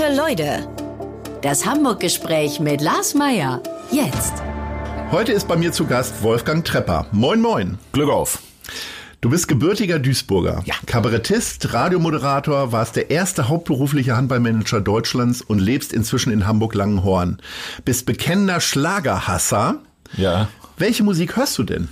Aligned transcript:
Gute 0.00 0.16
Leute. 0.16 0.66
Das 1.42 1.66
Hamburg-Gespräch 1.66 2.58
mit 2.58 2.80
Lars 2.80 3.12
Meier. 3.14 3.62
Jetzt. 3.90 4.32
Heute 5.10 5.32
ist 5.32 5.46
bei 5.46 5.56
mir 5.56 5.72
zu 5.72 5.84
Gast 5.84 6.22
Wolfgang 6.22 6.64
Trepper. 6.64 7.04
Moin, 7.12 7.38
moin. 7.38 7.76
Glück 7.92 8.08
auf. 8.08 8.38
Du 9.20 9.28
bist 9.28 9.46
gebürtiger 9.46 9.98
Duisburger. 9.98 10.62
Ja. 10.64 10.74
Kabarettist, 10.86 11.74
Radiomoderator, 11.74 12.72
warst 12.72 12.96
der 12.96 13.10
erste 13.10 13.50
hauptberufliche 13.50 14.16
Handballmanager 14.16 14.80
Deutschlands 14.80 15.42
und 15.42 15.58
lebst 15.58 15.92
inzwischen 15.92 16.32
in 16.32 16.46
Hamburg-Langenhorn. 16.46 17.38
Bist 17.84 18.06
bekennender 18.06 18.60
Schlagerhasser. 18.62 19.80
Ja. 20.16 20.48
Welche 20.78 21.02
Musik 21.02 21.36
hörst 21.36 21.58
du 21.58 21.62
denn? 21.62 21.88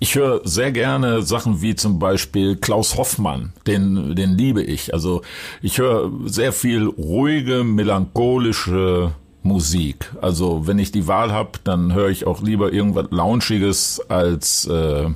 Ich 0.00 0.14
höre 0.14 0.40
sehr 0.44 0.70
gerne 0.70 1.22
Sachen 1.22 1.60
wie 1.60 1.74
zum 1.74 1.98
Beispiel 1.98 2.56
Klaus 2.56 2.96
Hoffmann, 2.96 3.52
den, 3.66 4.14
den 4.14 4.30
liebe 4.30 4.62
ich. 4.62 4.94
Also 4.94 5.22
ich 5.60 5.78
höre 5.78 6.10
sehr 6.24 6.52
viel 6.52 6.86
ruhige, 6.86 7.64
melancholische 7.64 9.12
Musik. 9.42 10.12
Also 10.20 10.66
wenn 10.68 10.78
ich 10.78 10.92
die 10.92 11.08
Wahl 11.08 11.32
habe, 11.32 11.58
dann 11.64 11.94
höre 11.94 12.10
ich 12.10 12.26
auch 12.26 12.42
lieber 12.42 12.72
irgendwas 12.72 13.06
Launchiges 13.10 14.00
als 14.08 14.66
äh, 14.66 15.08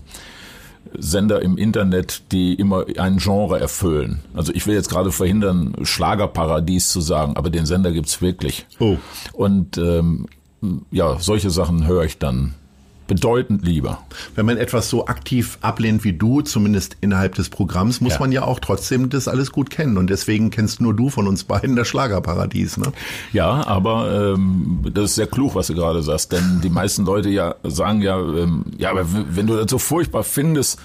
Sender 0.99 1.43
im 1.43 1.57
Internet, 1.59 2.33
die 2.33 2.55
immer 2.55 2.85
ein 2.99 3.19
Genre 3.19 3.61
erfüllen. 3.61 4.21
Also 4.35 4.53
ich 4.53 4.67
will 4.67 4.75
jetzt 4.75 4.91
gerade 4.91 5.13
verhindern, 5.13 5.75
Schlagerparadies 5.83 6.91
zu 6.91 7.01
sagen, 7.01 7.37
aber 7.37 7.51
den 7.51 7.67
Sender 7.67 7.93
gibt's 7.93 8.21
wirklich. 8.21 8.67
Oh. 8.81 8.97
Und 9.33 9.79
ähm, 9.79 10.27
ja, 10.91 11.19
solche 11.21 11.51
Sachen 11.51 11.87
höre 11.87 12.05
ich 12.05 12.19
dann 12.19 12.55
bedeutend 13.07 13.65
lieber. 13.67 13.99
Wenn 14.35 14.47
man 14.47 14.57
etwas 14.57 14.89
so 14.89 15.07
aktiv 15.07 15.59
ablehnt 15.61 16.05
wie 16.05 16.13
du, 16.13 16.41
zumindest 16.41 16.97
innerhalb 17.01 17.35
des 17.35 17.49
Programms, 17.51 18.01
muss 18.01 18.15
Ja. 18.15 18.19
man 18.21 18.33
ja 18.33 18.45
auch 18.45 18.61
trotzdem 18.61 19.11
das 19.11 19.29
alles 19.29 19.53
gut 19.53 19.71
kennen. 19.71 19.97
Und 19.99 20.09
deswegen 20.11 20.51
kennst 20.51 20.81
nur 20.81 20.95
du 20.95 21.11
von 21.11 21.27
uns 21.27 21.45
beiden 21.45 21.77
das 21.77 21.89
Schlagerparadies. 21.89 22.77
Ne? 22.79 22.93
Ja, 23.33 23.67
aber 23.67 24.35
ähm, 24.35 24.81
das 24.95 25.05
ist 25.11 25.15
sehr 25.17 25.27
klug, 25.27 25.55
was 25.55 25.67
du 25.67 25.75
gerade 25.75 26.03
sagst, 26.03 26.33
denn 26.33 26.61
die 26.63 26.71
meisten 26.71 27.05
Leute 27.05 27.29
ja 27.29 27.55
sagen 27.65 28.01
ja, 28.03 28.19
ähm, 28.19 28.65
ja, 28.79 28.91
aber 28.91 29.05
wenn 29.31 29.47
du 29.47 29.57
das 29.57 29.71
so 29.71 29.79
furchtbar 29.79 30.23
findest, 30.25 30.79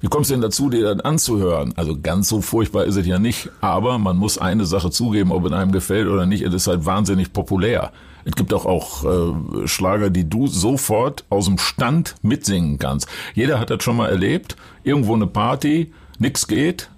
wie 0.00 0.08
kommst 0.08 0.30
du 0.30 0.34
denn 0.34 0.40
dazu, 0.40 0.70
dir 0.70 0.94
das 0.94 1.04
anzuhören? 1.04 1.74
Also 1.76 1.96
ganz 2.00 2.28
so 2.28 2.40
furchtbar 2.40 2.84
ist 2.86 2.96
es 2.96 3.06
ja 3.06 3.18
nicht, 3.18 3.50
aber 3.60 3.98
man 3.98 4.16
muss 4.16 4.38
eine 4.38 4.64
Sache 4.64 4.90
zugeben, 4.90 5.30
ob 5.30 5.44
es 5.44 5.52
einem 5.52 5.72
gefällt 5.72 6.08
oder 6.08 6.24
nicht, 6.26 6.42
es 6.42 6.54
ist 6.54 6.66
halt 6.68 6.86
wahnsinnig 6.86 7.32
populär. 7.34 7.92
Es 8.24 8.34
gibt 8.34 8.52
auch, 8.52 8.66
auch 8.66 9.04
äh, 9.04 9.68
Schlager, 9.68 10.10
die 10.10 10.28
du 10.28 10.46
sofort 10.46 11.24
aus 11.30 11.46
dem 11.46 11.58
Stand 11.58 12.16
mitsingen 12.22 12.78
kannst. 12.78 13.08
Jeder 13.34 13.58
hat 13.58 13.70
das 13.70 13.82
schon 13.82 13.96
mal 13.96 14.08
erlebt. 14.08 14.56
Irgendwo 14.84 15.14
eine 15.14 15.26
Party, 15.26 15.92
nix 16.18 16.46
geht, 16.46 16.90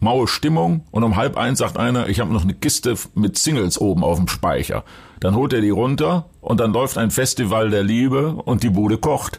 maue 0.00 0.26
Stimmung 0.26 0.84
und 0.90 1.04
um 1.04 1.16
halb 1.16 1.36
eins 1.36 1.60
sagt 1.60 1.76
einer, 1.76 2.08
ich 2.08 2.20
habe 2.20 2.32
noch 2.32 2.42
eine 2.42 2.54
Kiste 2.54 2.96
mit 3.14 3.38
Singles 3.38 3.80
oben 3.80 4.02
auf 4.02 4.18
dem 4.18 4.28
Speicher. 4.28 4.84
Dann 5.20 5.36
holt 5.36 5.52
er 5.52 5.60
die 5.60 5.70
runter 5.70 6.26
und 6.40 6.58
dann 6.60 6.72
läuft 6.72 6.98
ein 6.98 7.10
Festival 7.10 7.70
der 7.70 7.84
Liebe 7.84 8.32
und 8.32 8.64
die 8.64 8.70
Bude 8.70 8.98
kocht, 8.98 9.38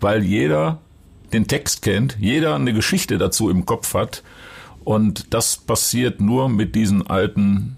weil 0.00 0.22
jeder 0.22 0.80
den 1.32 1.46
Text 1.46 1.82
kennt, 1.82 2.16
jeder 2.18 2.54
eine 2.54 2.72
Geschichte 2.72 3.18
dazu 3.18 3.50
im 3.50 3.66
Kopf 3.66 3.92
hat 3.94 4.22
und 4.82 5.34
das 5.34 5.56
passiert 5.56 6.20
nur 6.20 6.48
mit 6.48 6.74
diesen 6.74 7.06
alten 7.06 7.76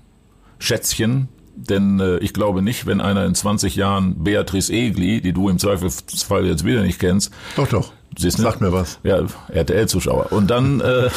Schätzchen, 0.59 1.29
denn 1.57 2.01
äh, 2.01 2.19
ich 2.19 2.33
glaube 2.33 2.63
nicht, 2.63 2.87
wenn 2.87 3.01
einer 3.01 3.25
in 3.25 3.35
20 3.35 3.77
Jahren 3.77 4.23
Beatrice 4.23 4.73
Egli, 4.73 5.21
die 5.21 5.33
du 5.33 5.49
im 5.49 5.59
Zweifelsfall 5.59 6.47
jetzt 6.47 6.65
wieder 6.65 6.83
nicht 6.83 6.99
kennst, 6.99 7.33
Doch, 7.57 7.69
doch. 7.69 7.93
Siehst? 8.19 8.39
Sag 8.39 8.61
mir 8.61 8.73
was. 8.73 8.99
ja, 9.03 9.21
RTL-Zuschauer. 9.49 10.33
Und 10.33 10.49
dann, 10.51 10.81
äh, 10.81 11.11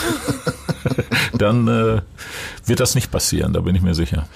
dann 1.37 1.67
äh, 1.67 2.01
wird 2.65 2.79
das 2.79 2.95
nicht 2.95 3.09
passieren, 3.09 3.53
da 3.53 3.61
bin 3.61 3.75
ich 3.75 3.81
mir 3.81 3.95
sicher. 3.95 4.27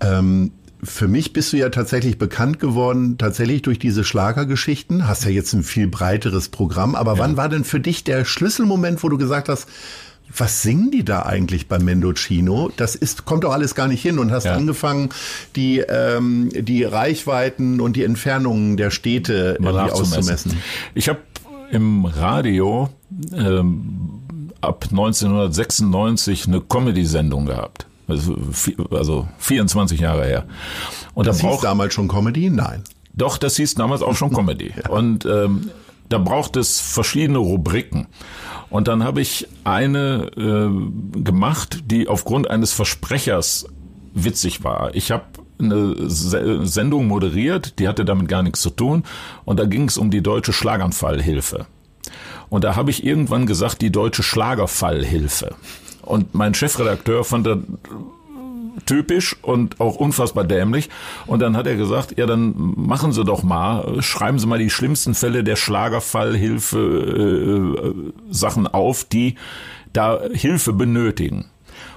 Ähm, 0.00 0.52
für 0.82 1.08
mich 1.08 1.32
bist 1.32 1.52
du 1.52 1.56
ja 1.56 1.70
tatsächlich 1.70 2.18
bekannt 2.18 2.60
geworden, 2.60 3.18
tatsächlich 3.18 3.62
durch 3.62 3.80
diese 3.80 4.04
Schlagergeschichten. 4.04 5.08
Hast 5.08 5.24
ja 5.24 5.30
jetzt 5.30 5.52
ein 5.52 5.64
viel 5.64 5.88
breiteres 5.88 6.50
Programm. 6.50 6.94
Aber 6.94 7.18
wann 7.18 7.36
war 7.36 7.48
denn 7.48 7.64
für 7.64 7.80
dich 7.80 8.04
der 8.04 8.24
Schlüsselmoment, 8.24 9.02
wo 9.02 9.08
du 9.08 9.18
gesagt 9.18 9.48
hast, 9.48 9.68
was 10.36 10.62
singen 10.62 10.90
die 10.90 11.04
da 11.04 11.22
eigentlich 11.22 11.68
bei 11.68 11.78
Mendocino? 11.78 12.70
Das 12.76 12.94
ist, 12.94 13.24
kommt 13.24 13.44
doch 13.44 13.52
alles 13.52 13.74
gar 13.74 13.88
nicht 13.88 14.02
hin 14.02 14.18
und 14.18 14.30
hast 14.30 14.44
Ja. 14.44 14.54
angefangen, 14.54 15.08
die, 15.56 15.78
ähm, 15.78 16.50
die 16.54 16.84
Reichweiten 16.84 17.80
und 17.80 17.96
die 17.96 18.04
Entfernungen 18.04 18.76
der 18.76 18.90
Städte 18.90 19.56
Mal 19.60 19.72
irgendwie 19.74 19.92
auszumessen. 19.92 20.52
Ich 20.94 21.08
habe 21.08 21.18
im 21.70 22.04
Radio 22.04 22.88
ähm, 23.34 24.20
ab 24.60 24.86
1996 24.90 26.46
eine 26.46 26.60
Comedy-Sendung 26.60 27.46
gehabt. 27.46 27.86
Also, 28.06 28.34
vi- 28.52 28.76
also 28.94 29.28
24 29.38 30.00
Jahre 30.00 30.24
her. 30.24 30.44
Und 31.14 31.26
Das 31.26 31.38
da 31.38 31.48
hieß 31.50 31.60
damals 31.60 31.92
schon 31.94 32.08
Comedy? 32.08 32.48
Nein. 32.50 32.82
Doch, 33.14 33.36
das 33.36 33.56
hieß 33.56 33.74
damals 33.74 34.02
auch 34.02 34.16
schon 34.16 34.32
Comedy. 34.32 34.72
Und 34.88 35.26
ähm, 35.26 35.70
da 36.08 36.18
braucht 36.18 36.56
es 36.56 36.80
verschiedene 36.80 37.38
Rubriken. 37.38 38.06
Und 38.70 38.88
dann 38.88 39.04
habe 39.04 39.20
ich 39.20 39.48
eine 39.64 40.30
äh, 40.36 41.20
gemacht, 41.20 41.84
die 41.86 42.08
aufgrund 42.08 42.50
eines 42.50 42.72
Versprechers 42.72 43.66
witzig 44.14 44.64
war. 44.64 44.94
Ich 44.94 45.10
habe 45.10 45.24
eine 45.58 46.08
Se 46.08 46.66
Sendung 46.66 47.06
moderiert, 47.06 47.78
die 47.78 47.88
hatte 47.88 48.04
damit 48.04 48.28
gar 48.28 48.42
nichts 48.42 48.60
zu 48.60 48.70
tun. 48.70 49.04
Und 49.44 49.58
da 49.58 49.64
ging 49.64 49.88
es 49.88 49.98
um 49.98 50.10
die 50.10 50.22
deutsche 50.22 50.52
Schlaganfallhilfe. 50.52 51.66
Und 52.48 52.64
da 52.64 52.76
habe 52.76 52.90
ich 52.90 53.04
irgendwann 53.04 53.46
gesagt, 53.46 53.82
die 53.82 53.90
deutsche 53.90 54.22
Schlagerfallhilfe. 54.22 55.54
Und 56.02 56.34
mein 56.34 56.54
Chefredakteur 56.54 57.24
fand 57.24 57.46
das 57.46 57.58
typisch 58.86 59.36
und 59.42 59.80
auch 59.80 59.96
unfassbar 59.96 60.44
dämlich. 60.44 60.88
Und 61.26 61.40
dann 61.40 61.56
hat 61.56 61.66
er 61.66 61.76
gesagt, 61.76 62.18
ja, 62.18 62.26
dann 62.26 62.54
machen 62.76 63.12
Sie 63.12 63.24
doch 63.24 63.42
mal, 63.42 64.02
schreiben 64.02 64.38
Sie 64.38 64.46
mal 64.46 64.58
die 64.58 64.70
schlimmsten 64.70 65.14
Fälle 65.14 65.44
der 65.44 65.56
Schlagerfallhilfe 65.56 66.78
äh, 67.78 68.32
Sachen 68.32 68.66
auf, 68.66 69.04
die 69.04 69.36
da 69.92 70.20
Hilfe 70.32 70.72
benötigen. 70.72 71.46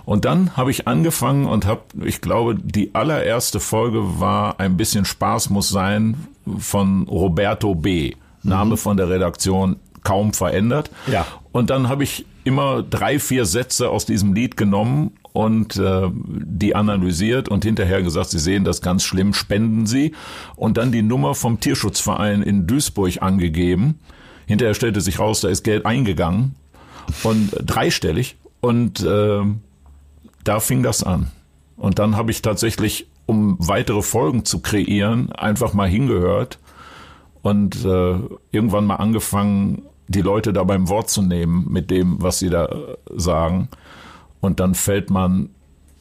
Und 0.06 0.26
dann 0.26 0.58
habe 0.58 0.72
ich 0.72 0.88
angefangen 0.88 1.46
und 1.46 1.66
habe, 1.66 1.82
ich 2.04 2.22
glaube, 2.22 2.56
die 2.56 2.96
allererste 2.96 3.60
Folge 3.60 4.20
war 4.20 4.60
ein 4.60 4.78
bisschen 4.78 5.06
Spaß 5.06 5.50
muss 5.50 5.70
sein 5.70 6.28
von 6.58 7.08
Roberto 7.08 7.76
B. 7.76 8.16
Name 8.44 8.78
von 8.78 8.98
der 8.98 9.10
Redaktion 9.10 9.78
kaum 10.04 10.34
verändert. 10.34 10.90
Ja. 11.08 11.28
Und 11.52 11.70
dann 11.70 11.90
habe 11.90 12.04
ich 12.04 12.26
immer 12.44 12.84
drei, 12.84 13.20
vier 13.20 13.46
Sätze 13.46 13.90
aus 13.90 14.06
diesem 14.06 14.34
Lied 14.34 14.58
genommen 14.58 15.12
und 15.34 15.78
äh, 15.78 16.10
die 16.14 16.76
analysiert 16.76 17.50
und 17.50 17.64
hinterher 17.64 18.02
gesagt, 18.02 18.30
Sie 18.30 18.40
sehen 18.40 18.64
das 18.64 18.82
ganz 18.82 19.04
schlimm, 19.04 19.34
spenden 19.34 19.86
Sie. 19.86 20.14
Und 20.56 20.78
dann 20.78 20.92
die 20.92 21.04
Nummer 21.04 21.36
vom 21.36 21.60
Tierschutzverein 21.60 22.42
in 22.42 22.68
Duisburg 22.68 23.22
angegeben. 23.22 24.00
Hinterher 24.46 24.74
stellte 24.74 25.02
sich 25.02 25.20
raus, 25.20 25.42
da 25.42 25.50
ist 25.50 25.64
Geld 25.64 25.86
eingegangen 25.86 26.56
und 27.24 27.52
dreistellig. 27.66 28.38
Und 28.60 29.02
äh, 29.02 29.42
da 30.44 30.60
fing 30.60 30.84
das 30.84 31.04
an. 31.04 31.32
Und 31.78 32.00
dann 32.00 32.16
habe 32.16 32.32
ich 32.32 32.42
tatsächlich, 32.42 33.08
um 33.26 33.56
weitere 33.60 34.02
Folgen 34.02 34.46
zu 34.46 34.60
kreieren, 34.60 35.32
einfach 35.32 35.74
mal 35.74 35.88
hingehört 35.88 36.60
und 37.42 37.84
äh, 37.86 38.20
irgendwann 38.52 38.86
mal 38.86 38.98
angefangen, 38.98 39.84
die 40.12 40.22
Leute 40.22 40.54
da 40.54 40.64
beim 40.64 40.90
Wort 40.90 41.10
zu 41.10 41.22
nehmen 41.22 41.68
mit 41.70 41.90
dem, 41.90 42.22
was 42.22 42.40
sie 42.40 42.50
da 42.50 42.66
äh, 42.66 42.98
sagen. 43.16 43.70
Und 44.40 44.60
dann 44.60 44.76
fällt 44.76 45.10
man 45.10 45.50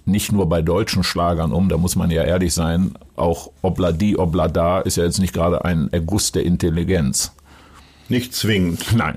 nicht 0.05 0.33
nur 0.33 0.49
bei 0.49 0.62
deutschen 0.62 1.05
Schlagern 1.05 1.53
um, 1.53 1.69
da 1.69 1.77
muss 1.77 1.97
man 1.97 2.11
ja 2.11 2.25
ehrlich 2.25 2.55
sein, 2.55 2.95
auch 3.17 3.51
Obladi, 3.62 4.17
Oblada 4.17 4.81
ist 4.81 4.97
ja 4.97 5.05
jetzt 5.05 5.19
nicht 5.19 5.33
gerade 5.33 5.65
ein 5.65 5.93
Erguss 5.93 6.33
der 6.33 6.45
Intelligenz. 6.45 7.33
Nicht 8.09 8.35
zwingend. 8.35 8.97
Nein. 8.97 9.17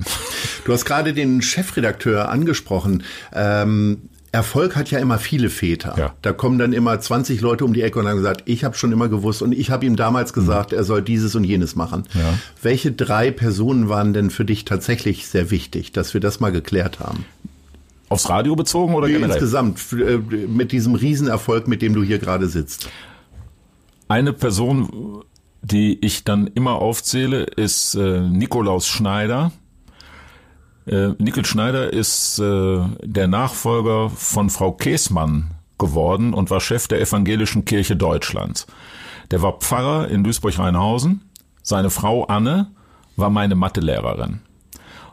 Du 0.65 0.71
hast 0.71 0.85
gerade 0.85 1.13
den 1.13 1.41
Chefredakteur 1.41 2.29
angesprochen. 2.29 3.03
Ähm, 3.33 4.09
Erfolg 4.33 4.75
hat 4.75 4.89
ja 4.89 4.97
immer 4.97 5.19
viele 5.19 5.51
Väter. 5.51 5.93
Ja. 5.95 6.15
Da 6.23 6.33
kommen 6.33 6.57
dann 6.57 6.73
immer 6.73 6.99
20 6.99 7.39
Leute 7.39 7.65
um 7.65 7.73
die 7.73 7.83
Ecke 7.83 7.99
und 7.99 8.07
haben 8.07 8.17
gesagt, 8.17 8.41
ich 8.45 8.63
habe 8.63 8.75
schon 8.75 8.91
immer 8.91 9.07
gewusst 9.07 9.43
und 9.43 9.51
ich 9.51 9.69
habe 9.69 9.85
ihm 9.85 9.95
damals 9.95 10.33
gesagt, 10.33 10.73
er 10.73 10.83
soll 10.83 11.03
dieses 11.03 11.35
und 11.35 11.43
jenes 11.43 11.75
machen. 11.75 12.05
Mhm. 12.15 12.19
Ja. 12.19 12.33
Welche 12.63 12.91
drei 12.91 13.29
Personen 13.29 13.89
waren 13.89 14.11
denn 14.11 14.31
für 14.31 14.43
dich 14.43 14.65
tatsächlich 14.65 15.27
sehr 15.27 15.51
wichtig, 15.51 15.91
dass 15.91 16.15
wir 16.15 16.19
das 16.19 16.39
mal 16.39 16.51
geklärt 16.51 16.99
haben? 16.99 17.25
Aufs 18.09 18.27
Radio 18.27 18.55
bezogen 18.55 18.95
oder 18.95 19.07
generell? 19.07 19.29
insgesamt 19.29 19.79
äh, 19.93 20.17
mit 20.17 20.71
diesem 20.71 20.95
Riesenerfolg, 20.95 21.67
mit 21.67 21.83
dem 21.83 21.93
du 21.93 22.01
hier 22.01 22.17
gerade 22.17 22.47
sitzt. 22.47 22.89
Eine 24.07 24.33
Person, 24.33 25.23
die 25.61 26.03
ich 26.03 26.23
dann 26.23 26.47
immer 26.47 26.73
aufzähle, 26.73 27.43
ist 27.43 27.93
äh, 27.93 28.21
Nikolaus 28.21 28.87
Schneider. 28.87 29.51
Äh, 30.85 31.09
Nickel 31.17 31.45
Schneider 31.45 31.91
ist 31.91 32.39
äh, 32.39 32.79
der 33.01 33.27
Nachfolger 33.27 34.09
von 34.09 34.49
Frau 34.49 34.73
Käßmann 34.73 35.51
geworden 35.77 36.33
und 36.33 36.49
war 36.49 36.59
Chef 36.59 36.87
der 36.87 37.01
Evangelischen 37.01 37.65
Kirche 37.65 37.95
Deutschlands. 37.95 38.67
Der 39.31 39.41
war 39.41 39.59
Pfarrer 39.59 40.09
in 40.09 40.23
Duisburg-Rheinhausen. 40.23 41.21
Seine 41.61 41.89
Frau 41.89 42.25
Anne 42.25 42.67
war 43.15 43.29
meine 43.29 43.55
Mathelehrerin. 43.55 44.41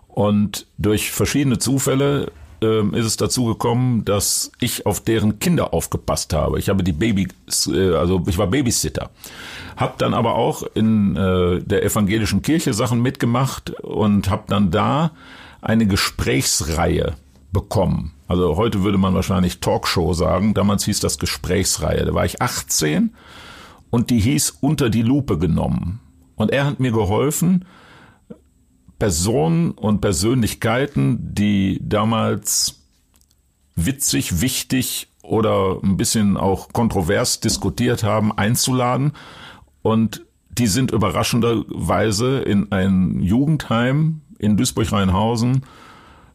Und 0.08 0.66
durch 0.78 1.12
verschiedene 1.12 1.58
Zufälle 1.58 2.32
ähm, 2.62 2.92
ist 2.94 3.06
es 3.06 3.16
dazu 3.16 3.46
gekommen, 3.46 4.04
dass 4.04 4.52
ich 4.60 4.84
auf 4.84 5.00
deren 5.00 5.38
Kinder 5.38 5.72
aufgepasst 5.72 6.32
habe. 6.32 6.58
Ich 6.58 6.68
habe 6.68 6.82
die 6.82 6.92
Baby, 6.92 7.28
äh, 7.68 7.94
also 7.94 8.22
ich 8.26 8.36
war 8.36 8.48
Babysitter. 8.48 9.10
Hab 9.76 9.98
dann 9.98 10.12
aber 10.12 10.34
auch 10.34 10.64
in 10.74 11.16
äh, 11.16 11.60
der 11.60 11.84
evangelischen 11.84 12.42
Kirche 12.42 12.74
Sachen 12.74 13.00
mitgemacht 13.00 13.70
und 13.80 14.28
habe 14.28 14.44
dann 14.48 14.70
da 14.70 15.12
eine 15.62 15.86
Gesprächsreihe 15.86 17.16
bekommen. 17.52 18.12
Also 18.28 18.56
heute 18.56 18.82
würde 18.82 18.98
man 18.98 19.14
wahrscheinlich 19.14 19.60
Talkshow 19.60 20.12
sagen. 20.14 20.54
Damals 20.54 20.84
hieß 20.84 21.00
das 21.00 21.18
Gesprächsreihe. 21.18 22.04
Da 22.04 22.14
war 22.14 22.24
ich 22.24 22.40
18 22.40 23.14
und 23.90 24.10
die 24.10 24.20
hieß 24.20 24.58
Unter 24.60 24.88
die 24.88 25.02
Lupe 25.02 25.38
genommen. 25.38 26.00
Und 26.36 26.52
er 26.52 26.64
hat 26.64 26.80
mir 26.80 26.92
geholfen, 26.92 27.66
Personen 28.98 29.72
und 29.72 30.00
Persönlichkeiten, 30.00 31.34
die 31.34 31.80
damals 31.82 32.80
witzig, 33.74 34.40
wichtig 34.40 35.08
oder 35.22 35.78
ein 35.82 35.96
bisschen 35.96 36.36
auch 36.36 36.72
kontrovers 36.72 37.40
diskutiert 37.40 38.04
haben, 38.04 38.32
einzuladen. 38.32 39.12
Und 39.82 40.24
die 40.50 40.66
sind 40.66 40.92
überraschenderweise 40.92 42.40
in 42.40 42.70
ein 42.72 43.20
Jugendheim 43.20 44.19
in 44.40 44.56
Duisburg-Rheinhausen 44.56 45.62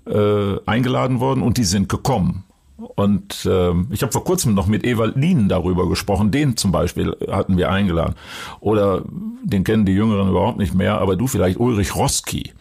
äh, 0.07 0.55
eingeladen 0.65 1.19
worden 1.19 1.41
und 1.41 1.57
die 1.57 1.63
sind 1.63 1.89
gekommen. 1.89 2.43
Und 2.77 3.45
äh, 3.45 3.71
ich 3.91 4.01
habe 4.01 4.11
vor 4.11 4.23
kurzem 4.23 4.53
noch 4.53 4.67
mit 4.67 4.85
Ewald 4.85 5.15
Lien 5.15 5.47
darüber 5.47 5.87
gesprochen. 5.87 6.31
Den 6.31 6.57
zum 6.57 6.71
Beispiel 6.71 7.15
hatten 7.29 7.57
wir 7.57 7.71
eingeladen. 7.71 8.15
Oder 8.59 9.03
den 9.43 9.63
kennen 9.63 9.85
die 9.85 9.93
Jüngeren 9.93 10.29
überhaupt 10.29 10.57
nicht 10.57 10.73
mehr, 10.73 10.99
aber 10.99 11.15
du 11.15 11.27
vielleicht 11.27 11.59
Ulrich 11.59 11.95
Roski. 11.95 12.53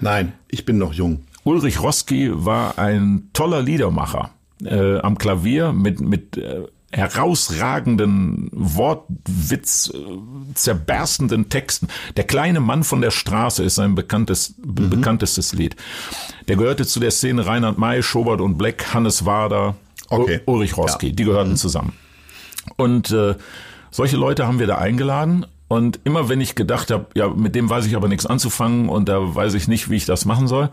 Nein, 0.00 0.32
ich 0.48 0.64
bin 0.64 0.78
noch 0.78 0.92
jung. 0.92 1.20
Ulrich 1.44 1.82
Roski 1.82 2.30
war 2.32 2.78
ein 2.78 3.30
toller 3.32 3.62
Liedermacher 3.62 4.30
äh, 4.64 4.98
am 4.98 5.16
Klavier 5.16 5.72
mit 5.72 6.00
mit 6.00 6.36
äh, 6.36 6.66
herausragenden 6.92 8.48
Wortwitz, 8.52 9.92
äh, 9.94 10.54
zerberstenden 10.54 11.48
Texten. 11.48 11.88
Der 12.16 12.24
kleine 12.24 12.60
Mann 12.60 12.82
von 12.82 13.00
der 13.00 13.12
Straße 13.12 13.62
ist 13.62 13.76
sein 13.76 13.94
bekanntes, 13.94 14.56
mhm. 14.58 14.90
bekanntestes 14.90 15.52
Lied. 15.52 15.76
Der 16.48 16.56
gehörte 16.56 16.86
zu 16.86 16.98
der 16.98 17.12
Szene 17.12 17.46
Reinhard 17.46 17.78
May, 17.78 18.02
Schobert 18.02 18.40
und 18.40 18.58
Black, 18.58 18.92
Hannes 18.92 19.24
Wader, 19.24 19.76
okay. 20.08 20.40
Ulrich 20.46 20.76
Roski. 20.76 21.08
Ja. 21.08 21.12
Die 21.12 21.24
gehörten 21.24 21.50
mhm. 21.50 21.56
zusammen. 21.56 21.92
Und 22.76 23.10
äh, 23.12 23.36
solche 23.90 24.16
Leute 24.16 24.46
haben 24.46 24.58
wir 24.58 24.66
da 24.66 24.78
eingeladen. 24.78 25.46
Und 25.68 26.00
immer 26.02 26.28
wenn 26.28 26.40
ich 26.40 26.56
gedacht 26.56 26.90
habe, 26.90 27.06
ja, 27.14 27.28
mit 27.28 27.54
dem 27.54 27.70
weiß 27.70 27.86
ich 27.86 27.94
aber 27.94 28.08
nichts 28.08 28.26
anzufangen 28.26 28.88
und 28.88 29.08
da 29.08 29.36
weiß 29.36 29.54
ich 29.54 29.68
nicht, 29.68 29.88
wie 29.88 29.96
ich 29.96 30.04
das 30.04 30.24
machen 30.24 30.48
soll, 30.48 30.70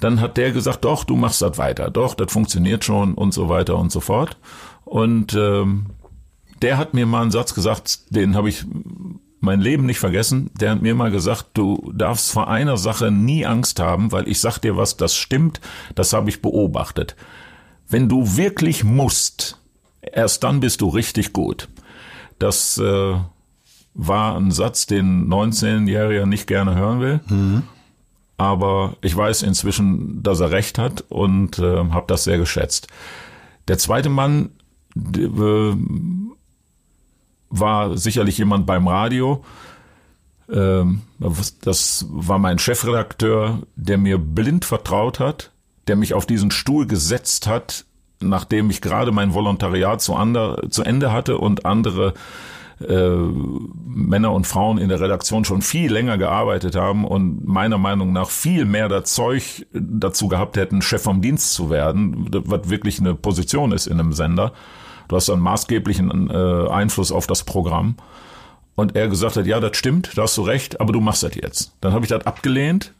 dann 0.00 0.20
hat 0.20 0.36
der 0.36 0.52
gesagt, 0.52 0.84
doch, 0.84 1.04
du 1.04 1.16
machst 1.16 1.42
das 1.42 1.58
weiter, 1.58 1.90
doch, 1.90 2.14
das 2.14 2.32
funktioniert 2.32 2.84
schon 2.84 3.14
und 3.14 3.32
so 3.32 3.48
weiter 3.48 3.76
und 3.76 3.92
so 3.92 4.00
fort. 4.00 4.36
Und 4.84 5.34
ähm, 5.34 5.86
der 6.62 6.78
hat 6.78 6.94
mir 6.94 7.06
mal 7.06 7.22
einen 7.22 7.30
Satz 7.30 7.54
gesagt, 7.54 8.14
den 8.14 8.34
habe 8.34 8.48
ich 8.48 8.64
mein 9.40 9.60
Leben 9.60 9.86
nicht 9.86 9.98
vergessen. 9.98 10.50
Der 10.60 10.72
hat 10.72 10.82
mir 10.82 10.94
mal 10.94 11.10
gesagt, 11.10 11.46
du 11.54 11.92
darfst 11.94 12.30
vor 12.30 12.48
einer 12.48 12.76
Sache 12.76 13.10
nie 13.10 13.46
Angst 13.46 13.80
haben, 13.80 14.12
weil 14.12 14.28
ich 14.28 14.40
sag 14.40 14.58
dir 14.58 14.76
was, 14.76 14.96
das 14.96 15.16
stimmt, 15.16 15.60
das 15.94 16.12
habe 16.12 16.28
ich 16.28 16.42
beobachtet. 16.42 17.16
Wenn 17.88 18.08
du 18.08 18.36
wirklich 18.36 18.84
musst, 18.84 19.58
erst 20.02 20.44
dann 20.44 20.60
bist 20.60 20.80
du 20.82 20.88
richtig 20.88 21.32
gut. 21.32 21.68
Das 22.38 22.78
äh, 22.78 23.14
war 23.94 24.36
ein 24.36 24.50
Satz, 24.50 24.86
den 24.86 25.28
19-Jähriger 25.28 26.26
nicht 26.26 26.46
gerne 26.46 26.74
hören 26.74 27.00
will. 27.00 27.20
Mhm. 27.28 27.62
Aber 28.40 28.96
ich 29.02 29.14
weiß 29.14 29.42
inzwischen, 29.42 30.22
dass 30.22 30.40
er 30.40 30.50
recht 30.50 30.78
hat 30.78 31.04
und 31.10 31.58
äh, 31.58 31.76
habe 31.76 32.06
das 32.06 32.24
sehr 32.24 32.38
geschätzt. 32.38 32.86
Der 33.68 33.76
zweite 33.76 34.08
Mann, 34.08 34.52
äh, 34.96 35.74
war 37.50 37.98
sicherlich 37.98 38.38
jemand 38.38 38.64
beim 38.64 38.88
Radio. 38.88 39.44
Ähm, 40.50 41.02
das 41.60 42.06
war 42.08 42.38
mein 42.38 42.58
Chefredakteur, 42.58 43.58
der 43.76 43.98
mir 43.98 44.16
blind 44.16 44.64
vertraut 44.64 45.20
hat, 45.20 45.50
der 45.86 45.96
mich 45.96 46.14
auf 46.14 46.24
diesen 46.24 46.50
Stuhl 46.50 46.86
gesetzt 46.86 47.46
hat, 47.46 47.84
nachdem 48.20 48.70
ich 48.70 48.80
gerade 48.80 49.12
mein 49.12 49.34
Volontariat 49.34 50.00
zu, 50.00 50.16
ander, 50.16 50.62
zu 50.70 50.82
Ende 50.82 51.12
hatte 51.12 51.36
und 51.36 51.66
andere 51.66 52.14
äh, 52.86 53.16
Männer 53.84 54.32
und 54.32 54.46
Frauen 54.46 54.78
in 54.78 54.88
der 54.88 55.00
Redaktion 55.00 55.44
schon 55.44 55.62
viel 55.62 55.92
länger 55.92 56.18
gearbeitet 56.18 56.76
haben 56.76 57.04
und 57.04 57.46
meiner 57.46 57.78
Meinung 57.78 58.12
nach 58.12 58.30
viel 58.30 58.64
mehr 58.64 58.88
das 58.88 59.12
Zeug 59.12 59.66
dazu 59.72 60.28
gehabt 60.28 60.56
hätten, 60.56 60.82
Chef 60.82 61.02
vom 61.02 61.20
Dienst 61.20 61.52
zu 61.52 61.70
werden, 61.70 62.28
was 62.46 62.70
wirklich 62.70 63.00
eine 63.00 63.14
Position 63.14 63.72
ist 63.72 63.86
in 63.86 64.00
einem 64.00 64.12
Sender. 64.12 64.52
Du 65.08 65.16
hast 65.16 65.28
einen 65.28 65.42
maßgeblichen 65.42 66.30
äh, 66.30 66.68
Einfluss 66.70 67.12
auf 67.12 67.26
das 67.26 67.44
Programm. 67.44 67.96
Und 68.76 68.96
er 68.96 69.08
gesagt 69.08 69.36
hat, 69.36 69.46
ja, 69.46 69.60
das 69.60 69.76
stimmt, 69.76 70.16
da 70.16 70.22
hast 70.22 70.38
du 70.38 70.42
recht, 70.42 70.80
aber 70.80 70.92
du 70.92 71.00
machst 71.00 71.22
das 71.22 71.34
jetzt. 71.34 71.74
Dann 71.80 71.92
habe 71.92 72.04
ich 72.04 72.08
das 72.08 72.24
abgelehnt. 72.24 72.94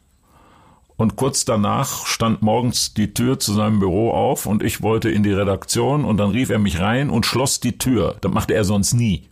Und 0.95 1.15
kurz 1.15 1.45
danach 1.45 2.05
stand 2.05 2.43
morgens 2.43 2.93
die 2.93 3.15
Tür 3.15 3.39
zu 3.39 3.53
seinem 3.53 3.79
Büro 3.79 4.11
auf 4.11 4.45
und 4.45 4.61
ich 4.61 4.83
wollte 4.83 5.09
in 5.09 5.23
die 5.23 5.33
Redaktion 5.33 6.05
und 6.05 6.17
dann 6.17 6.29
rief 6.29 6.51
er 6.51 6.59
mich 6.59 6.79
rein 6.79 7.09
und 7.09 7.25
schloss 7.25 7.59
die 7.59 7.79
Tür. 7.79 8.17
Das 8.21 8.31
machte 8.31 8.53
er 8.53 8.63
sonst 8.63 8.93
nie. 8.93 9.30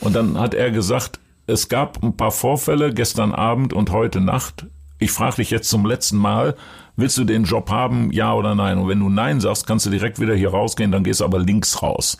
Und 0.00 0.14
dann 0.14 0.38
hat 0.38 0.54
er 0.54 0.70
gesagt, 0.70 1.18
es 1.46 1.68
gab 1.68 2.02
ein 2.02 2.16
paar 2.16 2.32
Vorfälle 2.32 2.92
gestern 2.92 3.32
Abend 3.32 3.72
und 3.72 3.90
heute 3.90 4.20
Nacht. 4.20 4.66
Ich 4.98 5.12
frage 5.12 5.36
dich 5.36 5.50
jetzt 5.50 5.68
zum 5.68 5.84
letzten 5.84 6.16
Mal, 6.16 6.56
willst 6.96 7.18
du 7.18 7.24
den 7.24 7.44
Job 7.44 7.70
haben, 7.70 8.10
ja 8.12 8.32
oder 8.32 8.54
nein? 8.54 8.78
Und 8.78 8.88
wenn 8.88 9.00
du 9.00 9.08
nein 9.08 9.40
sagst, 9.40 9.66
kannst 9.66 9.86
du 9.86 9.90
direkt 9.90 10.20
wieder 10.20 10.34
hier 10.34 10.50
rausgehen, 10.50 10.92
dann 10.92 11.04
gehst 11.04 11.20
du 11.20 11.24
aber 11.24 11.38
links 11.38 11.82
raus. 11.82 12.16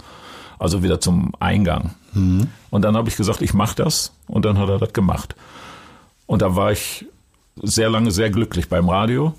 Also 0.59 0.83
wieder 0.83 1.01
zum 1.01 1.33
Eingang. 1.41 1.95
Mhm. 2.13 2.49
Und 2.71 2.83
dann 2.83 2.97
habe 2.97 3.09
ich 3.09 3.17
gesagt, 3.17 3.43
ich 3.43 3.55
mache 3.55 3.77
das. 3.77 4.13
Und 4.27 4.45
dann 4.45 4.59
hat 4.59 4.69
er 4.69 4.79
das 4.79 4.93
gemacht. 4.93 5.35
Und 6.27 6.43
da 6.43 6.57
war 6.57 6.73
ich 6.73 7.07
sehr 7.63 7.91
lange 7.91 8.11
sehr 8.11 8.31
glücklich 8.31 8.69
beim 8.69 8.89
Radio. 8.89 9.35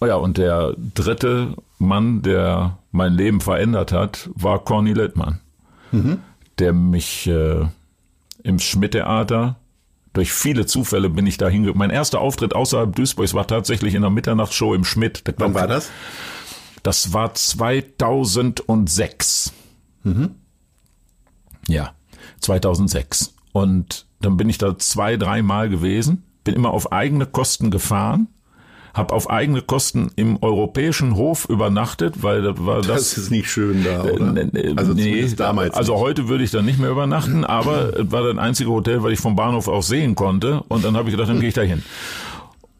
Ja, 0.00 0.16
und 0.16 0.38
der 0.38 0.74
dritte 0.94 1.54
Mann, 1.78 2.22
der 2.22 2.78
mein 2.92 3.14
Leben 3.14 3.40
verändert 3.40 3.92
hat, 3.92 4.28
war 4.34 4.58
Corny 4.58 4.92
Littmann, 4.92 5.40
mhm. 5.92 6.18
Der 6.58 6.72
mich 6.72 7.26
äh, 7.26 7.66
im 8.42 8.58
Schmidt-Theater 8.58 9.56
durch 10.12 10.32
viele 10.32 10.64
Zufälle 10.64 11.10
bin 11.10 11.26
ich 11.26 11.36
da 11.36 11.48
hingekommen. 11.48 11.78
Mein 11.78 11.90
erster 11.90 12.22
Auftritt 12.22 12.54
außerhalb 12.54 12.96
Duisburgs 12.96 13.34
war 13.34 13.46
tatsächlich 13.46 13.94
in 13.94 14.00
der 14.00 14.10
Mitternachtsshow 14.10 14.74
im 14.74 14.84
Schmidt. 14.84 15.22
Wann 15.36 15.52
war 15.52 15.66
das? 15.66 15.90
Das 16.82 17.12
war 17.12 17.34
2006. 17.34 19.52
Mhm. 20.04 20.36
Ja, 21.68 21.92
2006. 22.40 23.34
Und 23.52 24.06
dann 24.22 24.38
bin 24.38 24.48
ich 24.48 24.56
da 24.56 24.78
zwei, 24.78 25.18
dreimal 25.18 25.68
gewesen, 25.68 26.22
bin 26.44 26.54
immer 26.54 26.70
auf 26.70 26.92
eigene 26.92 27.26
Kosten 27.26 27.70
gefahren 27.70 28.28
habe 28.96 29.14
auf 29.14 29.28
eigene 29.28 29.60
Kosten 29.60 30.10
im 30.16 30.42
europäischen 30.42 31.16
Hof 31.16 31.48
übernachtet, 31.48 32.22
weil 32.22 32.42
das 32.42 32.54
war 32.58 32.76
das. 32.76 32.86
Das 32.86 33.18
ist 33.18 33.30
nicht 33.30 33.50
schön 33.50 33.84
da, 33.84 34.04
oder? 34.04 34.36
Äh, 34.54 34.74
also 34.76 34.94
nee, 34.94 35.26
damals. 35.36 35.74
Also 35.74 35.92
nicht. 35.92 36.02
heute 36.02 36.28
würde 36.28 36.44
ich 36.44 36.50
da 36.50 36.62
nicht 36.62 36.78
mehr 36.78 36.90
übernachten, 36.90 37.44
aber 37.44 37.98
es 37.98 38.10
war 38.10 38.22
das 38.22 38.38
einzige 38.38 38.70
Hotel, 38.70 39.02
weil 39.02 39.12
ich 39.12 39.20
vom 39.20 39.36
Bahnhof 39.36 39.68
auch 39.68 39.82
sehen 39.82 40.14
konnte. 40.14 40.62
Und 40.68 40.84
dann 40.84 40.96
habe 40.96 41.08
ich 41.08 41.14
gedacht, 41.14 41.28
dann 41.28 41.40
gehe 41.40 41.50
ich 41.50 41.54
da 41.54 41.62
hin. 41.62 41.82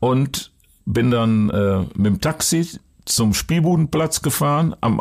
Und 0.01 0.53
bin 0.87 1.11
dann 1.11 1.51
äh, 1.51 1.81
mit 1.95 2.07
dem 2.07 2.21
Taxi 2.21 2.67
zum 3.05 3.35
Spielbudenplatz 3.35 4.23
gefahren, 4.23 4.75
am 4.81 5.01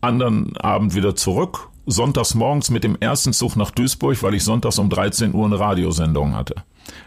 anderen 0.00 0.56
Abend 0.58 0.94
wieder 0.94 1.16
zurück, 1.16 1.70
sonntags 1.86 2.34
morgens 2.34 2.70
mit 2.70 2.84
dem 2.84 2.96
ersten 3.00 3.32
Zug 3.32 3.56
nach 3.56 3.70
Duisburg, 3.70 4.22
weil 4.22 4.34
ich 4.34 4.44
sonntags 4.44 4.78
um 4.78 4.88
13 4.88 5.34
Uhr 5.34 5.46
eine 5.46 5.58
Radiosendung 5.58 6.34
hatte. 6.34 6.54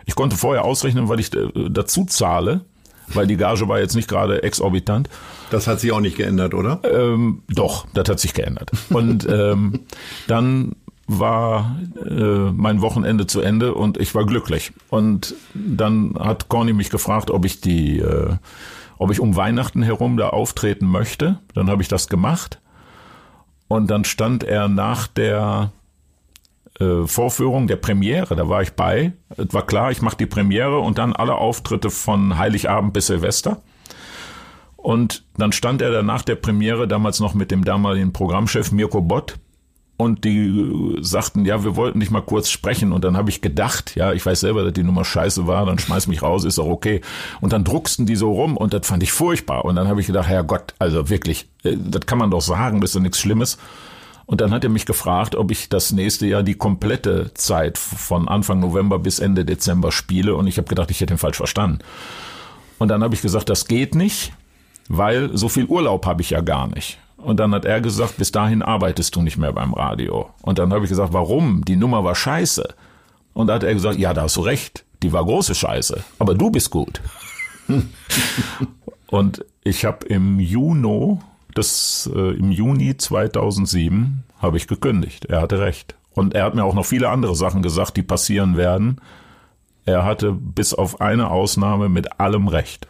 Ich 0.05 0.15
konnte 0.15 0.35
vorher 0.35 0.65
ausrechnen, 0.65 1.07
weil 1.07 1.19
ich 1.19 1.33
äh, 1.33 1.69
dazu 1.69 2.05
zahle, 2.05 2.65
weil 3.13 3.27
die 3.27 3.37
Gage 3.37 3.67
war 3.67 3.79
jetzt 3.79 3.95
nicht 3.95 4.07
gerade 4.07 4.43
exorbitant. 4.43 5.09
Das 5.49 5.67
hat 5.67 5.79
sich 5.79 5.91
auch 5.91 5.99
nicht 5.99 6.17
geändert, 6.17 6.53
oder? 6.53 6.81
Ähm, 6.83 7.43
doch, 7.47 7.87
das 7.93 8.09
hat 8.09 8.19
sich 8.19 8.33
geändert. 8.33 8.71
Und 8.89 9.27
ähm, 9.29 9.81
dann 10.27 10.75
war 11.07 11.77
äh, 12.05 12.51
mein 12.51 12.81
Wochenende 12.81 13.27
zu 13.27 13.39
Ende 13.39 13.73
und 13.73 13.97
ich 13.97 14.13
war 14.13 14.25
glücklich. 14.25 14.73
Und 14.89 15.35
dann 15.53 16.15
hat 16.19 16.49
Corny 16.49 16.73
mich 16.73 16.89
gefragt, 16.89 17.31
ob 17.31 17.45
ich 17.45 17.61
die, 17.61 17.99
äh, 17.99 18.35
ob 18.97 19.11
ich 19.11 19.21
um 19.21 19.35
Weihnachten 19.35 19.81
herum 19.81 20.17
da 20.17 20.29
auftreten 20.29 20.87
möchte. 20.87 21.39
Dann 21.53 21.69
habe 21.69 21.81
ich 21.81 21.87
das 21.87 22.09
gemacht. 22.09 22.59
Und 23.69 23.89
dann 23.89 24.03
stand 24.03 24.43
er 24.43 24.67
nach 24.67 25.07
der 25.07 25.71
äh, 26.79 27.07
Vorführung 27.07 27.67
der 27.67 27.77
Premiere, 27.77 28.35
da 28.35 28.49
war 28.49 28.61
ich 28.61 28.73
bei. 28.73 29.13
Es 29.35 29.53
war 29.53 29.65
klar, 29.65 29.91
ich 29.91 30.01
mache 30.01 30.17
die 30.17 30.25
Premiere 30.25 30.79
und 30.79 30.97
dann 30.97 31.13
alle 31.13 31.35
Auftritte 31.35 31.89
von 31.89 32.37
Heiligabend 32.37 32.93
bis 32.93 33.07
Silvester. 33.07 33.61
Und 34.75 35.25
dann 35.37 35.51
stand 35.51 35.81
er 35.81 35.91
danach 35.91 36.21
der 36.21 36.35
Premiere 36.35 36.87
damals 36.87 37.19
noch 37.19 37.33
mit 37.33 37.51
dem 37.51 37.63
damaligen 37.65 38.13
Programmchef 38.13 38.71
Mirko 38.71 39.01
Bott 39.01 39.37
und 39.97 40.23
die 40.23 40.95
sagten, 41.01 41.43
ja, 41.43 41.63
wir 41.63 41.75
wollten 41.75 41.99
dich 41.99 42.11
mal 42.11 42.21
kurz 42.21 42.49
sprechen 42.49 42.91
und 42.91 43.03
dann 43.03 43.17
habe 43.17 43.31
ich 43.31 43.41
gedacht, 43.41 43.95
ja, 43.95 44.13
ich 44.13 44.23
weiß 44.23 44.39
selber, 44.39 44.63
dass 44.63 44.73
die 44.73 44.83
Nummer 44.83 45.03
scheiße 45.03 45.47
war, 45.47 45.65
dann 45.65 45.79
schmeiß 45.79 46.05
mich 46.07 46.21
raus, 46.21 46.45
ist 46.45 46.59
auch 46.59 46.67
okay. 46.67 47.01
Und 47.41 47.51
dann 47.51 47.63
drucksten 47.63 48.05
die 48.05 48.15
so 48.15 48.31
rum 48.31 48.55
und 48.55 48.73
das 48.73 48.85
fand 48.85 49.01
ich 49.01 49.11
furchtbar 49.11 49.65
und 49.65 49.75
dann 49.75 49.87
habe 49.87 49.99
ich 49.99 50.07
gedacht, 50.07 50.29
Herr 50.29 50.43
Gott, 50.43 50.75
also 50.77 51.09
wirklich, 51.09 51.49
äh, 51.63 51.75
das 51.75 52.05
kann 52.05 52.19
man 52.19 52.29
doch 52.29 52.41
sagen, 52.41 52.79
das 52.79 52.91
ist 52.91 52.95
doch 52.95 53.01
nichts 53.01 53.19
Schlimmes. 53.19 53.57
Und 54.27 54.41
dann 54.41 54.51
hat 54.51 54.65
er 54.65 54.69
mich 54.69 54.85
gefragt, 54.85 55.35
ob 55.35 55.51
ich 55.51 55.69
das 55.69 55.93
nächste 55.93 56.27
Jahr 56.27 56.43
die 56.43 56.55
komplette 56.55 57.33
Zeit 57.33 57.77
von 57.77 58.27
Anfang 58.27 58.59
November 58.59 58.99
bis 58.99 59.19
Ende 59.19 59.45
Dezember 59.45 59.91
spiele 59.93 60.35
und 60.35 60.47
ich 60.47 60.57
habe 60.57 60.67
gedacht, 60.67 60.91
ich 60.91 60.99
hätte 60.99 61.13
ihn 61.13 61.17
falsch 61.17 61.37
verstanden. 61.37 61.79
Und 62.77 62.89
dann 62.89 63.03
habe 63.03 63.15
ich 63.15 63.21
gesagt, 63.21 63.49
das 63.49 63.67
geht 63.67 63.95
nicht, 63.95 64.33
weil 64.89 65.35
so 65.35 65.47
viel 65.47 65.65
Urlaub 65.65 66.05
habe 66.05 66.21
ich 66.21 66.31
ja 66.31 66.41
gar 66.41 66.67
nicht. 66.67 66.99
Und 67.15 67.39
dann 67.39 67.53
hat 67.55 67.63
er 67.63 67.79
gesagt, 67.79 68.17
bis 68.17 68.31
dahin 68.31 68.61
arbeitest 68.61 69.15
du 69.15 69.21
nicht 69.21 69.37
mehr 69.37 69.53
beim 69.53 69.73
Radio. 69.73 70.29
Und 70.41 70.59
dann 70.59 70.73
habe 70.73 70.83
ich 70.83 70.89
gesagt, 70.89 71.13
warum? 71.13 71.63
Die 71.65 71.77
Nummer 71.77 72.03
war 72.03 72.13
scheiße. 72.13 72.67
Und 73.33 73.47
da 73.47 73.55
hat 73.55 73.63
er 73.63 73.73
gesagt, 73.73 73.97
ja, 73.97 74.13
da 74.13 74.23
hast 74.23 74.35
du 74.35 74.41
recht. 74.41 74.83
Die 75.03 75.13
war 75.13 75.23
große 75.23 75.55
Scheiße. 75.55 76.03
Aber 76.19 76.35
du 76.35 76.51
bist 76.51 76.69
gut. 76.69 77.01
und 79.07 79.45
ich 79.63 79.85
habe 79.85 80.05
im 80.05 80.39
Juni, 80.39 81.17
das, 81.57 82.09
äh, 82.13 82.37
im 82.37 82.51
Juni 82.51 82.97
2007, 82.97 84.23
habe 84.39 84.57
ich 84.57 84.67
gekündigt. 84.67 85.25
Er 85.25 85.41
hatte 85.41 85.59
recht. 85.59 85.95
Und 86.13 86.33
er 86.33 86.45
hat 86.45 86.55
mir 86.55 86.63
auch 86.63 86.73
noch 86.73 86.85
viele 86.85 87.09
andere 87.09 87.35
Sachen 87.35 87.61
gesagt, 87.61 87.97
die 87.97 88.03
passieren 88.03 88.57
werden. 88.57 89.01
Er 89.85 90.03
hatte 90.03 90.31
bis 90.33 90.73
auf 90.73 90.99
eine 90.99 91.29
Ausnahme 91.29 91.89
mit 91.89 92.19
allem 92.19 92.47
recht. 92.47 92.87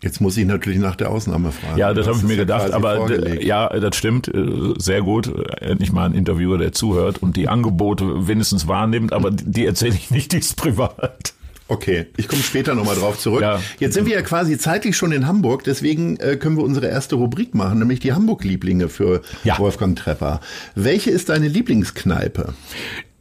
Jetzt 0.00 0.20
muss 0.20 0.36
ich 0.36 0.46
natürlich 0.46 0.78
nach 0.78 0.94
der 0.94 1.10
Ausnahme 1.10 1.50
fragen. 1.50 1.78
Ja, 1.78 1.92
das 1.92 2.06
habe 2.06 2.18
ich 2.18 2.24
mir 2.24 2.36
gedacht, 2.36 2.72
aber 2.72 3.10
ja, 3.42 3.68
das 3.68 3.96
stimmt, 3.96 4.28
äh, 4.28 4.74
sehr 4.78 5.02
gut. 5.02 5.32
Endlich 5.60 5.92
mal 5.92 6.04
ein 6.04 6.14
Interviewer, 6.14 6.58
der 6.58 6.72
zuhört 6.72 7.20
und 7.20 7.36
die 7.36 7.48
Angebote 7.48 8.28
wenigstens 8.28 8.68
wahrnimmt, 8.68 9.12
aber 9.12 9.30
die 9.32 9.66
erzähle 9.66 9.94
ich 9.94 10.10
nicht, 10.10 10.32
die 10.32 10.38
ist 10.38 10.56
privat. 10.56 11.34
Okay, 11.68 12.06
ich 12.16 12.28
komme 12.28 12.42
später 12.42 12.74
nochmal 12.74 12.96
drauf 12.96 13.18
zurück. 13.18 13.42
Ja. 13.42 13.60
Jetzt 13.78 13.94
sind 13.94 14.06
wir 14.06 14.14
ja 14.14 14.22
quasi 14.22 14.56
zeitlich 14.56 14.96
schon 14.96 15.12
in 15.12 15.26
Hamburg, 15.26 15.64
deswegen 15.64 16.16
äh, 16.16 16.36
können 16.36 16.56
wir 16.56 16.64
unsere 16.64 16.88
erste 16.88 17.16
Rubrik 17.16 17.54
machen, 17.54 17.78
nämlich 17.78 18.00
die 18.00 18.14
Hamburg-Lieblinge 18.14 18.88
für 18.88 19.20
ja. 19.44 19.58
Wolfgang 19.58 19.96
Trepper. 19.96 20.40
Welche 20.74 21.10
ist 21.10 21.28
deine 21.28 21.46
Lieblingskneipe? 21.46 22.54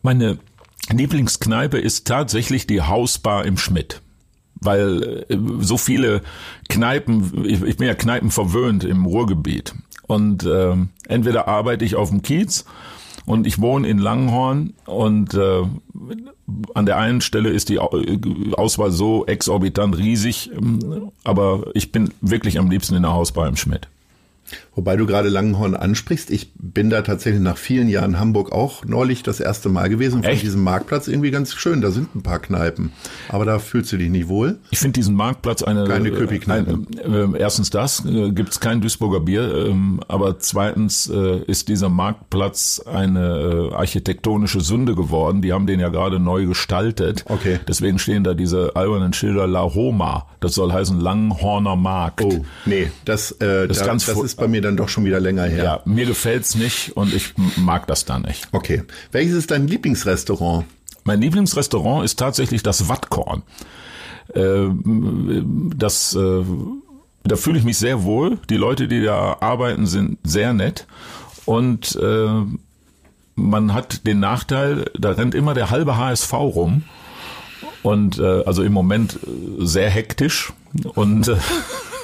Meine 0.02 0.40
Lieblingskneipe 0.90 1.78
ist 1.78 2.08
tatsächlich 2.08 2.66
die 2.68 2.82
Hausbar 2.82 3.46
im 3.46 3.58
Schmidt 3.58 4.02
weil 4.60 5.26
äh, 5.30 5.38
so 5.60 5.78
viele 5.78 6.22
Kneipen, 6.68 7.46
ich, 7.46 7.62
ich 7.62 7.78
bin 7.78 7.88
ja 7.88 7.94
Kneipen 7.94 8.32
verwöhnt 8.32 8.84
im 8.84 9.06
Ruhrgebiet 9.06 9.76
und 10.08 10.46
äh, 10.46 10.76
entweder 11.08 11.48
arbeite 11.48 11.86
ich 11.86 11.96
auf 11.96 12.10
dem 12.10 12.22
Kiez 12.22 12.66
und 13.26 13.46
ich 13.46 13.60
wohne 13.60 13.88
in 13.88 13.98
Langenhorn 13.98 14.74
und 14.86 15.34
äh, 15.34 15.64
an 16.74 16.86
der 16.86 16.98
einen 16.98 17.22
Stelle 17.22 17.50
ist 17.50 17.70
die 17.70 17.80
Auswahl 17.80 18.92
so 18.92 19.26
exorbitant 19.26 19.98
riesig, 19.98 20.52
ähm, 20.54 21.12
aber 21.24 21.72
ich 21.74 21.92
bin 21.92 22.14
wirklich 22.22 22.60
am 22.60 22.70
liebsten 22.70 22.96
in 22.96 23.04
der 23.04 23.14
Hausbar 23.14 23.48
im 23.48 23.56
Schmidt. 23.56 23.88
Wobei 24.78 24.96
du 24.96 25.08
gerade 25.08 25.30
Langenhorn 25.30 25.74
ansprichst, 25.74 26.30
ich 26.30 26.52
bin 26.54 26.92
da 26.92 27.02
tatsächlich 27.02 27.42
nach 27.42 27.58
vielen 27.58 27.90
Jahren 27.90 28.20
Hamburg 28.20 28.52
auch 28.52 28.86
neulich 28.86 29.24
das 29.24 29.40
erste 29.40 29.70
Mal 29.70 29.90
gewesen. 29.90 30.22
Von 30.22 30.38
diesem 30.38 30.64
Marktplatz 30.64 31.08
irgendwie 31.08 31.32
ganz 31.32 31.56
schön. 31.56 31.82
Da 31.82 31.90
sind 31.90 32.16
ein 32.16 32.22
paar 32.22 32.38
Kneipen. 32.38 32.92
Aber 33.28 33.44
da 33.44 33.58
fühlst 33.58 33.92
du 33.92 33.98
dich 33.98 34.12
nicht 34.12 34.28
wohl. 34.28 34.60
Ich 34.70 34.78
finde 34.78 34.94
diesen 34.94 35.16
Marktplatz 35.16 35.64
eine. 35.64 35.86
Keine 35.86 36.12
Köpi-Kneipe. 36.12 36.80
Äh, 37.04 37.40
erstens 37.40 37.72
das, 37.72 38.06
äh, 38.06 38.30
gibt 38.30 38.50
es 38.50 38.60
kein 38.60 38.80
Duisburger 38.80 39.20
Bier. 39.20 39.66
Ähm, 39.66 40.00
aber 40.08 40.38
zweitens 40.38 41.10
äh, 41.10 41.40
ist 41.48 41.70
dieser 41.70 41.90
Marktplatz 41.90 42.80
eine 42.86 43.72
äh, 43.72 43.74
architektonische 43.74 44.62
Sünde 44.62 44.94
geworden. 44.94 45.42
Die 45.42 45.54
haben 45.54 45.66
den 45.66 45.80
ja 45.80 45.90
gerade 45.90 46.20
neu 46.20 46.46
gestaltet. 46.46 47.26
Okay. 47.28 47.60
Deswegen 47.68 47.98
stehen 47.98 48.24
da 48.24 48.36
diese 48.36 48.76
albernen 48.76 49.14
Schilder 49.14 49.48
La 49.48 49.64
Homa. 49.74 50.28
Das 50.40 50.54
soll 50.54 50.72
heißen 50.72 51.00
Langhorner 51.00 51.76
Markt. 51.76 52.24
Oh, 52.24 52.46
nee, 52.68 52.92
das, 53.06 53.32
äh, 53.32 53.68
das, 53.68 53.80
da, 53.80 53.88
das 53.88 54.08
ist 54.08 54.36
bei 54.36 54.48
mir 54.48 54.67
dann 54.68 54.78
doch 54.78 54.90
schon 54.90 55.06
wieder 55.06 55.20
länger 55.20 55.46
her. 55.46 55.64
Ja, 55.64 55.82
mir 55.86 56.06
gefällt's 56.06 56.56
nicht 56.56 56.96
und 56.96 57.14
ich 57.14 57.34
mag 57.56 57.88
das 57.88 58.06
da 58.06 58.20
nicht. 58.20 58.48
Okay. 58.52 58.84
Welches 59.12 59.34
ist 59.34 59.52
dein 59.52 59.68
Lieblingsrestaurant? 59.68 60.66
Mein 61.04 61.22
Lieblingsrestaurant 61.22 62.06
ist 62.06 62.20
tatsächlich 62.20 62.64
das 62.64 62.90
Wattkorn. 62.90 63.44
Äh, 64.34 64.68
das, 65.76 66.16
äh, 66.16 66.44
da 67.24 67.36
fühle 67.36 67.60
ich 67.60 67.64
mich 67.64 67.78
sehr 67.78 68.04
wohl. 68.04 68.38
Die 68.50 68.58
Leute, 68.58 68.88
die 68.88 69.02
da 69.02 69.38
arbeiten, 69.40 69.88
sind 69.88 70.18
sehr 70.24 70.54
nett. 70.54 70.86
Und 71.46 71.96
äh, 72.02 72.28
man 73.36 73.74
hat 73.74 74.06
den 74.06 74.20
Nachteil, 74.20 74.92
da 74.98 75.12
rennt 75.12 75.34
immer 75.34 75.54
der 75.54 75.70
halbe 75.70 75.98
HSV 75.98 76.34
rum. 76.34 76.84
Und 77.84 78.20
äh, 78.20 78.44
also 78.44 78.64
im 78.64 78.74
Moment 78.74 79.20
sehr 79.60 79.90
hektisch. 79.90 80.52
Und 80.94 81.32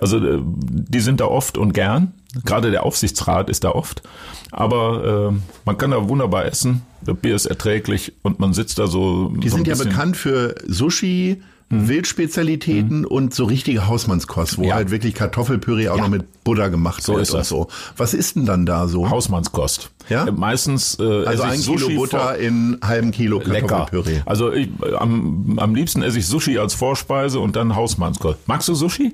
Also 0.00 0.18
äh, 0.18 0.40
die 0.42 1.00
sind 1.00 1.20
da 1.20 1.26
oft 1.26 1.58
und 1.58 1.72
gern. 1.72 2.12
Gerade 2.44 2.70
der 2.70 2.84
Aufsichtsrat 2.84 3.48
ist 3.50 3.64
da 3.64 3.70
oft. 3.70 4.02
Aber 4.50 5.32
äh, 5.32 5.36
man 5.64 5.78
kann 5.78 5.90
da 5.90 6.08
wunderbar 6.08 6.44
essen. 6.44 6.82
Das 7.02 7.16
Bier 7.16 7.34
ist 7.34 7.46
erträglich 7.46 8.12
und 8.22 8.40
man 8.40 8.52
sitzt 8.52 8.78
da 8.78 8.86
so. 8.86 9.30
Die 9.30 9.48
so 9.48 9.56
sind 9.56 9.66
ja 9.66 9.76
bekannt 9.76 10.16
für 10.16 10.54
Sushi, 10.66 11.42
mhm. 11.68 11.88
Wildspezialitäten 11.88 13.00
mhm. 13.00 13.06
und 13.06 13.34
so 13.34 13.44
richtige 13.44 13.86
Hausmannskost, 13.86 14.58
wo 14.58 14.64
ja. 14.64 14.74
halt 14.74 14.90
wirklich 14.90 15.14
Kartoffelpüree 15.14 15.88
auch 15.88 15.96
ja. 15.96 16.02
noch 16.02 16.10
mit 16.10 16.44
Butter 16.44 16.70
gemacht 16.70 17.02
so 17.02 17.14
wird 17.14 17.22
ist 17.22 17.30
und 17.32 17.40
das. 17.40 17.48
so. 17.48 17.68
Was 17.96 18.14
ist 18.14 18.36
denn 18.36 18.46
dann 18.46 18.66
da 18.66 18.88
so? 18.88 19.10
Hausmannskost. 19.10 19.90
Ja? 20.08 20.26
Äh, 20.26 20.32
meistens 20.32 20.98
äh, 20.98 21.24
also 21.26 21.42
ein 21.42 21.60
Kilo 21.60 21.78
Sushi 21.78 21.96
Butter 21.96 22.38
in 22.38 22.78
halben 22.82 23.10
Kilo 23.10 23.40
Kartoffelpüree. 23.40 24.14
Lecker. 24.14 24.22
Also 24.26 24.52
ich, 24.52 24.68
am, 24.98 25.58
am 25.58 25.74
liebsten 25.74 26.02
esse 26.02 26.18
ich 26.18 26.26
Sushi 26.26 26.58
als 26.58 26.74
Vorspeise 26.74 27.40
und 27.40 27.56
dann 27.56 27.76
Hausmannskost. 27.76 28.38
Magst 28.46 28.68
du 28.68 28.74
Sushi? 28.74 29.12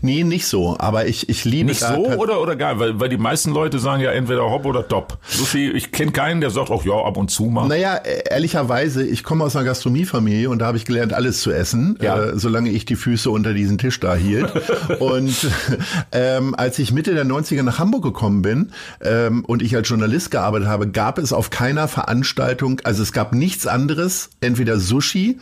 Nee, 0.00 0.24
nicht 0.24 0.46
so. 0.46 0.76
Aber 0.78 1.06
ich, 1.06 1.28
ich 1.28 1.44
liebe 1.44 1.68
Nicht 1.70 1.80
so 1.80 1.94
oder 1.94 2.40
oder 2.40 2.56
geil, 2.56 2.78
weil, 2.78 3.00
weil 3.00 3.08
die 3.08 3.18
meisten 3.18 3.52
Leute 3.52 3.78
sagen 3.78 4.02
ja 4.02 4.10
entweder 4.12 4.50
hopp 4.50 4.64
oder 4.64 4.86
top. 4.86 5.18
Sushi, 5.26 5.70
ich 5.70 5.92
kenne 5.92 6.12
keinen, 6.12 6.40
der 6.40 6.50
sagt 6.50 6.70
auch 6.70 6.84
ja 6.84 6.94
ab 6.94 7.16
und 7.16 7.30
zu 7.30 7.44
mal. 7.44 7.68
Naja, 7.68 7.96
e-, 7.96 8.22
ehrlicherweise, 8.30 9.04
ich 9.06 9.24
komme 9.24 9.44
aus 9.44 9.56
einer 9.56 9.64
Gastronomiefamilie 9.64 10.48
und 10.48 10.60
da 10.60 10.66
habe 10.66 10.76
ich 10.76 10.84
gelernt, 10.84 11.12
alles 11.12 11.40
zu 11.42 11.50
essen, 11.52 11.81
ja. 12.00 12.22
äh, 12.22 12.38
solange 12.38 12.70
ich 12.70 12.84
die 12.84 12.96
Füße 12.96 13.30
unter 13.30 13.54
diesen 13.54 13.78
Tisch 13.78 14.00
da 14.00 14.14
hielt. 14.14 14.52
und 15.00 15.34
ähm, 16.12 16.54
als 16.54 16.78
ich 16.78 16.92
Mitte 16.92 17.14
der 17.14 17.24
90er 17.26 17.62
nach 17.62 17.78
Hamburg 17.78 18.02
gekommen 18.02 18.42
bin 18.42 18.72
ähm, 19.00 19.44
und 19.44 19.62
ich 19.62 19.74
als 19.74 19.88
Journalist 19.88 20.30
gearbeitet 20.30 20.68
habe, 20.68 20.88
gab 20.88 21.18
es 21.18 21.32
auf 21.32 21.50
keiner 21.50 21.88
Veranstaltung, 21.88 22.80
also 22.84 23.02
es 23.02 23.12
gab 23.12 23.34
nichts 23.34 23.66
anderes, 23.66 24.30
entweder 24.40 24.78
Sushi 24.78 25.38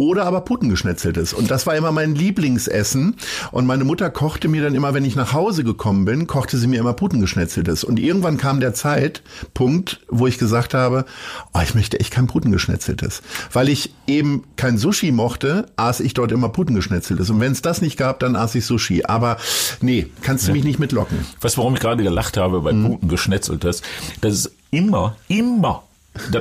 oder 0.00 0.24
aber 0.24 0.40
Puttengeschnetzeltes. 0.40 1.34
Und 1.34 1.50
das 1.50 1.66
war 1.66 1.76
immer 1.76 1.92
mein 1.92 2.14
Lieblingsessen. 2.14 3.16
Und 3.52 3.66
meine 3.66 3.84
Mutter 3.84 4.08
kochte 4.08 4.48
mir 4.48 4.62
dann 4.62 4.74
immer, 4.74 4.94
wenn 4.94 5.04
ich 5.04 5.14
nach 5.14 5.34
Hause 5.34 5.62
gekommen 5.62 6.06
bin, 6.06 6.26
kochte 6.26 6.56
sie 6.56 6.66
mir 6.68 6.80
immer 6.80 6.94
Puttengeschnetzeltes. 6.94 7.84
Und 7.84 8.00
irgendwann 8.00 8.38
kam 8.38 8.60
der 8.60 8.72
Zeitpunkt, 8.72 10.00
wo 10.08 10.26
ich 10.26 10.38
gesagt 10.38 10.72
habe, 10.72 11.04
oh, 11.52 11.60
ich 11.62 11.74
möchte 11.74 12.00
echt 12.00 12.12
kein 12.12 12.28
Puttengeschnetzeltes. 12.28 13.20
Weil 13.52 13.68
ich 13.68 13.92
eben 14.06 14.44
kein 14.56 14.78
Sushi 14.78 15.12
mochte, 15.12 15.66
aß 15.76 16.00
ich 16.00 16.14
dort 16.14 16.32
immer 16.32 16.48
Puttengeschnetzeltes. 16.48 17.28
Und 17.28 17.40
wenn 17.40 17.52
es 17.52 17.60
das 17.60 17.82
nicht 17.82 17.98
gab, 17.98 18.20
dann 18.20 18.36
aß 18.36 18.54
ich 18.54 18.64
Sushi. 18.64 19.04
Aber 19.04 19.36
nee, 19.82 20.06
kannst 20.22 20.48
du 20.48 20.52
mich 20.52 20.64
nicht 20.64 20.78
mitlocken. 20.78 21.26
Weißt 21.42 21.56
du, 21.56 21.58
warum 21.58 21.74
ich 21.74 21.80
gerade 21.80 22.02
gelacht 22.02 22.38
habe 22.38 22.62
bei 22.62 22.70
hm. 22.70 22.92
Puttengeschnetzeltes? 22.92 23.82
Das 24.22 24.32
ist 24.32 24.52
immer, 24.70 25.16
immer 25.28 25.82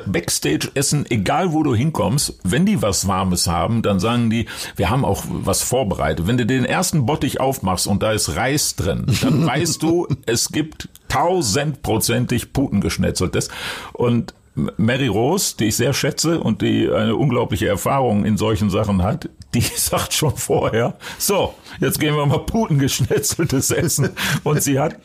Backstage-Essen, 0.05 1.05
egal 1.09 1.53
wo 1.53 1.63
du 1.63 1.75
hinkommst, 1.75 2.39
wenn 2.43 2.65
die 2.65 2.81
was 2.81 3.07
Warmes 3.07 3.47
haben, 3.47 3.81
dann 3.81 3.99
sagen 3.99 4.29
die, 4.29 4.47
wir 4.75 4.89
haben 4.89 5.05
auch 5.05 5.23
was 5.27 5.61
vorbereitet. 5.61 6.27
Wenn 6.27 6.37
du 6.37 6.45
den 6.45 6.65
ersten 6.65 7.05
Bottich 7.05 7.39
aufmachst 7.39 7.87
und 7.87 8.01
da 8.01 8.11
ist 8.11 8.35
Reis 8.35 8.75
drin, 8.75 9.05
dann 9.21 9.45
weißt 9.47 9.81
du, 9.83 10.07
es 10.25 10.49
gibt 10.49 10.89
tausendprozentig 11.07 12.51
Putengeschnetzeltes. 12.51 13.49
Und 13.93 14.33
Mary 14.55 15.07
Rose, 15.07 15.55
die 15.57 15.65
ich 15.65 15.77
sehr 15.77 15.93
schätze 15.93 16.39
und 16.39 16.61
die 16.61 16.89
eine 16.89 17.15
unglaubliche 17.15 17.67
Erfahrung 17.67 18.25
in 18.25 18.37
solchen 18.37 18.69
Sachen 18.69 19.03
hat, 19.03 19.29
die 19.53 19.61
sagt 19.61 20.13
schon 20.13 20.35
vorher, 20.35 20.95
so, 21.17 21.55
jetzt 21.79 21.99
gehen 21.99 22.15
wir 22.15 22.25
mal 22.25 22.39
Putengeschnetzeltes 22.39 23.71
essen. 23.71 24.09
Und 24.43 24.61
sie 24.61 24.79
hat 24.79 24.95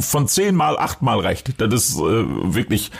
von 0.00 0.26
zehnmal 0.28 0.78
achtmal 0.78 1.20
recht. 1.20 1.60
Das 1.60 1.72
ist 1.72 1.96
äh, 1.98 2.00
wirklich, 2.02 2.90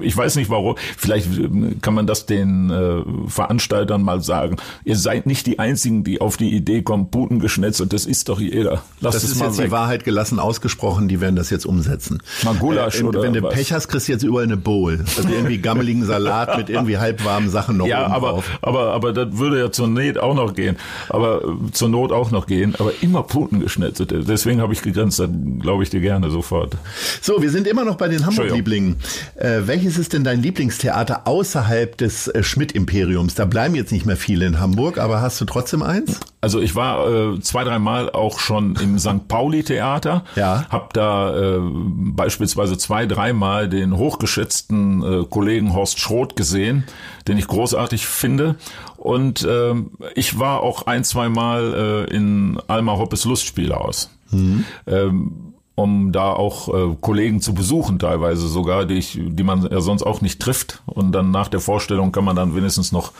ich 0.00 0.16
weiß 0.16 0.36
nicht 0.36 0.50
warum, 0.50 0.76
vielleicht 0.96 1.26
äh, 1.38 1.74
kann 1.80 1.94
man 1.94 2.06
das 2.06 2.26
den 2.26 2.70
äh, 2.70 3.02
Veranstaltern 3.28 4.02
mal 4.02 4.20
sagen. 4.20 4.56
Ihr 4.84 4.96
seid 4.96 5.26
nicht 5.26 5.46
die 5.46 5.58
Einzigen, 5.58 6.04
die 6.04 6.20
auf 6.20 6.36
die 6.36 6.52
Idee 6.54 6.82
kommen, 6.82 7.10
Putengeschnetzelt, 7.10 7.92
das 7.92 8.06
ist 8.06 8.28
doch 8.28 8.38
jeder. 8.40 8.82
Lass 9.00 9.14
das 9.14 9.24
ist 9.24 9.38
mal 9.38 9.46
jetzt 9.46 9.58
weg. 9.58 9.66
die 9.66 9.70
Wahrheit 9.72 10.04
gelassen 10.04 10.38
ausgesprochen, 10.38 11.08
die 11.08 11.20
werden 11.20 11.36
das 11.36 11.50
jetzt 11.50 11.66
umsetzen. 11.66 12.22
Mal 12.44 12.54
Gulasch 12.54 13.00
äh, 13.00 13.04
oder 13.04 13.22
Wenn 13.22 13.32
du 13.32 13.42
was? 13.42 13.54
Pech 13.54 13.72
hast, 13.72 13.88
kriegst 13.88 14.08
du 14.08 14.12
jetzt 14.12 14.22
überall 14.22 14.44
eine 14.44 14.56
Bowl. 14.56 15.04
Also 15.16 15.28
irgendwie 15.28 15.58
gammeligen 15.58 16.04
Salat 16.04 16.56
mit 16.56 16.70
irgendwie 16.70 16.98
halbwarmen 16.98 17.50
Sachen 17.50 17.76
noch 17.76 17.86
Ja, 17.86 18.06
aber, 18.06 18.30
drauf. 18.30 18.44
aber, 18.62 18.92
aber 18.92 19.12
das 19.12 19.36
würde 19.38 19.58
ja 19.58 19.72
zur 19.72 19.88
Nähe 19.88 20.11
geht 20.12 20.22
auch 20.22 20.34
noch 20.34 20.54
gehen, 20.54 20.76
aber 21.08 21.42
äh, 21.42 21.72
zur 21.72 21.88
Not 21.88 22.12
auch 22.12 22.30
noch 22.30 22.46
gehen, 22.46 22.74
aber 22.78 22.92
immer 23.00 23.22
Putengeschnitzelt. 23.22 24.28
Deswegen 24.28 24.60
habe 24.60 24.72
ich 24.72 24.82
gegrenzt, 24.82 25.18
dann 25.18 25.58
glaube 25.58 25.82
ich 25.82 25.90
dir 25.90 26.00
gerne 26.00 26.30
sofort. 26.30 26.76
So, 27.20 27.40
wir 27.40 27.50
sind 27.50 27.66
immer 27.66 27.84
noch 27.84 27.96
bei 27.96 28.08
den 28.08 28.26
Hamburg-Lieblingen. 28.26 28.96
Äh, 29.36 29.62
welches 29.64 29.98
ist 29.98 30.12
denn 30.12 30.24
dein 30.24 30.42
Lieblingstheater 30.42 31.26
außerhalb 31.26 31.96
des 31.96 32.28
äh, 32.28 32.42
Schmidt-Imperiums? 32.42 33.34
Da 33.34 33.46
bleiben 33.46 33.74
jetzt 33.74 33.92
nicht 33.92 34.04
mehr 34.04 34.16
viele 34.16 34.46
in 34.46 34.60
Hamburg, 34.60 34.98
aber 34.98 35.22
hast 35.22 35.40
du 35.40 35.46
trotzdem 35.46 35.82
eins? 35.82 36.20
Also 36.42 36.60
ich 36.60 36.74
war 36.74 37.08
äh, 37.08 37.40
zwei, 37.40 37.64
dreimal 37.64 38.10
auch 38.10 38.40
schon 38.40 38.76
im 38.76 38.98
St. 38.98 39.28
Pauli-Theater. 39.28 40.24
Ja. 40.34 40.66
Hab 40.68 40.92
da 40.92 41.56
äh, 41.56 41.60
beispielsweise 41.62 42.76
zwei, 42.76 43.06
dreimal 43.06 43.68
den 43.68 43.96
hochgeschätzten 43.96 45.02
äh, 45.02 45.24
Kollegen 45.24 45.72
Horst 45.72 46.00
Schroth 46.00 46.34
gesehen, 46.34 46.84
den 47.28 47.38
ich 47.38 47.46
großartig 47.46 48.06
finde. 48.06 48.56
Und 49.02 49.42
äh, 49.42 49.74
ich 50.14 50.38
war 50.38 50.60
auch 50.60 50.86
ein, 50.86 51.02
zwei 51.02 51.28
Mal 51.28 52.06
äh, 52.08 52.14
in 52.16 52.60
Alma 52.68 52.96
Hoppes 52.98 53.24
Lustspielhaus. 53.24 54.10
Mhm. 54.30 54.64
Ähm, 54.86 55.32
um 55.74 56.12
da 56.12 56.32
auch 56.32 56.68
äh, 56.68 56.96
Kollegen 57.00 57.40
zu 57.40 57.52
besuchen, 57.52 57.98
teilweise 57.98 58.46
sogar, 58.46 58.84
die, 58.84 58.94
ich, 58.94 59.18
die 59.20 59.42
man 59.42 59.68
ja 59.68 59.80
sonst 59.80 60.04
auch 60.04 60.20
nicht 60.20 60.40
trifft. 60.40 60.84
Und 60.86 61.10
dann 61.10 61.32
nach 61.32 61.48
der 61.48 61.58
Vorstellung 61.58 62.12
kann 62.12 62.24
man 62.24 62.36
dann 62.36 62.54
wenigstens 62.54 62.92
noch 62.92 63.10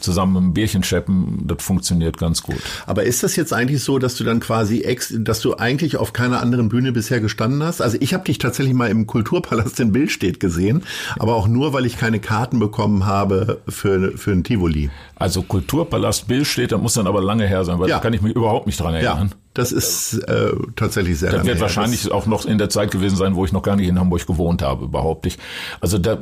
zusammen 0.00 0.36
ein 0.36 0.54
Bierchen 0.54 0.82
scheppen, 0.82 1.44
das 1.46 1.62
funktioniert 1.62 2.18
ganz 2.18 2.42
gut. 2.42 2.60
Aber 2.86 3.04
ist 3.04 3.22
das 3.22 3.36
jetzt 3.36 3.52
eigentlich 3.52 3.82
so, 3.82 3.98
dass 3.98 4.14
du 4.14 4.24
dann 4.24 4.40
quasi 4.40 4.80
ex, 4.80 5.14
dass 5.16 5.40
du 5.40 5.56
eigentlich 5.56 5.96
auf 5.96 6.12
keiner 6.12 6.40
anderen 6.40 6.68
Bühne 6.68 6.92
bisher 6.92 7.20
gestanden 7.20 7.62
hast? 7.62 7.80
Also 7.80 7.96
ich 8.00 8.14
habe 8.14 8.24
dich 8.24 8.38
tatsächlich 8.38 8.74
mal 8.74 8.90
im 8.90 9.06
Kulturpalast 9.06 9.80
in 9.80 9.92
Billstedt 9.92 10.40
gesehen, 10.40 10.82
aber 11.18 11.34
auch 11.34 11.48
nur, 11.48 11.72
weil 11.72 11.86
ich 11.86 11.96
keine 11.96 12.20
Karten 12.20 12.58
bekommen 12.58 13.06
habe 13.06 13.60
für, 13.68 14.16
für 14.16 14.32
ein 14.32 14.44
Tivoli. 14.44 14.90
Also 15.16 15.42
Kulturpalast 15.42 16.28
Billstedt, 16.28 16.72
da 16.72 16.78
muss 16.78 16.94
dann 16.94 17.06
aber 17.06 17.22
lange 17.22 17.46
her 17.46 17.64
sein, 17.64 17.78
weil 17.78 17.88
ja. 17.88 17.96
da 17.96 18.02
kann 18.02 18.12
ich 18.12 18.22
mich 18.22 18.34
überhaupt 18.34 18.66
nicht 18.66 18.80
dran 18.80 18.94
erinnern. 18.94 19.28
Ja. 19.30 19.36
Das 19.54 19.72
ist 19.72 20.14
äh, 20.14 20.52
tatsächlich 20.76 21.18
sehr 21.18 21.32
Das 21.32 21.44
wird 21.44 21.56
her. 21.56 21.60
wahrscheinlich 21.60 22.02
das 22.02 22.12
auch 22.12 22.26
noch 22.26 22.44
in 22.46 22.58
der 22.58 22.70
Zeit 22.70 22.90
gewesen 22.90 23.16
sein, 23.16 23.34
wo 23.34 23.44
ich 23.44 23.52
noch 23.52 23.62
gar 23.62 23.76
nicht 23.76 23.88
in 23.88 23.98
Hamburg 23.98 24.26
gewohnt 24.26 24.62
habe, 24.62 24.88
behaupte 24.88 25.28
ich. 25.28 25.38
Also 25.80 25.98
da, 25.98 26.18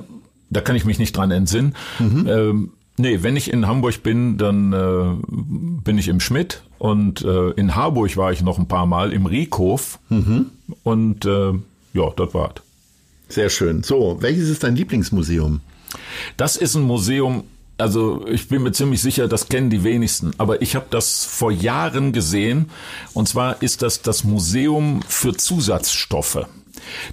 da 0.51 0.61
kann 0.61 0.77
ich 0.77 0.85
mich 0.85 0.99
nicht 0.99 1.17
dran 1.17 1.31
entsinnen. 1.31 1.75
Mhm. 1.99 2.27
Ähm, 2.27 2.71
Nee, 2.99 3.23
wenn 3.23 3.37
ich 3.37 3.53
in 3.53 3.67
Hamburg 3.67 4.03
bin, 4.03 4.39
dann 4.39 4.73
äh, 4.73 5.85
bin 5.85 5.99
ich 5.99 6.09
im 6.09 6.19
Schmidt 6.19 6.63
und 6.79 7.23
äh, 7.23 7.51
in 7.51 7.77
Harburg 7.77 8.17
war 8.17 8.33
ich 8.33 8.43
noch 8.43 8.59
ein 8.59 8.67
paar 8.67 8.87
Mal 8.87 9.13
im 9.13 9.27
Riekhof 9.27 10.01
mhm. 10.09 10.47
und 10.83 11.25
äh, 11.25 11.53
ja, 11.95 12.11
dort 12.17 12.35
war 12.35 12.55
es. 12.57 13.35
Sehr 13.35 13.51
schön. 13.51 13.85
So, 13.85 14.17
welches 14.21 14.49
ist 14.49 14.65
dein 14.65 14.75
Lieblingsmuseum? 14.75 15.61
Das 16.37 16.57
ist 16.57 16.75
ein 16.75 16.83
Museum, 16.83 17.45
also 17.77 18.27
ich 18.27 18.49
bin 18.49 18.65
mir 18.65 18.73
ziemlich 18.73 19.01
sicher, 19.01 19.29
das 19.29 19.49
kennen 19.49 19.71
die 19.71 19.85
wenigsten, 19.85 20.33
aber 20.39 20.61
ich 20.61 20.75
habe 20.75 20.87
das 20.91 21.25
vor 21.25 21.53
Jahren 21.53 22.13
gesehen 22.13 22.69
und 23.15 23.29
zwar 23.29 23.63
ist 23.63 23.83
das 23.83 24.03
das 24.03 24.25
Museum 24.25 25.03
für 25.07 25.37
Zusatzstoffe. 25.37 26.47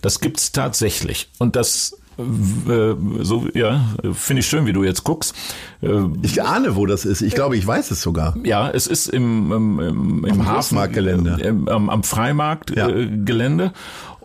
Das 0.02 0.20
gibt's 0.20 0.52
tatsächlich 0.52 1.30
und 1.38 1.56
das 1.56 1.98
so, 2.18 3.48
ja, 3.54 3.86
finde 4.14 4.40
ich 4.40 4.48
schön, 4.48 4.66
wie 4.66 4.74
du 4.74 4.84
jetzt 4.84 5.04
guckst. 5.04 5.36
Äh, 5.82 6.04
ich 6.22 6.44
ahne, 6.44 6.76
wo 6.76 6.86
das 6.86 7.06
ist. 7.06 7.22
Ich 7.22 7.36
glaube, 7.36 7.58
ich 7.58 7.66
weiß 7.66 7.92
es 7.92 8.02
sogar. 8.02 8.36
Ja, 8.44 8.70
es 8.70 8.88
ist 8.88 9.08
im, 9.08 9.52
im, 9.52 9.80
im, 9.80 10.26
im 10.26 10.46
Hafengelände. 10.46 11.38
Äh, 11.42 11.72
am, 11.72 11.90
am 11.90 12.04
Freimarktgelände. 12.04 13.64
Ja. 13.64 13.74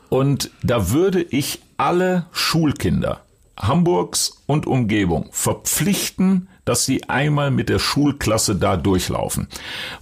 Und 0.09 0.51
da 0.63 0.91
würde 0.91 1.23
ich 1.23 1.61
alle 1.77 2.27
Schulkinder 2.33 3.21
Hamburgs 3.61 4.43
und 4.47 4.67
Umgebung 4.67 5.29
verpflichten, 5.33 6.49
dass 6.65 6.85
sie 6.87 7.09
einmal 7.09 7.51
mit 7.51 7.69
der 7.69 7.79
Schulklasse 7.79 8.57
da 8.57 8.77
durchlaufen. 8.77 9.49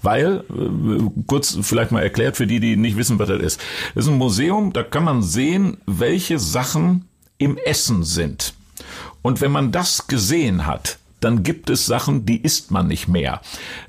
Weil, 0.02 0.44
kurz 1.26 1.58
vielleicht 1.62 1.92
mal 1.92 2.02
erklärt 2.02 2.36
für 2.36 2.46
die, 2.46 2.60
die 2.60 2.76
nicht 2.76 2.96
wissen, 2.96 3.18
was 3.18 3.28
das 3.28 3.40
ist. 3.40 3.60
Das 3.94 4.04
ist 4.04 4.10
ein 4.10 4.18
Museum, 4.18 4.72
da 4.72 4.82
kann 4.82 5.04
man 5.04 5.22
sehen, 5.22 5.78
welche 5.86 6.38
Sachen 6.38 7.07
im 7.38 7.56
Essen 7.56 8.04
sind. 8.04 8.54
Und 9.22 9.40
wenn 9.40 9.50
man 9.50 9.72
das 9.72 10.06
gesehen 10.06 10.66
hat, 10.66 10.98
dann 11.20 11.42
gibt 11.42 11.70
es 11.70 11.86
Sachen, 11.86 12.26
die 12.26 12.40
isst 12.40 12.70
man 12.70 12.86
nicht 12.86 13.08
mehr. 13.08 13.40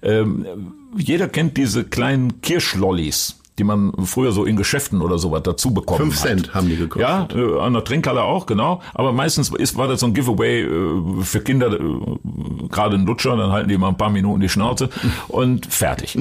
Ähm, 0.01 0.73
jeder 0.97 1.27
kennt 1.27 1.57
diese 1.57 1.83
kleinen 1.83 2.41
Kirschlollis 2.41 3.39
die 3.59 3.63
man 3.65 3.93
früher 4.05 4.31
so 4.31 4.45
in 4.45 4.55
Geschäften 4.55 5.01
oder 5.01 5.19
sowas 5.19 5.43
dazu 5.43 5.73
bekommen 5.73 5.99
Fünf 5.99 6.17
Cent 6.17 6.47
hat. 6.47 6.55
haben 6.55 6.69
die 6.69 6.77
gekostet. 6.77 7.09
Ja, 7.09 7.27
äh, 7.35 7.59
an 7.59 7.73
der 7.73 7.83
Trinkhalle 7.83 8.23
auch, 8.23 8.45
genau. 8.45 8.81
Aber 8.93 9.11
meistens 9.11 9.49
ist, 9.49 9.77
war 9.77 9.87
das 9.87 9.99
so 9.99 10.07
ein 10.07 10.13
Giveaway 10.13 10.61
äh, 10.61 11.23
für 11.23 11.41
Kinder, 11.41 11.73
äh, 11.73 12.69
gerade 12.69 12.95
ein 12.95 13.05
Lutscher, 13.05 13.35
dann 13.35 13.51
halten 13.51 13.69
die 13.69 13.77
mal 13.77 13.89
ein 13.89 13.97
paar 13.97 14.09
Minuten 14.09 14.39
die 14.39 14.49
Schnauze 14.49 14.89
und 15.27 15.65
fertig. 15.65 16.17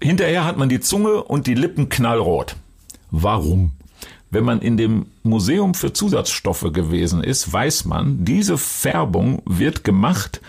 Hinterher 0.00 0.44
hat 0.44 0.56
man 0.56 0.68
die 0.68 0.80
Zunge 0.80 1.22
und 1.24 1.46
die 1.46 1.54
Lippen 1.54 1.88
knallrot. 1.88 2.56
Warum? 3.10 3.72
Wenn 4.36 4.44
man 4.44 4.60
in 4.60 4.76
dem 4.76 5.06
Museum 5.22 5.72
für 5.72 5.94
Zusatzstoffe 5.94 6.70
gewesen 6.74 7.24
ist, 7.24 7.50
weiß 7.50 7.86
man, 7.86 8.26
diese 8.26 8.58
Färbung 8.58 9.40
wird 9.46 9.82
gemacht 9.82 10.42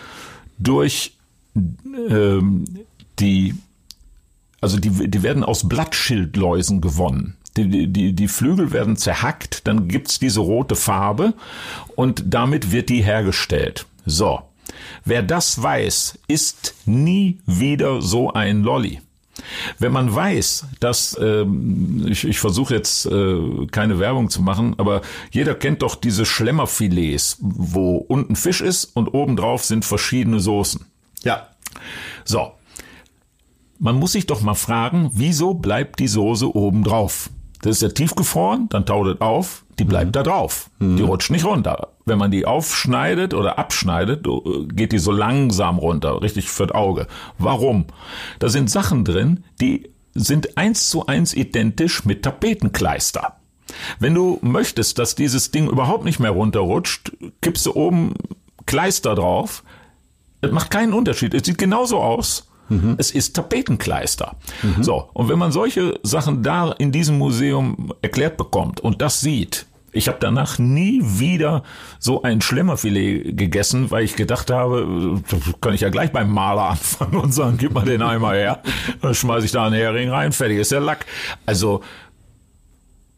durch 0.58 1.16
ähm, 1.56 2.66
die, 3.18 3.54
also 4.60 4.78
die, 4.78 5.08
die 5.08 5.22
werden 5.22 5.42
aus 5.42 5.66
Blattschildläusen 5.66 6.82
gewonnen. 6.82 7.38
Die, 7.56 7.86
die, 7.90 8.12
die 8.12 8.28
Flügel 8.28 8.72
werden 8.72 8.98
zerhackt, 8.98 9.66
dann 9.66 9.88
gibt's 9.88 10.18
diese 10.18 10.40
rote 10.40 10.76
Farbe 10.76 11.32
und 11.96 12.24
damit 12.26 12.70
wird 12.70 12.90
die 12.90 13.02
hergestellt. 13.02 13.86
So. 14.04 14.42
Wer 15.06 15.22
das 15.22 15.62
weiß, 15.62 16.18
ist 16.28 16.74
nie 16.84 17.38
wieder 17.46 18.02
so 18.02 18.34
ein 18.34 18.62
Lolly. 18.64 19.00
Wenn 19.78 19.92
man 19.92 20.14
weiß, 20.14 20.66
dass, 20.80 21.16
ähm, 21.20 22.06
ich, 22.08 22.24
ich 22.24 22.38
versuche 22.38 22.74
jetzt 22.74 23.06
äh, 23.06 23.66
keine 23.70 23.98
Werbung 23.98 24.30
zu 24.30 24.42
machen, 24.42 24.74
aber 24.78 25.02
jeder 25.30 25.54
kennt 25.54 25.82
doch 25.82 25.94
diese 25.94 26.24
Schlemmerfilets, 26.24 27.38
wo 27.40 27.96
unten 27.96 28.36
Fisch 28.36 28.60
ist 28.60 28.96
und 28.96 29.08
obendrauf 29.08 29.64
sind 29.64 29.84
verschiedene 29.84 30.40
Soßen. 30.40 30.84
Ja. 31.22 31.48
So. 32.24 32.52
Man 33.78 33.96
muss 33.96 34.12
sich 34.12 34.26
doch 34.26 34.42
mal 34.42 34.54
fragen, 34.54 35.10
wieso 35.14 35.54
bleibt 35.54 36.00
die 36.00 36.08
Soße 36.08 36.54
obendrauf? 36.54 37.30
Das 37.62 37.76
ist 37.76 37.82
ja 37.82 37.88
tiefgefroren, 37.88 38.68
dann 38.68 38.86
taut 38.86 39.06
es 39.06 39.20
auf, 39.20 39.64
die 39.78 39.84
bleibt 39.84 40.08
mhm. 40.08 40.12
da 40.12 40.22
drauf. 40.22 40.70
Mhm. 40.78 40.96
Die 40.96 41.02
rutscht 41.02 41.30
nicht 41.30 41.44
runter. 41.44 41.88
Wenn 42.08 42.18
man 42.18 42.30
die 42.30 42.46
aufschneidet 42.46 43.34
oder 43.34 43.58
abschneidet, 43.58 44.26
geht 44.74 44.92
die 44.92 44.98
so 44.98 45.12
langsam 45.12 45.78
runter, 45.78 46.22
richtig 46.22 46.50
fürs 46.50 46.72
Auge. 46.72 47.06
Warum? 47.38 47.86
Da 48.38 48.48
sind 48.48 48.70
Sachen 48.70 49.04
drin, 49.04 49.44
die 49.60 49.90
sind 50.14 50.56
eins 50.56 50.90
zu 50.90 51.06
eins 51.06 51.34
identisch 51.34 52.04
mit 52.04 52.22
Tapetenkleister. 52.22 53.36
Wenn 53.98 54.14
du 54.14 54.38
möchtest, 54.42 54.98
dass 54.98 55.14
dieses 55.14 55.50
Ding 55.50 55.68
überhaupt 55.68 56.04
nicht 56.04 56.18
mehr 56.18 56.30
runterrutscht, 56.30 57.12
kippst 57.42 57.66
du 57.66 57.74
oben 57.74 58.14
Kleister 58.66 59.14
drauf. 59.14 59.62
Das 60.40 60.52
macht 60.52 60.70
keinen 60.70 60.94
Unterschied. 60.94 61.34
Es 61.34 61.44
sieht 61.44 61.58
genauso 61.58 61.98
aus, 62.00 62.48
Mhm. 62.68 62.96
Es 62.98 63.10
ist 63.10 63.34
Tapetenkleister. 63.34 64.36
Mhm. 64.62 64.82
So. 64.82 65.08
Und 65.12 65.28
wenn 65.28 65.38
man 65.38 65.52
solche 65.52 65.98
Sachen 66.02 66.42
da 66.42 66.72
in 66.72 66.92
diesem 66.92 67.18
Museum 67.18 67.92
erklärt 68.02 68.36
bekommt 68.36 68.80
und 68.80 69.00
das 69.02 69.20
sieht, 69.20 69.66
ich 69.98 70.08
habe 70.08 70.18
danach 70.20 70.58
nie 70.58 71.00
wieder 71.02 71.64
so 71.98 72.22
ein 72.22 72.40
Schlemmerfilet 72.40 73.36
gegessen, 73.36 73.90
weil 73.90 74.04
ich 74.04 74.16
gedacht 74.16 74.50
habe, 74.50 75.20
kann 75.60 75.74
ich 75.74 75.80
ja 75.80 75.90
gleich 75.90 76.12
beim 76.12 76.32
Maler 76.32 76.70
anfangen 76.70 77.16
und 77.16 77.32
sagen, 77.32 77.58
gib 77.58 77.74
mal 77.74 77.84
den 77.84 78.00
Eimer 78.00 78.32
her. 78.32 78.62
Dann 79.02 79.14
schmeiße 79.14 79.46
ich 79.46 79.52
da 79.52 79.66
einen 79.66 79.74
Hering 79.74 80.08
rein, 80.10 80.32
fertig 80.32 80.58
ist 80.58 80.72
der 80.72 80.80
Lack. 80.80 81.04
Also 81.44 81.82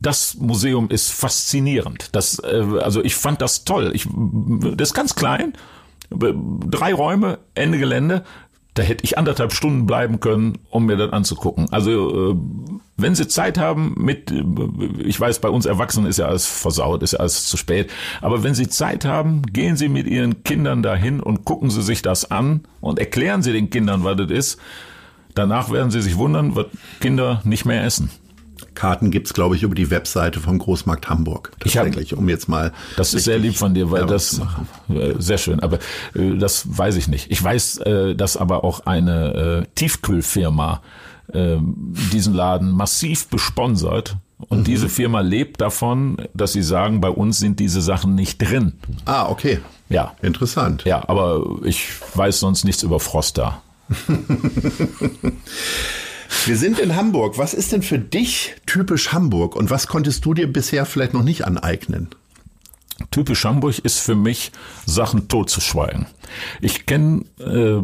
das 0.00 0.34
Museum 0.36 0.88
ist 0.88 1.12
faszinierend. 1.12 2.08
Das, 2.12 2.38
äh, 2.38 2.64
also 2.82 3.04
ich 3.04 3.14
fand 3.14 3.42
das 3.42 3.64
toll. 3.64 3.92
Ich, 3.94 4.08
das 4.10 4.88
ist 4.88 4.94
ganz 4.94 5.14
klein, 5.14 5.52
drei 6.10 6.94
Räume, 6.94 7.38
Ende 7.54 7.78
Gelände, 7.78 8.24
da 8.74 8.82
hätte 8.82 9.04
ich 9.04 9.18
anderthalb 9.18 9.52
Stunden 9.52 9.86
bleiben 9.86 10.20
können, 10.20 10.58
um 10.70 10.86
mir 10.86 10.96
das 10.96 11.12
anzugucken. 11.12 11.66
Also 11.72 12.32
äh, 12.32 12.36
wenn 12.96 13.14
Sie 13.14 13.26
Zeit 13.26 13.58
haben 13.58 13.94
mit, 13.96 14.30
äh, 14.30 14.44
ich 15.04 15.18
weiß, 15.18 15.40
bei 15.40 15.48
uns 15.48 15.66
Erwachsenen 15.66 16.06
ist 16.06 16.18
ja 16.18 16.26
alles 16.26 16.46
versaut, 16.46 17.02
ist 17.02 17.12
ja 17.12 17.18
alles 17.20 17.46
zu 17.46 17.56
spät, 17.56 17.90
aber 18.20 18.42
wenn 18.42 18.54
Sie 18.54 18.68
Zeit 18.68 19.04
haben, 19.04 19.42
gehen 19.42 19.76
Sie 19.76 19.88
mit 19.88 20.06
Ihren 20.06 20.44
Kindern 20.44 20.82
dahin 20.82 21.20
und 21.20 21.44
gucken 21.44 21.70
Sie 21.70 21.82
sich 21.82 22.02
das 22.02 22.30
an 22.30 22.62
und 22.80 22.98
erklären 22.98 23.42
Sie 23.42 23.52
den 23.52 23.70
Kindern, 23.70 24.04
was 24.04 24.16
das 24.16 24.30
ist. 24.30 24.60
Danach 25.34 25.70
werden 25.70 25.90
Sie 25.90 26.02
sich 26.02 26.16
wundern, 26.16 26.56
was 26.56 26.66
Kinder 27.00 27.40
nicht 27.44 27.64
mehr 27.64 27.84
essen. 27.84 28.10
Karten 28.74 29.10
gibt's 29.10 29.34
glaube 29.34 29.56
ich, 29.56 29.62
über 29.62 29.74
die 29.74 29.90
Webseite 29.90 30.40
vom 30.40 30.58
Großmarkt 30.58 31.08
Hamburg. 31.08 31.52
Tatsächlich, 31.60 32.16
um 32.16 32.28
jetzt 32.28 32.48
mal. 32.48 32.72
Das 32.96 33.14
ist 33.14 33.24
sehr 33.24 33.38
lieb 33.38 33.56
von 33.56 33.74
dir, 33.74 33.90
weil 33.90 34.06
das 34.06 34.40
sehr 35.18 35.38
schön. 35.38 35.60
Aber 35.60 35.78
äh, 36.14 36.36
das 36.36 36.64
weiß 36.66 36.96
ich 36.96 37.08
nicht. 37.08 37.30
Ich 37.30 37.42
weiß, 37.42 37.78
äh, 37.78 38.14
dass 38.14 38.36
aber 38.36 38.64
auch 38.64 38.86
eine 38.86 39.64
äh, 39.64 39.66
Tiefkühlfirma 39.74 40.82
äh, 41.32 41.56
diesen 42.12 42.34
Laden 42.34 42.72
massiv 42.72 43.28
besponsert. 43.28 44.16
Und 44.48 44.60
mhm. 44.60 44.64
diese 44.64 44.88
Firma 44.88 45.20
lebt 45.20 45.60
davon, 45.60 46.16
dass 46.32 46.52
sie 46.52 46.62
sagen, 46.62 47.00
bei 47.00 47.10
uns 47.10 47.38
sind 47.38 47.60
diese 47.60 47.82
Sachen 47.82 48.14
nicht 48.14 48.38
drin. 48.38 48.72
Ah, 49.04 49.28
okay. 49.28 49.60
Ja. 49.88 50.14
Interessant. 50.22 50.84
Ja, 50.84 51.08
aber 51.08 51.44
ich 51.64 51.88
weiß 52.14 52.40
sonst 52.40 52.64
nichts 52.64 52.82
über 52.82 53.00
Froster. 53.00 53.60
Wir 56.46 56.56
sind 56.56 56.78
in 56.78 56.96
Hamburg. 56.96 57.36
Was 57.38 57.54
ist 57.54 57.72
denn 57.72 57.82
für 57.82 57.98
dich 57.98 58.54
typisch 58.66 59.12
Hamburg 59.12 59.56
und 59.56 59.70
was 59.70 59.86
konntest 59.86 60.24
du 60.24 60.34
dir 60.34 60.50
bisher 60.50 60.86
vielleicht 60.86 61.12
noch 61.12 61.22
nicht 61.22 61.46
aneignen? 61.46 62.08
Typisch 63.10 63.44
Hamburg 63.44 63.78
ist 63.80 63.98
für 63.98 64.14
mich, 64.14 64.52
Sachen 64.86 65.28
totzuschweigen. 65.28 66.06
Ich 66.60 66.86
kenne 66.86 67.24
äh, 67.38 67.80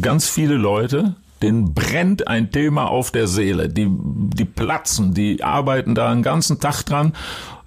ganz 0.00 0.28
viele 0.28 0.54
Leute, 0.54 1.16
denen 1.42 1.74
brennt 1.74 2.28
ein 2.28 2.50
Thema 2.50 2.88
auf 2.88 3.10
der 3.10 3.28
Seele. 3.28 3.68
Die, 3.68 3.88
die 3.90 4.44
platzen, 4.44 5.14
die 5.14 5.42
arbeiten 5.42 5.94
da 5.94 6.10
einen 6.10 6.22
ganzen 6.22 6.60
Tag 6.60 6.82
dran, 6.84 7.12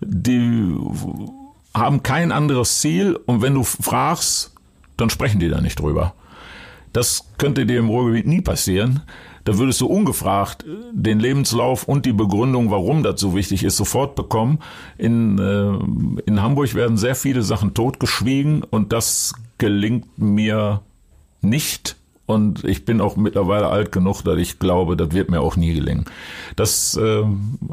die 0.02 0.76
haben 1.74 2.04
kein 2.04 2.32
anderes 2.32 2.80
Ziel 2.80 3.16
und 3.26 3.42
wenn 3.42 3.54
du 3.54 3.64
fragst, 3.64 4.54
dann 4.98 5.10
sprechen 5.10 5.40
die 5.40 5.50
da 5.50 5.62
nicht 5.62 5.80
drüber. 5.80 6.14
Das 6.94 7.26
könnte 7.38 7.66
dir 7.66 7.80
im 7.80 7.90
Ruhrgebiet 7.90 8.26
nie 8.26 8.42
passieren. 8.42 9.02
Da 9.50 9.58
würdest 9.58 9.82
du 9.82 9.88
ungefragt 9.88 10.64
den 10.92 11.20
Lebenslauf 11.20 11.86
und 11.86 12.06
die 12.06 12.14
Begründung, 12.14 12.70
warum 12.70 13.02
das 13.02 13.20
so 13.20 13.34
wichtig 13.36 13.64
ist, 13.64 13.78
sofort 13.78 14.14
bekommen. 14.14 14.60
In, 15.00 15.40
äh, 15.40 16.22
in 16.30 16.44
Hamburg 16.44 16.76
werden 16.76 16.98
sehr 16.98 17.16
viele 17.16 17.42
Sachen 17.42 17.74
totgeschwiegen 17.74 18.62
und 18.62 18.94
das 18.94 19.34
gelingt 19.58 20.20
mir 20.20 20.82
nicht. 21.42 21.96
Und 22.28 22.64
ich 22.64 22.86
bin 22.86 23.02
auch 23.02 23.16
mittlerweile 23.16 23.70
alt 23.70 23.92
genug, 23.92 24.22
dass 24.22 24.38
ich 24.38 24.60
glaube, 24.60 24.96
das 24.96 25.14
wird 25.14 25.32
mir 25.32 25.42
auch 25.42 25.56
nie 25.56 25.74
gelingen. 25.74 26.06
Das 26.56 26.96
äh, 26.96 27.24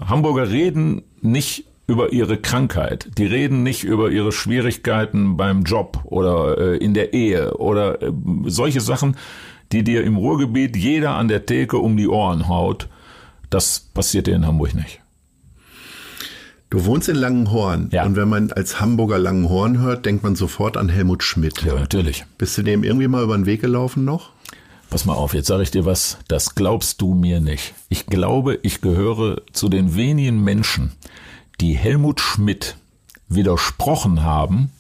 Hamburger 0.01 0.51
reden 0.51 1.03
nicht 1.21 1.67
über 1.87 2.11
ihre 2.11 2.39
Krankheit. 2.39 3.11
Die 3.19 3.27
reden 3.27 3.63
nicht 3.63 3.85
über 3.85 4.11
ihre 4.11 4.33
Schwierigkeiten 4.33 5.37
beim 5.37 5.65
Job 5.65 6.01
oder 6.05 6.57
äh, 6.57 6.77
in 6.79 6.95
der 6.95 7.13
Ehe 7.13 7.55
oder 7.59 8.01
äh, 8.01 8.13
solche 8.47 8.81
Sachen, 8.81 9.15
die 9.73 9.85
dir 9.85 10.05
im 10.05 10.17
Ruhrgebiet 10.17 10.77
jeder 10.77 11.15
an 11.17 11.29
der 11.29 11.47
Theke 11.47 11.79
um 11.79 11.97
die 11.97 12.09
Ohren 12.09 12.49
haut. 12.49 12.89
Das 13.51 13.81
passiert 13.81 14.27
dir 14.27 14.35
in 14.35 14.47
Hamburg 14.47 14.75
nicht. 14.75 15.01
Du 16.69 16.85
wohnst 16.85 17.09
in 17.09 17.17
Langenhorn 17.17 17.89
Ja. 17.93 18.05
und 18.05 18.17
wenn 18.17 18.29
man 18.29 18.51
als 18.53 18.81
Hamburger 18.81 19.19
Langenhorn 19.19 19.79
hört, 19.79 20.05
denkt 20.05 20.25
man 20.25 20.35
sofort 20.35 20.77
an 20.77 20.89
Helmut 20.89 21.23
Schmidt. 21.23 21.63
Ja, 21.63 21.75
natürlich. 21.75 22.25
Bist 22.39 22.59
du 22.59 22.63
dem 22.63 22.83
irgendwie 22.83 23.07
mal 23.09 23.23
über 23.23 23.37
den 23.37 23.47
Weg 23.47 23.61
gelaufen 23.61 24.05
noch? 24.05 24.31
Pass 24.91 25.05
mal 25.05 25.15
auf, 25.15 25.33
jetzt 25.35 25.47
sage 25.49 25.63
ich 25.63 25.71
dir 25.71 25.85
was, 25.85 26.19
das 26.29 26.55
glaubst 26.55 27.01
du 27.01 27.15
mir 27.15 27.41
nicht. 27.41 27.75
Ich 27.89 28.07
glaube, 28.07 28.59
ich 28.63 28.81
gehöre 28.81 29.43
zu 29.53 29.69
den 29.69 29.95
wenigen 29.97 30.43
Menschen, 30.43 30.93
die 31.61 31.75
Helmut 31.77 32.21
Schmidt 32.21 32.77
widersprochen 33.29 34.23
haben 34.23 34.71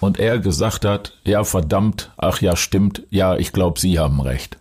und 0.00 0.18
er 0.18 0.38
gesagt 0.38 0.84
hat, 0.84 1.18
ja 1.24 1.44
verdammt, 1.44 2.12
ach 2.16 2.40
ja 2.40 2.56
stimmt, 2.56 3.02
ja 3.10 3.36
ich 3.36 3.52
glaube, 3.52 3.78
Sie 3.78 3.98
haben 3.98 4.20
recht. 4.20 4.58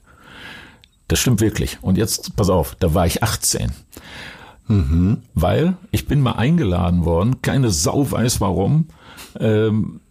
Das 1.08 1.20
stimmt 1.20 1.42
wirklich. 1.42 1.80
Und 1.82 1.98
jetzt, 1.98 2.36
pass 2.36 2.50
auf, 2.50 2.76
da 2.80 2.94
war 2.94 3.08
ich 3.08 3.24
18. 3.24 3.72
Weil 5.34 5.78
ich 5.90 6.06
bin 6.06 6.22
mal 6.22 6.34
eingeladen 6.34 7.04
worden, 7.04 7.42
keine 7.42 7.72
Sau 7.72 8.12
weiß 8.12 8.40
warum. 8.40 8.88
Ähm, 9.40 10.02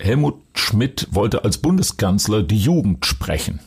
Helmut 0.00 0.34
Schmidt 0.54 1.08
wollte 1.12 1.44
als 1.44 1.58
Bundeskanzler 1.58 2.42
die 2.42 2.58
Jugend 2.58 3.06
sprechen. 3.06 3.60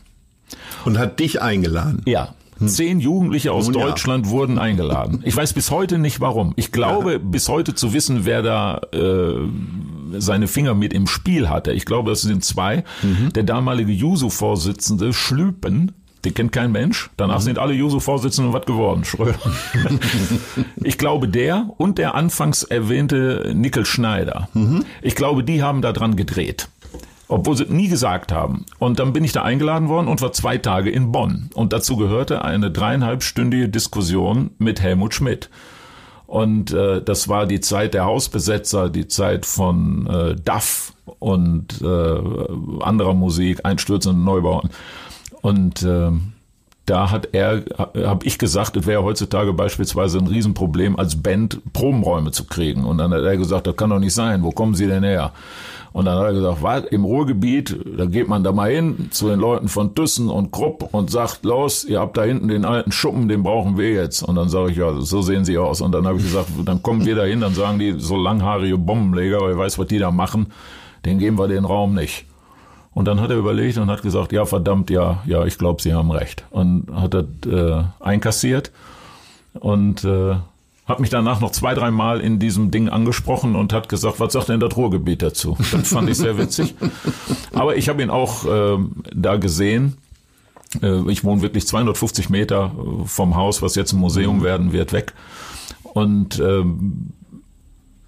Und 0.83 0.97
hat 0.97 1.19
dich 1.19 1.41
eingeladen. 1.41 2.01
Ja. 2.05 2.35
Zehn 2.65 2.99
Jugendliche 2.99 3.53
aus 3.53 3.67
Nun 3.67 3.79
ja. 3.79 3.87
Deutschland 3.87 4.27
wurden 4.27 4.59
eingeladen. 4.59 5.21
Ich 5.23 5.35
weiß 5.35 5.53
bis 5.53 5.71
heute 5.71 5.97
nicht 5.97 6.19
warum. 6.19 6.53
Ich 6.57 6.71
glaube 6.71 7.17
bis 7.17 7.49
heute 7.49 7.73
zu 7.73 7.93
wissen, 7.93 8.25
wer 8.25 8.43
da 8.43 8.81
äh, 8.93 9.35
seine 10.17 10.47
Finger 10.47 10.73
mit 10.73 10.93
im 10.93 11.07
Spiel 11.07 11.49
hatte. 11.49 11.71
Ich 11.73 11.85
glaube, 11.85 12.09
das 12.09 12.21
sind 12.21 12.43
zwei. 12.43 12.83
Der 13.35 13.43
damalige 13.43 13.91
Juso-Vorsitzende 13.91 15.13
Schlüpen, 15.13 15.93
den 16.25 16.33
kennt 16.33 16.51
kein 16.51 16.71
Mensch. 16.71 17.09
Danach 17.17 17.41
sind 17.41 17.57
alle 17.57 17.73
Juso-Vorsitzenden 17.73 18.53
was 18.53 18.65
geworden, 18.65 19.03
Schröder. 19.03 19.39
ich 20.83 20.97
glaube, 20.97 21.27
der 21.27 21.69
und 21.77 21.97
der 21.97 22.15
anfangs 22.15 22.63
erwähnte 22.63 23.51
Nickel 23.55 23.85
Schneider. 23.85 24.49
Ich 25.01 25.15
glaube, 25.15 25.43
die 25.43 25.63
haben 25.63 25.81
da 25.81 25.91
dran 25.91 26.15
gedreht 26.15 26.67
obwohl 27.31 27.55
sie 27.55 27.65
nie 27.65 27.87
gesagt 27.87 28.31
haben. 28.31 28.65
Und 28.77 28.99
dann 28.99 29.13
bin 29.13 29.23
ich 29.23 29.31
da 29.31 29.43
eingeladen 29.43 29.87
worden 29.87 30.07
und 30.07 30.21
war 30.21 30.33
zwei 30.33 30.57
Tage 30.57 30.89
in 30.89 31.11
Bonn. 31.11 31.49
Und 31.53 31.71
dazu 31.71 31.95
gehörte 31.95 32.43
eine 32.43 32.71
dreieinhalbstündige 32.71 33.69
Diskussion 33.69 34.51
mit 34.57 34.81
Helmut 34.81 35.13
Schmidt. 35.13 35.49
Und 36.31 36.71
äh, 36.71 37.01
das 37.01 37.27
war 37.27 37.45
die 37.45 37.59
Zeit 37.59 37.93
der 37.93 38.05
Hausbesetzer, 38.05 38.89
die 38.89 39.09
Zeit 39.09 39.45
von 39.45 40.07
äh, 40.07 40.35
Duff 40.35 40.93
und 41.19 41.81
äh, 41.81 42.21
anderer 42.79 43.13
Musik, 43.13 43.59
einstürzenden 43.65 44.23
Neubauten. 44.23 44.69
Und 45.41 45.83
äh, 45.83 46.09
da 46.85 47.11
hat 47.11 47.29
er, 47.33 47.63
habe 47.77 48.25
ich 48.25 48.37
gesagt, 48.37 48.75
es 48.75 48.87
wäre 48.87 49.03
heutzutage 49.03 49.53
beispielsweise 49.53 50.17
ein 50.17 50.27
Riesenproblem, 50.27 50.97
als 50.97 51.21
Band 51.21 51.61
Probenräume 51.73 52.31
zu 52.31 52.45
kriegen. 52.45 52.85
Und 52.85 52.97
dann 52.97 53.13
hat 53.13 53.21
er 53.21 53.37
gesagt, 53.37 53.67
das 53.67 53.75
kann 53.75 53.91
doch 53.91 53.99
nicht 53.99 54.15
sein. 54.15 54.43
Wo 54.43 54.51
kommen 54.51 54.73
Sie 54.73 54.87
denn 54.87 55.03
her? 55.03 55.31
Und 55.93 56.05
dann 56.05 56.17
hat 56.17 56.27
er 56.27 56.33
gesagt, 56.33 56.63
was, 56.63 56.85
im 56.85 57.03
Ruhrgebiet, 57.03 57.77
da 57.97 58.05
geht 58.05 58.27
man 58.27 58.43
da 58.43 58.51
mal 58.51 58.71
hin 58.71 59.09
zu 59.11 59.27
den 59.27 59.39
Leuten 59.39 59.67
von 59.67 59.93
Thyssen 59.93 60.29
und 60.29 60.51
Krupp 60.51 60.93
und 60.93 61.11
sagt, 61.11 61.43
los, 61.43 61.83
ihr 61.83 61.99
habt 61.99 62.17
da 62.17 62.23
hinten 62.23 62.47
den 62.47 62.65
alten 62.65 62.91
Schuppen, 62.91 63.27
den 63.27 63.43
brauchen 63.43 63.77
wir 63.77 63.91
jetzt. 63.91 64.23
Und 64.23 64.35
dann 64.35 64.49
sage 64.49 64.71
ich, 64.71 64.77
ja, 64.77 64.99
so 65.01 65.21
sehen 65.21 65.45
sie 65.45 65.57
aus. 65.57 65.81
Und 65.81 65.91
dann 65.91 66.07
habe 66.07 66.17
ich 66.17 66.23
gesagt, 66.23 66.47
dann 66.65 66.81
kommen 66.81 67.05
wir 67.05 67.15
da 67.15 67.23
hin, 67.23 67.41
dann 67.41 67.53
sagen 67.53 67.77
die, 67.77 67.95
so 67.99 68.15
langhaarige 68.15 68.77
Bombenleger, 68.77 69.51
ich 69.51 69.57
weiß, 69.57 69.77
was 69.77 69.87
die 69.87 69.99
da 69.99 70.11
machen, 70.11 70.47
den 71.05 71.19
geben 71.19 71.37
wir 71.37 71.47
den 71.47 71.65
Raum 71.65 71.93
nicht. 71.93 72.25
Und 72.93 73.05
dann 73.05 73.21
hat 73.21 73.29
er 73.29 73.37
überlegt 73.37 73.77
und 73.77 73.89
hat 73.89 74.01
gesagt, 74.01 74.33
ja, 74.33 74.45
verdammt, 74.45 74.89
ja, 74.89 75.23
ja, 75.25 75.45
ich 75.45 75.57
glaube, 75.57 75.81
Sie 75.81 75.93
haben 75.93 76.11
recht. 76.11 76.43
Und 76.49 76.87
hat 76.93 77.13
das 77.13 77.25
äh, 77.47 77.83
einkassiert 77.99 78.71
und 79.53 80.03
äh, 80.03 80.35
hat 80.85 80.99
mich 80.99 81.09
danach 81.09 81.39
noch 81.39 81.51
zwei, 81.51 81.73
drei 81.73 81.89
Mal 81.89 82.19
in 82.19 82.39
diesem 82.39 82.69
Ding 82.69 82.89
angesprochen 82.89 83.55
und 83.55 83.71
hat 83.71 83.87
gesagt, 83.87 84.19
was 84.19 84.33
sagt 84.33 84.49
denn 84.49 84.59
das 84.59 84.75
Ruhrgebiet 84.75 85.21
dazu? 85.21 85.57
Das 85.71 85.87
fand 85.87 86.09
ich 86.09 86.17
sehr 86.17 86.37
witzig. 86.37 86.75
Aber 87.53 87.77
ich 87.77 87.87
habe 87.87 88.01
ihn 88.01 88.09
auch 88.09 88.45
äh, 88.45 88.77
da 89.13 89.37
gesehen. 89.37 89.97
Äh, 90.81 91.09
ich 91.09 91.23
wohne 91.23 91.41
wirklich 91.41 91.65
250 91.67 92.29
Meter 92.29 92.71
äh, 92.75 93.05
vom 93.05 93.35
Haus, 93.35 93.61
was 93.61 93.75
jetzt 93.75 93.93
ein 93.93 93.99
Museum 93.99 94.43
werden 94.43 94.73
wird, 94.73 94.91
weg. 94.91 95.13
Und 95.83 96.39
ähm, 96.39 97.11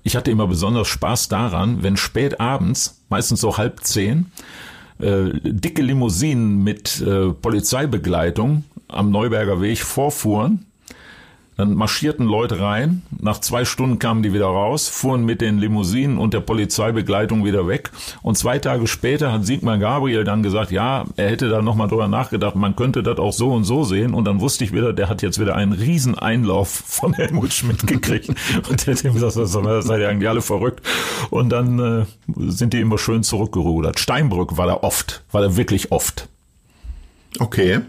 ich 0.04 0.18
hatte 0.18 0.32
immer 0.32 0.48
besonders 0.48 0.88
Spaß 0.90 1.30
daran, 1.30 1.84
wenn 1.84 1.96
spät 1.96 2.42
abends, 2.42 3.02
meistens 3.10 3.40
so 3.40 3.58
halb 3.58 3.84
zehn, 3.84 4.32
äh, 5.00 5.32
dicke 5.44 5.82
Limousinen 5.82 6.64
mit 6.64 7.02
äh, 7.02 7.30
Polizeibegleitung 7.30 8.64
am 8.88 9.12
Neuberger 9.12 9.62
Weg 9.62 9.80
vorfuhren. 9.80 10.66
Dann 11.58 11.76
marschierten 11.76 12.26
Leute 12.26 12.60
rein. 12.60 13.04
Nach 13.20 13.40
zwei 13.40 13.66
Stunden 13.66 14.00
kamen 14.00 14.24
die 14.24 14.34
wieder 14.34 14.46
raus, 14.46 14.88
fuhren 14.88 15.24
mit 15.26 15.42
den 15.42 15.60
Limousinen 15.60 16.18
und 16.18 16.34
der 16.34 16.40
Polizeibegleitung 16.40 17.46
wieder 17.46 17.68
weg. 17.68 17.92
Und 18.22 18.38
zwei 18.38 18.60
Tage 18.60 18.88
später 18.88 19.32
hat 19.32 19.46
Sigmar 19.46 19.78
Gabriel 19.78 20.24
dann 20.24 20.44
gesagt, 20.44 20.72
ja, 20.72 21.06
er 21.16 21.30
hätte 21.30 21.50
da 21.50 21.62
nochmal 21.62 21.88
drüber 21.88 22.08
nachgedacht, 22.08 22.56
man 22.56 22.76
könnte 22.76 23.04
das 23.04 23.20
auch 23.20 23.34
so 23.34 23.52
und 23.52 23.64
so 23.64 23.84
sehen. 23.84 24.14
Und 24.14 24.26
dann 24.26 24.42
wusste 24.42 24.64
ich 24.64 24.74
wieder, 24.74 24.94
der 24.94 25.10
hat 25.10 25.22
jetzt 25.22 25.40
wieder 25.40 25.56
einen 25.56 25.74
riesen 25.74 26.18
Einlauf 26.18 26.70
von 26.70 27.14
Helmut 27.14 27.54
Schmidt 27.54 27.86
gekriegt. 27.88 28.30
und 28.70 28.86
der 28.86 28.96
hat 28.96 29.04
ihm 29.04 29.14
gesagt, 29.14 29.36
das 29.36 29.52
seid 29.52 30.00
ihr 30.00 30.10
eigentlich 30.10 30.30
alle 30.30 30.42
verrückt. 30.42 30.82
Und 31.30 31.50
dann 31.50 31.80
äh, 31.80 32.06
sind 32.50 32.74
die 32.74 32.80
immer 32.80 32.98
schön 32.98 33.24
zurückgerudert. 33.24 34.00
Steinbrück 34.00 34.58
war 34.58 34.68
da 34.68 34.76
oft, 34.82 35.24
war 35.32 35.42
da 35.42 35.56
wirklich 35.56 35.92
oft. 35.92 36.28
Okay. 37.40 37.82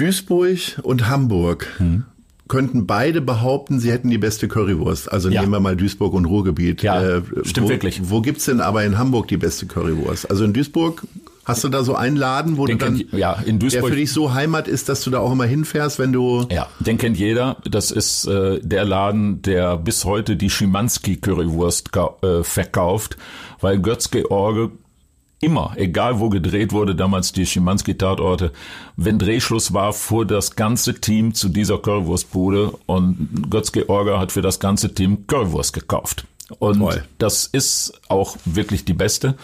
Duisburg 0.00 0.58
und 0.82 1.08
Hamburg 1.08 1.66
könnten 2.48 2.86
beide 2.86 3.20
behaupten, 3.20 3.78
sie 3.78 3.92
hätten 3.92 4.10
die 4.10 4.18
beste 4.18 4.48
Currywurst. 4.48 5.12
Also 5.12 5.28
Ja. 5.28 5.40
nehmen 5.40 5.52
wir 5.52 5.60
mal 5.60 5.76
Duisburg 5.76 6.14
und 6.14 6.24
Ruhrgebiet. 6.24 6.82
Äh, 6.82 6.86
Ja, 6.86 7.22
stimmt 7.44 7.66
wo, 7.66 7.70
wirklich. 7.70 8.00
Wo 8.10 8.20
gibt's 8.20 8.46
denn 8.46 8.60
aber 8.60 8.82
in 8.84 8.98
Hamburg 8.98 9.28
die 9.28 9.36
beste 9.36 9.66
Currywurst? 9.66 10.28
Also 10.30 10.44
in 10.44 10.52
Duisburg 10.52 11.02
hast 11.44 11.62
du 11.62 11.68
da 11.68 11.84
so 11.84 11.94
einen 11.94 12.16
Laden, 12.16 12.56
wo 12.56 12.66
Den 12.66 12.78
du 12.78 12.84
dann, 12.86 12.96
kennt- 12.98 13.12
ja, 13.12 13.34
in 13.34 13.58
der 13.60 13.68
Duisburg- 13.68 13.90
für 13.90 13.96
dich 13.96 14.12
so 14.12 14.34
Heimat 14.34 14.66
ist, 14.66 14.88
dass 14.88 15.02
du 15.04 15.10
da 15.10 15.18
auch 15.20 15.30
immer 15.32 15.44
hinfährst, 15.46 15.98
wenn 16.00 16.12
du 16.12 16.46
Ja, 16.50 16.66
den 16.80 16.98
kennt 16.98 17.16
jeder. 17.18 17.58
Das 17.70 17.90
ist 17.92 18.26
äh, 18.26 18.58
der 18.62 18.84
Laden, 18.84 19.42
der 19.42 19.76
bis 19.76 20.04
heute 20.04 20.34
die 20.34 20.50
Schimanski 20.50 21.18
Currywurst 21.18 21.92
ka- 21.92 22.14
äh, 22.22 22.42
verkauft, 22.42 23.16
weil 23.60 23.78
Götz 23.78 24.10
George 24.10 24.70
immer, 25.40 25.72
egal 25.76 26.20
wo 26.20 26.28
gedreht 26.28 26.72
wurde, 26.72 26.94
damals 26.94 27.32
die 27.32 27.46
Schimanski-Tatorte, 27.46 28.52
wenn 28.96 29.18
Drehschluss 29.18 29.72
war, 29.72 29.92
fuhr 29.92 30.26
das 30.26 30.54
ganze 30.54 30.94
Team 31.00 31.34
zu 31.34 31.48
dieser 31.48 31.78
Currywurstbude 31.78 32.72
und 32.86 33.50
Götz 33.50 33.72
George 33.72 34.18
hat 34.18 34.32
für 34.32 34.42
das 34.42 34.60
ganze 34.60 34.94
Team 34.94 35.26
Currywurst 35.26 35.72
gekauft. 35.72 36.26
Und 36.58 36.80
Toll. 36.80 37.04
das 37.18 37.46
ist 37.46 38.00
auch 38.08 38.36
wirklich 38.44 38.84
die 38.84 38.92
beste. 38.92 39.34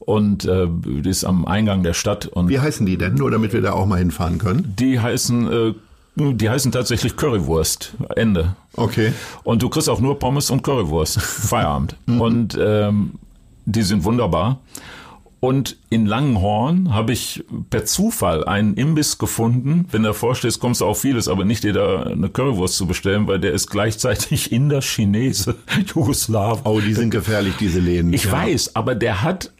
Und 0.00 0.44
äh, 0.44 0.66
die 0.68 1.08
ist 1.08 1.24
am 1.24 1.46
Eingang 1.46 1.84
der 1.84 1.94
Stadt 1.94 2.26
und 2.26 2.48
Wie 2.48 2.58
heißen 2.58 2.84
die 2.84 2.98
denn? 2.98 3.14
Nur 3.14 3.30
damit 3.30 3.52
wir 3.52 3.62
da 3.62 3.72
auch 3.72 3.86
mal 3.86 4.00
hinfahren 4.00 4.38
können. 4.38 4.74
die 4.76 4.98
heißen, 4.98 5.52
äh, 5.52 5.74
die 6.16 6.50
heißen 6.50 6.72
tatsächlich 6.72 7.16
Currywurst. 7.16 7.94
Ende. 8.16 8.56
Okay. 8.74 9.12
Und 9.44 9.62
du 9.62 9.68
kriegst 9.68 9.88
auch 9.88 10.00
nur 10.00 10.18
Pommes 10.18 10.50
und 10.50 10.62
Currywurst. 10.62 11.20
Feierabend. 11.20 11.94
Und 12.06 12.58
ähm, 12.60 13.12
die 13.64 13.82
sind 13.82 14.02
wunderbar. 14.02 14.58
Und 15.44 15.76
in 15.90 16.06
Langenhorn 16.06 16.94
habe 16.94 17.12
ich 17.12 17.42
per 17.68 17.84
Zufall 17.84 18.44
einen 18.44 18.74
Imbiss 18.74 19.18
gefunden. 19.18 19.88
Wenn 19.90 20.04
du 20.04 20.10
davor 20.10 20.36
stehst, 20.36 20.60
kommst 20.60 20.82
du 20.82 20.84
auf 20.84 21.00
vieles, 21.00 21.26
aber 21.26 21.44
nicht 21.44 21.64
dir 21.64 21.72
da 21.72 22.04
eine 22.04 22.28
Currywurst 22.28 22.76
zu 22.76 22.86
bestellen, 22.86 23.26
weil 23.26 23.40
der 23.40 23.50
ist 23.50 23.68
gleichzeitig 23.68 24.52
Inder, 24.52 24.82
Chinese, 24.82 25.56
Jugoslaw. 25.92 26.60
Oh, 26.62 26.78
die 26.78 26.94
sind 26.94 27.10
gefährlich, 27.10 27.54
diese 27.58 27.80
Läden. 27.80 28.12
Ich 28.12 28.26
ja. 28.26 28.32
weiß, 28.32 28.76
aber 28.76 28.94
der 28.94 29.22
hat 29.22 29.50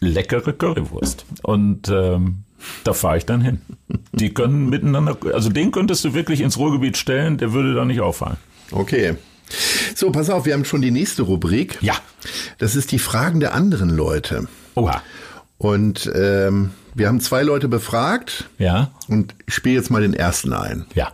leckere 0.00 0.52
Currywurst. 0.52 1.24
Und 1.44 1.88
ähm, 1.88 2.38
da 2.82 2.92
fahre 2.92 3.18
ich 3.18 3.24
dann 3.24 3.40
hin. 3.40 3.60
Die 4.10 4.34
können 4.34 4.68
miteinander, 4.68 5.16
also 5.32 5.48
den 5.48 5.70
könntest 5.70 6.04
du 6.04 6.12
wirklich 6.12 6.40
ins 6.40 6.58
Ruhrgebiet 6.58 6.96
stellen, 6.96 7.38
der 7.38 7.52
würde 7.52 7.72
da 7.74 7.84
nicht 7.84 8.00
auffallen. 8.00 8.38
Okay. 8.72 9.14
So, 9.94 10.10
pass 10.10 10.28
auf, 10.28 10.44
wir 10.44 10.54
haben 10.54 10.64
schon 10.64 10.82
die 10.82 10.90
nächste 10.90 11.22
Rubrik. 11.22 11.78
Ja. 11.82 11.94
Das 12.58 12.74
ist 12.74 12.90
die 12.90 12.98
Fragen 12.98 13.38
der 13.38 13.54
anderen 13.54 13.90
Leute. 13.90 14.48
Oha. 14.74 15.02
Und 15.58 16.10
ähm, 16.14 16.72
wir 16.94 17.08
haben 17.08 17.20
zwei 17.20 17.42
Leute 17.42 17.68
befragt. 17.68 18.48
Ja. 18.58 18.90
Und 19.08 19.34
ich 19.46 19.54
spiele 19.54 19.76
jetzt 19.76 19.90
mal 19.90 20.00
den 20.02 20.14
ersten 20.14 20.52
ein. 20.52 20.86
Ja. 20.94 21.12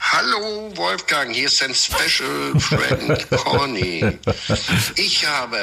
Hallo 0.00 0.72
Wolfgang, 0.76 1.30
hier 1.32 1.46
ist 1.46 1.60
dein 1.60 1.74
Special 1.74 2.58
Friend 2.58 3.30
Conny. 3.44 4.18
Ich 4.96 5.26
habe 5.26 5.58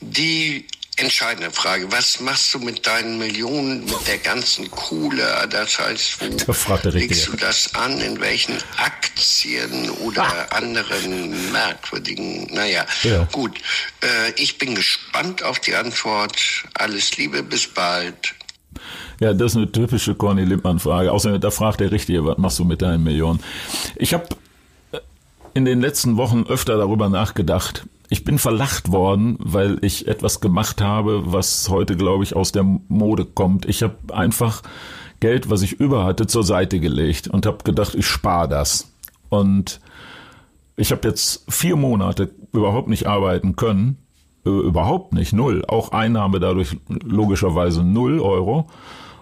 die 0.00 0.66
entscheidende 0.96 1.50
Frage. 1.50 1.90
Was 1.90 2.20
machst 2.20 2.52
du 2.54 2.58
mit 2.58 2.86
deinen 2.86 3.18
Millionen, 3.18 3.84
mit 3.84 4.06
der 4.06 4.18
ganzen 4.18 4.70
Kohle? 4.70 5.46
Das 5.50 5.78
heißt, 5.78 6.18
wo 6.20 6.76
der 6.84 6.92
legst 6.92 7.28
du 7.28 7.36
das 7.36 7.74
an? 7.74 7.98
In 8.00 8.20
welchen 8.20 8.56
Aktien 8.76 9.90
oder 9.90 10.52
anderen 10.54 11.52
merkwürdigen? 11.52 12.46
Naja, 12.52 12.84
Ja. 13.02 13.24
gut. 13.32 13.56
Äh, 14.02 14.32
ich 14.36 14.58
bin 14.58 14.74
gespannt 14.74 15.42
auf 15.42 15.58
die 15.60 15.74
Antwort. 15.74 16.36
Alles 16.74 17.16
Liebe, 17.16 17.42
bis 17.42 17.66
bald. 17.66 18.34
Ja, 19.20 19.32
das 19.32 19.52
ist 19.52 19.56
eine 19.56 19.70
typische 19.70 20.14
Conny 20.14 20.44
Lippmann-Frage. 20.44 21.12
Außerdem, 21.12 21.40
da 21.40 21.50
fragt 21.50 21.80
der 21.80 21.90
Richtige, 21.92 22.24
was 22.24 22.38
machst 22.38 22.58
du 22.58 22.64
mit 22.64 22.82
deinen 22.82 23.04
Millionen? 23.04 23.40
Ich 23.96 24.14
habe 24.14 24.26
in 25.54 25.64
den 25.64 25.80
letzten 25.80 26.16
Wochen 26.16 26.44
öfter 26.48 26.76
darüber 26.76 27.08
nachgedacht. 27.08 27.84
Ich 28.12 28.24
bin 28.24 28.36
verlacht 28.36 28.92
worden, 28.92 29.38
weil 29.38 29.78
ich 29.80 30.06
etwas 30.06 30.42
gemacht 30.42 30.82
habe, 30.82 31.32
was 31.32 31.70
heute, 31.70 31.96
glaube 31.96 32.24
ich, 32.24 32.36
aus 32.36 32.52
der 32.52 32.62
Mode 32.62 33.24
kommt. 33.24 33.64
Ich 33.64 33.82
habe 33.82 33.96
einfach 34.12 34.60
Geld, 35.20 35.48
was 35.48 35.62
ich 35.62 35.80
über 35.80 36.04
hatte, 36.04 36.26
zur 36.26 36.44
Seite 36.44 36.78
gelegt 36.78 37.28
und 37.28 37.46
habe 37.46 37.64
gedacht, 37.64 37.94
ich 37.94 38.06
spare 38.06 38.48
das. 38.48 38.92
Und 39.30 39.80
ich 40.76 40.92
habe 40.92 41.08
jetzt 41.08 41.50
vier 41.50 41.76
Monate 41.76 42.34
überhaupt 42.52 42.88
nicht 42.88 43.06
arbeiten 43.06 43.56
können. 43.56 43.96
Äh, 44.44 44.50
Überhaupt 44.50 45.14
nicht, 45.14 45.32
null. 45.32 45.64
Auch 45.66 45.92
Einnahme 45.92 46.38
dadurch 46.38 46.76
logischerweise 46.90 47.82
null 47.82 48.20
Euro. 48.20 48.66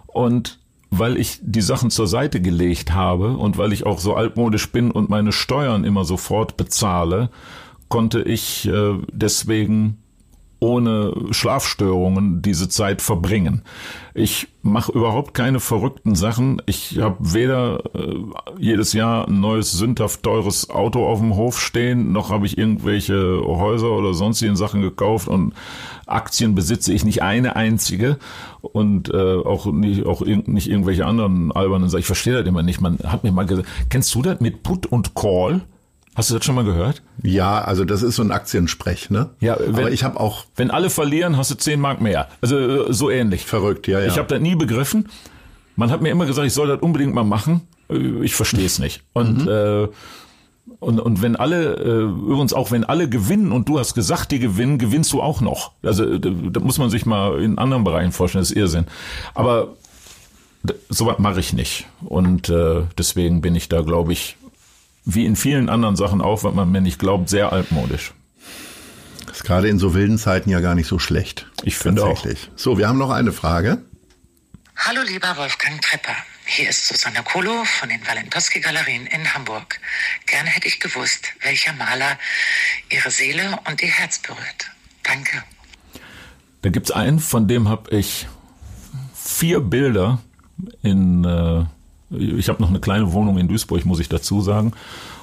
Und 0.09 0.59
weil 0.91 1.17
ich 1.17 1.39
die 1.43 1.61
Sachen 1.61 1.91
zur 1.91 2.09
Seite 2.09 2.41
gelegt 2.41 2.93
habe 2.93 3.37
und 3.37 3.57
weil 3.57 3.73
ich 3.73 3.87
auch 3.87 4.01
so 4.01 4.15
altmodisch 4.15 4.73
bin 4.73 4.91
und 4.91 5.11
meine 5.11 5.31
Steuern 5.31 5.85
immer 5.85 6.05
sofort 6.05 6.57
bezahle, 6.57 7.31
konnte 7.91 8.23
ich 8.23 8.67
äh, 8.67 8.95
deswegen 9.13 9.99
ohne 10.61 11.15
Schlafstörungen 11.31 12.43
diese 12.43 12.69
Zeit 12.69 13.01
verbringen. 13.01 13.63
Ich 14.13 14.49
mache 14.63 14.93
überhaupt 14.93 15.33
keine 15.33 15.59
verrückten 15.59 16.15
Sachen. 16.15 16.61
Ich 16.67 16.99
habe 16.99 17.17
weder 17.21 17.83
äh, 17.95 18.15
jedes 18.59 18.93
Jahr 18.93 19.27
ein 19.27 19.41
neues 19.41 19.73
sündhaft 19.73 20.23
teures 20.23 20.69
Auto 20.69 21.07
auf 21.07 21.19
dem 21.19 21.35
Hof 21.35 21.59
stehen, 21.59 22.13
noch 22.13 22.31
habe 22.31 22.45
ich 22.45 22.59
irgendwelche 22.59 23.41
Häuser 23.43 23.91
oder 23.91 24.13
sonstigen 24.13 24.55
Sachen 24.55 24.83
gekauft 24.83 25.29
und 25.29 25.55
Aktien 26.07 26.55
besitze 26.55 26.93
ich 26.93 27.05
nicht 27.05 27.23
eine 27.23 27.57
einzige 27.57 28.19
und 28.61 29.09
äh, 29.15 29.37
auch 29.37 29.65
nicht 29.67 30.05
auch 30.05 30.21
irg 30.21 30.47
nicht 30.47 30.69
irgendwelche 30.69 31.07
anderen 31.07 31.53
albernen 31.53 31.89
Sachen. 31.89 32.01
Ich 32.01 32.07
verstehe 32.07 32.35
das 32.35 32.47
immer 32.47 32.63
nicht. 32.63 32.83
Man 32.83 32.99
hat 32.99 33.25
mir 33.25 33.33
mal 33.33 33.47
gesagt, 33.47 33.69
kennst 33.89 34.15
du 34.15 34.21
das 34.21 34.41
mit 34.41 34.63
Put 34.63 34.87
und 34.87 35.15
Call? 35.15 35.63
Hast 36.21 36.29
du 36.31 36.35
das 36.35 36.45
schon 36.45 36.55
mal 36.55 36.65
gehört? 36.65 37.01
Ja, 37.23 37.63
also 37.63 37.87
das 37.87 38.03
ist 38.03 38.17
so 38.17 38.23
ein 38.23 38.31
Aktiensprech, 38.31 39.09
ne? 39.09 39.31
Ja, 39.41 39.57
wenn- 39.59 39.75
aber 39.75 39.91
ich 39.91 40.05
habe 40.05 40.21
auch 40.21 40.45
Wenn 40.55 40.71
alle 40.71 40.91
verlieren, 40.91 41.39
hast 41.39 41.51
du 41.51 41.55
10 41.55 41.81
Mark 41.81 42.03
mehr. 42.03 42.29
Also 42.43 42.59
äh, 42.59 42.93
so 42.93 43.09
ähnlich. 43.09 43.47
verrückt, 43.47 43.89
ja, 43.89 44.01
ja. 44.01 44.07
Ich 44.07 44.19
habe 44.19 44.29
das 44.29 44.39
nie 44.41 44.55
begriffen. 44.55 45.09
Man 45.77 45.91
hat 45.91 46.03
mir 46.03 46.11
immer 46.11 46.27
gesagt, 46.27 46.47
ich 46.47 46.53
soll 46.53 46.69
das 46.69 46.81
unbedingt 46.83 47.15
mal 47.15 47.25
machen. 47.25 47.63
Äh, 47.89 48.23
Ich 48.23 48.35
verstehe 48.35 48.67
es 48.67 48.79
nicht. 48.79 49.03
Und, 49.15 49.49
äh, 49.49 49.89
und, 50.79 51.01
und 51.01 51.23
wenn 51.23 51.37
alle, 51.37 51.77
äh, 51.77 52.03
übrigens 52.03 52.53
auch 52.53 52.71
wenn 52.71 52.85
alle 52.85 53.09
gewinnen 53.09 53.51
und 53.51 53.67
du 53.71 53.79
hast 53.79 53.95
gesagt, 53.95 54.31
die 54.31 54.41
gewinnen, 54.41 54.77
gewinnst 54.77 55.15
du 55.15 55.23
auch 55.23 55.41
noch. 55.41 55.73
Also 55.83 56.05
äh, 56.05 56.21
da, 56.21 56.29
da 56.51 56.61
muss 56.61 56.77
man 56.77 56.91
sich 56.91 57.07
mal 57.07 57.41
in 57.43 57.57
anderen 57.57 57.83
Bereichen 57.83 58.13
vorstellen, 58.13 58.43
das 58.43 58.51
ist 58.51 58.59
Irrsinn. 58.59 58.85
Aber 59.35 59.69
sowas 60.91 61.19
mache 61.19 61.41
ich 61.41 61.55
nicht. 61.55 61.87
Und 62.03 62.51
äh, 62.51 62.83
deswegen 62.99 63.41
bin 63.41 63.55
ich 63.55 63.71
da, 63.71 63.81
glaube 63.81 64.13
ich, 64.13 64.37
wie 65.15 65.27
in 65.27 65.37
vielen 65.37 65.69
anderen 65.69 65.97
Sachen 65.97 66.21
auch, 66.21 66.45
was 66.45 66.55
man 66.55 66.71
mir 66.71 66.81
nicht 66.81 66.99
glaubt, 66.99 67.29
sehr 67.29 67.53
altmodisch. 67.53 68.13
ist 69.31 69.45
gerade 69.45 69.69
in 69.69 69.79
so 69.79 69.95
wilden 69.95 70.19
Zeiten 70.19 70.51
ja 70.51 70.61
gar 70.61 70.75
nicht 70.75 70.87
so 70.87 70.99
schlecht. 70.99 71.47
Ich 71.65 71.77
finde 71.77 72.05
auch. 72.05 72.25
So, 72.57 72.79
wir 72.79 72.89
haben 72.89 72.99
noch 72.99 73.11
eine 73.11 73.33
Frage. 73.33 73.83
Hallo 74.77 75.03
lieber 75.03 75.37
Wolfgang 75.37 75.81
Trepper. 75.83 76.17
Hier 76.47 76.71
ist 76.71 76.89
Susanne 76.89 77.23
Kolo 77.23 77.65
von 77.65 77.89
den 77.89 78.05
Walentowski 78.07 78.61
Galerien 78.61 79.07
in 79.07 79.35
Hamburg. 79.35 79.79
Gerne 80.27 80.49
hätte 80.49 80.69
ich 80.69 80.81
gewusst, 80.81 81.29
welcher 81.43 81.73
Maler 81.75 82.19
Ihre 82.91 83.11
Seele 83.11 83.59
und 83.69 83.83
Ihr 83.83 83.89
Herz 83.89 84.19
berührt. 84.19 84.71
Danke. 85.03 85.43
Da 86.63 86.71
gibt's 86.71 86.91
einen, 86.91 87.21
von 87.21 87.47
dem 87.47 87.69
habe 87.69 87.95
ich 87.97 88.27
vier 89.15 89.61
Bilder 89.61 90.21
in, 90.83 91.25
äh, 91.25 91.65
ich 92.11 92.49
habe 92.49 92.61
noch 92.61 92.71
eine 92.71 92.81
kleine 92.81 93.13
Wohnung 93.13 93.39
in 93.39 93.49
Duisburg, 93.49 93.85
muss 93.85 94.01
ich 94.01 94.09
dazu 94.09 94.41
sagen. 94.41 94.73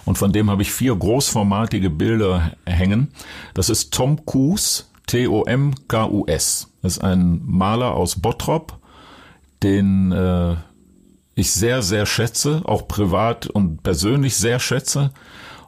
Und 0.06 0.18
von 0.18 0.32
dem 0.32 0.50
habe 0.50 0.62
ich 0.62 0.72
vier 0.72 0.96
großformatige 0.96 1.90
Bilder 1.90 2.54
hängen. 2.66 3.10
Das 3.54 3.70
ist 3.70 3.94
Tom 3.94 4.26
Kuhs, 4.26 4.90
T-O-M-K-U-S. 5.08 6.68
Das 6.82 6.94
ist 6.94 7.04
ein 7.04 7.42
Maler 7.46 7.94
aus 7.94 8.20
Bottrop, 8.20 8.78
den 9.64 10.12
äh, 10.12 10.56
ich 11.36 11.52
sehr, 11.52 11.82
sehr 11.82 12.06
schätze, 12.06 12.62
auch 12.66 12.88
privat 12.88 13.48
und 13.48 13.84
persönlich 13.84 14.36
sehr 14.36 14.60
schätze. 14.60 15.12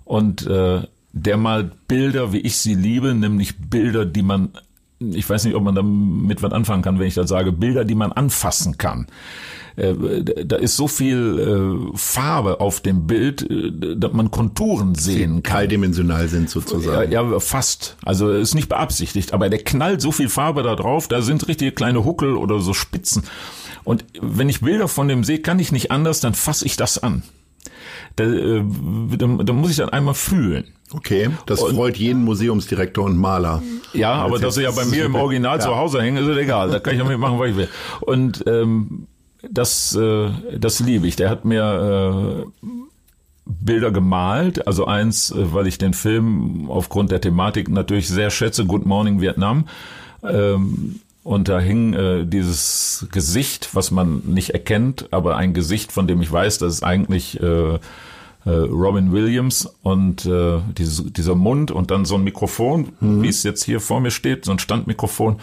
Und 0.06 0.48
äh, 0.48 0.82
der 1.12 1.38
malt 1.38 1.88
Bilder, 1.88 2.32
wie 2.34 2.40
ich 2.40 2.58
sie 2.58 2.76
liebe, 2.76 3.14
nämlich 3.14 3.58
Bilder, 3.58 4.06
die 4.06 4.22
man, 4.22 4.50
ich 5.00 5.30
weiß 5.30 5.46
nicht, 5.46 5.56
ob 5.56 5.64
man 5.64 5.76
damit 5.76 6.42
was 6.44 6.52
anfangen 6.52 6.82
kann, 6.82 7.00
wenn 7.00 7.08
ich 7.08 7.16
das 7.16 7.30
sage, 7.30 7.52
Bilder, 7.52 7.86
die 7.86 7.96
man 7.96 8.12
anfassen 8.12 8.78
kann. 8.78 9.08
Äh, 9.76 9.94
da 10.46 10.58
ist 10.58 10.76
so 10.76 10.88
viel 10.88 11.92
äh, 11.94 11.98
Farbe 11.98 12.60
auf 12.60 12.82
dem 12.82 13.08
Bild, 13.08 13.50
äh, 13.50 13.72
dass 13.96 14.12
man 14.12 14.30
Konturen 14.32 14.96
sehen 14.96 15.42
kann. 15.44 15.58
Dreidimensional 15.60 16.28
sind 16.28 16.44
Ja, 16.46 16.50
sozusagen. 16.50 17.12
ja, 17.12 17.40
fast. 17.40 17.96
Also 18.04 18.30
ist 18.32 18.56
nicht 18.56 18.68
beabsichtigt, 18.70 19.34
aber 19.34 19.50
der 19.50 19.60
knallt 19.60 20.02
so 20.02 20.12
viel 20.12 20.28
Farbe 20.30 20.64
da 20.64 20.76
drauf, 20.76 21.08
da 21.08 21.22
sind 21.22 21.48
richtige 21.48 21.72
kleine 21.72 22.04
Huckel 22.04 22.36
oder 22.36 22.60
so 22.60 22.74
Spitzen. 22.74 23.24
Und 23.86 24.04
wenn 24.22 24.50
ich 24.50 24.62
Bilder 24.62 24.88
von 24.88 25.08
dem 25.08 25.24
sehe, 25.24 25.40
kann 25.40 25.60
ich 25.60 25.72
nicht 25.72 25.92
anders, 25.92 26.20
dann 26.20 26.34
fasse 26.34 26.66
ich 26.66 26.76
das 26.76 27.02
an. 27.02 27.24
Da, 28.20 28.26
äh, 28.26 28.64
da, 29.18 29.28
da 29.44 29.54
muss 29.54 29.72
ich 29.72 29.78
dann 29.78 29.90
einmal 29.90 30.14
fühlen. 30.14 30.66
Okay, 30.92 31.30
das 31.46 31.62
freut 31.62 31.98
jeden 31.98 32.24
Museumsdirektor 32.26 33.06
und 33.06 33.16
Maler. 33.18 33.62
Ja, 33.94 34.14
aber 34.14 34.40
dass 34.40 34.56
sie 34.56 34.64
ja 34.64 34.72
bei 34.72 34.86
mir 34.86 35.06
im 35.06 35.16
Original 35.16 35.58
Ja. 35.58 35.64
zu 35.64 35.76
Hause 35.76 36.02
hängen, 36.02 36.18
ist 36.18 36.28
es 36.28 36.38
egal. 36.38 36.70
Da 36.72 36.80
kann 36.80 36.94
ich 36.94 37.00
damit 37.00 37.18
machen, 37.20 37.40
was 37.40 37.50
ich 37.52 37.56
will. 37.56 37.70
Und 38.02 38.44
ähm, 38.48 39.08
das, 39.50 39.96
äh, 39.96 40.30
das 40.58 40.80
liebe 40.82 41.08
ich. 41.08 41.16
Der 41.16 41.30
hat 41.30 41.46
mir 41.46 42.46
äh, 42.46 42.68
Bilder 43.46 43.92
gemalt. 43.92 44.68
Also 44.68 44.86
eins, 44.86 45.32
äh, 45.32 45.54
weil 45.54 45.68
ich 45.68 45.78
den 45.78 45.94
Film 45.94 46.70
aufgrund 46.70 47.12
der 47.12 47.22
Thematik 47.22 47.70
natürlich 47.70 48.10
sehr 48.10 48.32
schätze, 48.32 48.66
Good 48.66 48.86
Morning 48.86 49.22
Vietnam. 49.22 49.68
Ähm, 50.24 51.00
und 51.24 51.48
da 51.50 51.60
hing 51.60 51.94
äh, 51.94 52.26
dieses 52.26 53.08
Gesicht, 53.12 53.70
was 53.74 53.92
man 53.92 54.24
nicht 54.26 54.50
erkennt, 54.52 55.10
aber 55.12 55.38
ein 55.38 55.54
Gesicht, 55.54 55.92
von 55.92 56.08
dem 56.08 56.22
ich 56.22 56.32
weiß, 56.32 56.58
dass 56.58 56.74
es 56.74 56.84
eigentlich 56.84 57.40
äh, 57.42 57.78
äh, 58.46 58.50
Robin 58.50 59.12
Williams 59.12 59.70
und 59.84 60.26
äh, 60.26 60.60
dieses, 60.78 61.12
dieser 61.14 61.36
Mund 61.36 61.72
und 61.72 61.92
dann 61.92 62.06
so 62.06 62.16
ein 62.16 62.24
Mikrofon, 62.24 62.94
wie 63.00 63.28
es 63.28 63.44
jetzt 63.44 63.64
hier 63.64 63.80
vor 63.80 64.00
mir 64.00 64.12
steht, 64.12 64.46
so 64.46 64.52
ein 64.52 64.60
Standmikrofon. 64.60 65.40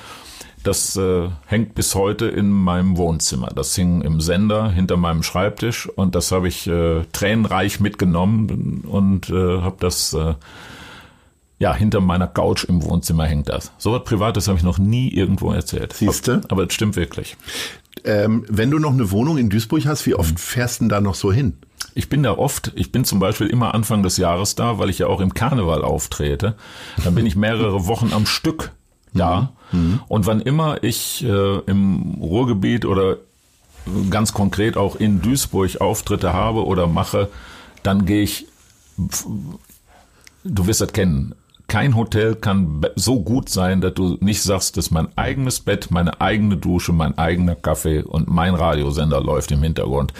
Das 0.62 0.96
äh, 0.96 1.28
hängt 1.46 1.76
bis 1.76 1.94
heute 1.94 2.26
in 2.26 2.50
meinem 2.50 2.96
Wohnzimmer. 2.96 3.48
Das 3.54 3.76
hing 3.76 4.02
im 4.02 4.20
Sender 4.20 4.68
hinter 4.68 4.96
meinem 4.96 5.22
Schreibtisch 5.22 5.88
und 5.88 6.16
das 6.16 6.32
habe 6.32 6.48
ich 6.48 6.66
äh, 6.66 7.04
tränenreich 7.12 7.78
mitgenommen 7.78 8.82
und 8.85 9.30
äh, 9.30 9.61
habe 9.61 9.76
das 9.78 10.12
äh, 10.12 10.35
ja 11.59 11.75
hinter 11.75 12.01
meiner 12.01 12.27
Couch 12.27 12.64
im 12.64 12.83
Wohnzimmer 12.83 13.25
hängt 13.25 13.49
das. 13.49 13.73
So 13.79 13.92
was 13.92 14.05
Privates 14.05 14.49
habe 14.49 14.59
ich 14.59 14.64
noch 14.64 14.79
nie 14.79 15.09
irgendwo 15.09 15.53
erzählt. 15.53 15.92
Siehste? 15.92 16.42
Aber 16.49 16.66
es 16.66 16.75
stimmt 16.75 16.97
wirklich. 16.97 17.37
Ähm, 18.05 18.45
wenn 18.49 18.71
du 18.71 18.79
noch 18.79 18.92
eine 18.92 19.11
Wohnung 19.11 19.38
in 19.38 19.49
Duisburg 19.49 19.87
hast, 19.87 20.07
wie 20.07 20.14
oft 20.14 20.38
fährst 20.38 20.81
du 20.81 20.85
denn 20.85 20.88
da 20.90 21.01
noch 21.01 21.14
so 21.14 21.33
hin? 21.33 21.55
Ich 21.95 22.09
bin 22.09 22.23
da 22.23 22.37
oft, 22.37 22.73
ich 22.75 22.92
bin 22.92 23.05
zum 23.05 23.21
Beispiel 23.21 23.47
immer 23.47 23.75
Anfang 23.75 24.03
des 24.03 24.19
Jahres 24.19 24.55
da, 24.55 24.79
weil 24.79 24.90
ich 24.90 24.99
ja 24.99 25.07
auch 25.07 25.21
im 25.21 25.33
Karneval 25.33 25.83
auftrete. 25.83 26.55
Dann 27.03 27.14
bin 27.14 27.25
ich 27.25 27.37
mehrere 27.37 27.87
Wochen 27.87 28.12
am 28.12 28.27
Stück 28.27 28.73
da. 29.14 29.53
Mhm. 29.73 30.01
Und 30.09 30.27
wann 30.27 30.40
immer 30.40 30.83
ich 30.85 31.25
äh, 31.25 31.59
im 31.66 32.19
Ruhrgebiet 32.21 32.85
oder 32.85 33.16
ganz 34.11 34.33
konkret 34.33 34.77
auch 34.77 34.97
in 34.97 35.23
Duisburg 35.23 35.81
Auftritte 35.81 36.33
habe 36.33 36.66
oder 36.66 36.87
mache, 36.87 37.29
dann 37.83 38.05
gehe 38.05 38.23
ich, 38.23 38.47
du 40.45 40.66
wirst 40.66 40.81
das 40.81 40.92
kennen, 40.92 41.35
kein 41.68 41.96
Hotel 41.96 42.37
kann 42.37 42.87
so 42.94 43.22
gut 43.22 43.48
sein, 43.48 43.81
dass 43.81 43.94
du 43.94 44.16
nicht 44.20 44.42
sagst, 44.42 44.76
dass 44.76 44.90
mein 44.90 45.09
eigenes 45.16 45.61
Bett, 45.61 45.90
meine 45.90 46.20
eigene 46.20 46.57
Dusche, 46.57 46.92
mein 46.92 47.18
eigener 47.18 47.57
Kaffee 47.57 48.02
und 48.02 48.29
mein 48.29 48.55
Radiosender 48.55 49.20
läuft 49.20 49.50
im 49.50 49.62
Hintergrund. 49.62 50.12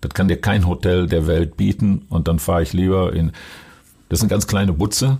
Das 0.00 0.12
kann 0.14 0.28
dir 0.28 0.40
kein 0.40 0.66
Hotel 0.66 1.06
der 1.06 1.26
Welt 1.26 1.56
bieten 1.56 2.06
und 2.08 2.26
dann 2.26 2.38
fahre 2.38 2.62
ich 2.62 2.72
lieber 2.72 3.12
in, 3.12 3.32
das 4.08 4.18
ist 4.18 4.22
eine 4.22 4.30
ganz 4.30 4.46
kleine 4.46 4.72
Butze 4.72 5.18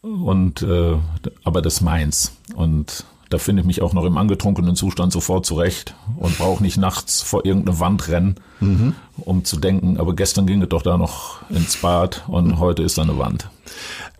und, 0.00 0.62
äh, 0.62 0.96
aber 1.44 1.60
das 1.60 1.74
ist 1.74 1.80
meins 1.82 2.36
und 2.54 3.04
da 3.28 3.38
finde 3.38 3.60
ich 3.60 3.66
mich 3.66 3.82
auch 3.82 3.92
noch 3.92 4.04
im 4.04 4.16
angetrunkenen 4.16 4.74
Zustand 4.74 5.12
sofort 5.12 5.46
zurecht 5.46 5.94
und 6.16 6.36
brauche 6.38 6.62
nicht 6.62 6.78
nachts 6.78 7.22
vor 7.22 7.44
irgendeine 7.44 7.78
Wand 7.78 8.08
rennen, 8.08 8.36
mhm. 8.58 8.94
um 9.18 9.44
zu 9.44 9.58
denken, 9.58 9.98
aber 9.98 10.16
gestern 10.16 10.46
ging 10.46 10.62
es 10.62 10.68
doch 10.68 10.82
da 10.82 10.96
noch 10.96 11.42
ins 11.50 11.76
Bad 11.76 12.24
und 12.26 12.58
heute 12.58 12.82
ist 12.82 12.98
da 12.98 13.02
eine 13.02 13.18
Wand. 13.18 13.48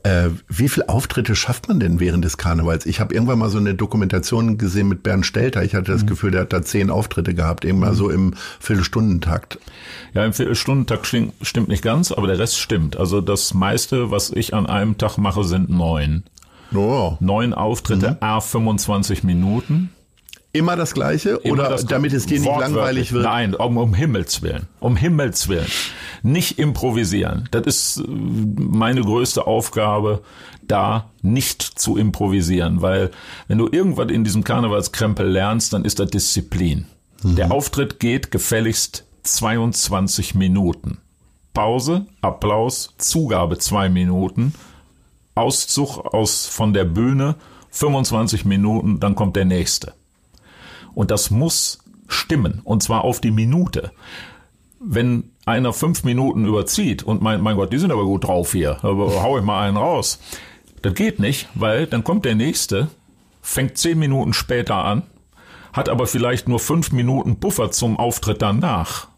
Äh, 0.03 0.31
wie 0.49 0.69
viele 0.69 0.89
Auftritte 0.89 1.37
schafft 1.37 1.69
man 1.69 1.79
denn 1.79 2.01
während 2.01 2.25
des 2.25 2.39
Karnevals? 2.39 2.87
Ich 2.87 3.01
habe 3.01 3.15
irgendwann 3.15 3.39
mal 3.39 3.51
so 3.51 3.59
eine 3.59 3.75
Dokumentation 3.75 4.57
gesehen 4.57 4.89
mit 4.89 5.03
Bernd 5.03 5.27
Stelter. 5.27 5.63
Ich 5.63 5.75
hatte 5.75 5.93
das 5.93 6.03
mhm. 6.03 6.07
Gefühl, 6.07 6.31
der 6.31 6.43
hat 6.43 6.53
da 6.53 6.63
zehn 6.63 6.91
Auftritte 6.91 7.35
gehabt, 7.35 7.65
irgendwann 7.65 7.93
mhm. 7.93 7.97
so 7.97 8.11
im 8.11 8.35
Viertelstundentakt. 8.61 9.59
Ja, 10.15 10.25
im 10.25 10.33
Viertelstundentakt 10.33 11.07
stimmt 11.43 11.69
nicht 11.69 11.83
ganz, 11.83 12.13
aber 12.13 12.27
der 12.27 12.39
Rest 12.39 12.59
stimmt. 12.59 12.97
Also 12.97 13.21
das 13.21 13.53
meiste, 13.53 14.11
was 14.11 14.31
ich 14.31 14.55
an 14.55 14.67
einem 14.67 14.97
Tag 14.97 15.19
mache, 15.19 15.45
sind 15.45 15.69
neun. 15.69 16.25
Oh. 16.75 17.17
Neun 17.21 17.53
Auftritte, 17.53 18.13
mhm. 18.13 18.17
a 18.21 18.41
25 18.41 19.25
Minuten. 19.25 19.91
Immer 20.53 20.75
das 20.75 20.95
Gleiche 20.95 21.31
Immer 21.31 21.53
oder 21.53 21.69
das 21.71 21.87
damit 21.87 22.13
es 22.13 22.27
dir 22.27 22.41
nicht 22.41 22.59
langweilig 22.59 23.13
wird? 23.13 23.25
Nein, 23.25 23.55
um, 23.55 23.77
um 23.77 23.95
Himmels 23.95 24.43
Willen. 24.43 24.67
Um 24.81 24.97
Himmels 24.97 25.49
Willen. 25.49 25.69
Nicht 26.23 26.59
improvisieren. 26.59 27.49
Das 27.53 27.67
ist 27.67 27.99
äh, 27.99 28.03
meine 28.09 29.03
größte 29.03 29.47
Aufgabe, 29.47 30.23
da 30.63 31.11
nicht 31.23 31.63
zu 31.63 31.97
improvisieren, 31.97 32.83
weil 32.83 33.11
wenn 33.49 33.59
du 33.59 33.69
irgendwas 33.71 34.11
in 34.11 34.25
diesem 34.25 34.43
Karnevalskrempel 34.43 35.27
lernst, 35.27 35.73
dann 35.73 35.85
ist 35.85 36.01
das 36.01 36.11
Disziplin. 36.11 36.87
Mhm. 37.23 37.37
Der 37.37 37.53
Auftritt 37.53 38.01
geht 38.01 38.31
gefälligst 38.31 39.05
22 39.23 40.35
Minuten. 40.35 40.99
Pause, 41.55 42.07
Applaus, 42.23 42.95
Zugabe 42.99 43.59
zwei 43.59 43.89
Minuten, 43.89 44.55
Auszug 45.35 45.99
aus 45.99 46.47
von 46.47 46.73
der 46.73 46.85
Bühne 46.85 47.37
25 47.71 48.45
Minuten, 48.45 49.01
dann 49.01 49.15
kommt 49.15 49.37
der 49.37 49.45
nächste. 49.45 49.95
Und 50.95 51.11
das 51.11 51.31
muss 51.31 51.79
stimmen, 52.09 52.61
und 52.65 52.83
zwar 52.83 53.05
auf 53.05 53.21
die 53.21 53.31
Minute. 53.31 53.93
Wenn 54.81 55.31
einer 55.47 55.73
fünf 55.73 56.05
Minuten 56.05 56.47
überzieht 56.47 57.03
und 57.03 57.23
meint, 57.23 57.43
mein 57.43 57.57
Gott, 57.57 57.73
die 57.73 57.79
sind 57.79 57.93
aber 57.93 58.05
gut 58.05 58.25
drauf 58.25 58.53
hier, 58.53 58.79
aber 58.83 59.23
hau 59.23 59.39
ich 59.39 59.45
mal 59.45 59.67
einen 59.67 59.77
raus. 59.77 60.19
Das 60.83 60.95
geht 60.95 61.19
nicht, 61.19 61.49
weil 61.55 61.87
dann 61.87 62.05
kommt 62.05 62.25
der 62.25 62.35
nächste, 62.35 62.89
fängt 63.43 63.77
zehn 63.79 63.99
Minuten 63.99 64.33
später 64.33 64.77
an, 64.77 65.03
hat 65.73 65.89
aber 65.89 66.07
vielleicht 66.07 66.49
nur 66.49 66.59
fünf 66.59 66.93
Minuten 66.93 67.39
Puffer 67.39 67.71
zum 67.71 67.99
Auftritt 67.99 68.43
danach. 68.43 69.09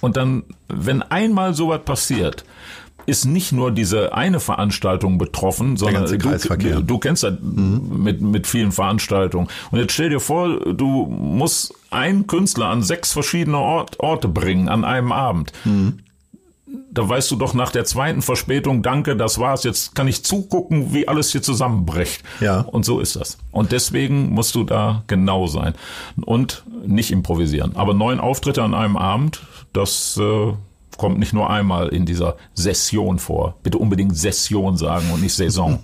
Und 0.00 0.16
dann, 0.16 0.44
wenn 0.68 1.02
einmal 1.02 1.54
sowas 1.54 1.82
passiert, 1.84 2.44
ist 3.06 3.24
nicht 3.24 3.52
nur 3.52 3.70
diese 3.70 4.14
eine 4.14 4.40
Veranstaltung 4.40 5.18
betroffen, 5.18 5.76
sondern 5.76 6.06
du, 6.06 6.18
du, 6.18 6.82
du, 6.82 6.98
kennst 6.98 7.22
das 7.22 7.34
mhm. 7.40 8.02
mit, 8.02 8.20
mit 8.20 8.46
vielen 8.46 8.72
Veranstaltungen. 8.72 9.48
Und 9.70 9.78
jetzt 9.78 9.92
stell 9.92 10.10
dir 10.10 10.20
vor, 10.20 10.60
du 10.60 11.06
musst 11.06 11.74
einen 11.90 12.26
Künstler 12.26 12.66
an 12.66 12.82
sechs 12.82 13.12
verschiedene 13.12 13.58
Ort, 13.58 14.00
Orte 14.00 14.28
bringen 14.28 14.68
an 14.68 14.84
einem 14.84 15.12
Abend. 15.12 15.52
Mhm. 15.64 16.00
Da 16.92 17.08
weißt 17.08 17.30
du 17.30 17.36
doch 17.36 17.54
nach 17.54 17.72
der 17.72 17.84
zweiten 17.84 18.22
Verspätung, 18.22 18.82
danke, 18.82 19.16
das 19.16 19.38
war's. 19.38 19.64
Jetzt 19.64 19.94
kann 19.94 20.06
ich 20.06 20.24
zugucken, 20.24 20.92
wie 20.92 21.08
alles 21.08 21.32
hier 21.32 21.42
zusammenbricht. 21.42 22.22
Ja. 22.40 22.60
Und 22.60 22.84
so 22.84 23.00
ist 23.00 23.16
das. 23.16 23.38
Und 23.50 23.72
deswegen 23.72 24.30
musst 24.30 24.54
du 24.54 24.64
da 24.64 25.02
genau 25.06 25.46
sein. 25.46 25.74
Und 26.24 26.64
nicht 26.86 27.10
improvisieren. 27.10 27.76
Aber 27.76 27.94
neun 27.94 28.20
Auftritte 28.20 28.62
an 28.62 28.74
einem 28.74 28.96
Abend, 28.96 29.42
das 29.72 30.16
äh, 30.16 30.52
kommt 30.96 31.18
nicht 31.18 31.32
nur 31.32 31.50
einmal 31.50 31.88
in 31.88 32.04
dieser 32.04 32.36
Session 32.54 33.18
vor. 33.18 33.56
Bitte 33.62 33.78
unbedingt 33.78 34.16
Session 34.16 34.76
sagen 34.76 35.10
und 35.12 35.22
nicht 35.22 35.34
Saison. 35.34 35.78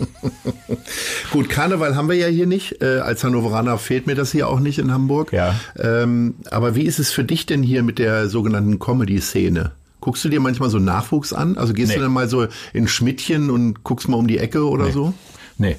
Gut, 1.32 1.48
Karneval 1.48 1.96
haben 1.96 2.08
wir 2.08 2.16
ja 2.16 2.28
hier 2.28 2.46
nicht. 2.46 2.80
Äh, 2.80 3.00
als 3.00 3.24
Hannoveraner 3.24 3.78
fehlt 3.78 4.06
mir 4.06 4.14
das 4.14 4.32
hier 4.32 4.48
auch 4.48 4.60
nicht 4.60 4.78
in 4.78 4.92
Hamburg. 4.92 5.32
Ja. 5.32 5.54
Ähm, 5.78 6.36
aber 6.50 6.74
wie 6.74 6.82
ist 6.84 6.98
es 6.98 7.10
für 7.10 7.24
dich 7.24 7.46
denn 7.46 7.62
hier 7.62 7.82
mit 7.82 7.98
der 7.98 8.28
sogenannten 8.28 8.78
Comedy-Szene? 8.78 9.72
Guckst 10.00 10.24
du 10.24 10.28
dir 10.28 10.40
manchmal 10.40 10.70
so 10.70 10.78
Nachwuchs 10.78 11.32
an? 11.32 11.56
Also 11.56 11.72
gehst 11.72 11.90
nee. 11.90 11.96
du 11.96 12.02
dann 12.02 12.12
mal 12.12 12.28
so 12.28 12.46
in 12.72 12.88
Schmidtchen 12.88 13.50
und 13.50 13.84
guckst 13.84 14.08
mal 14.08 14.16
um 14.16 14.26
die 14.26 14.38
Ecke 14.38 14.68
oder 14.68 14.86
nee. 14.86 14.92
so? 14.92 15.14
Nee, 15.56 15.76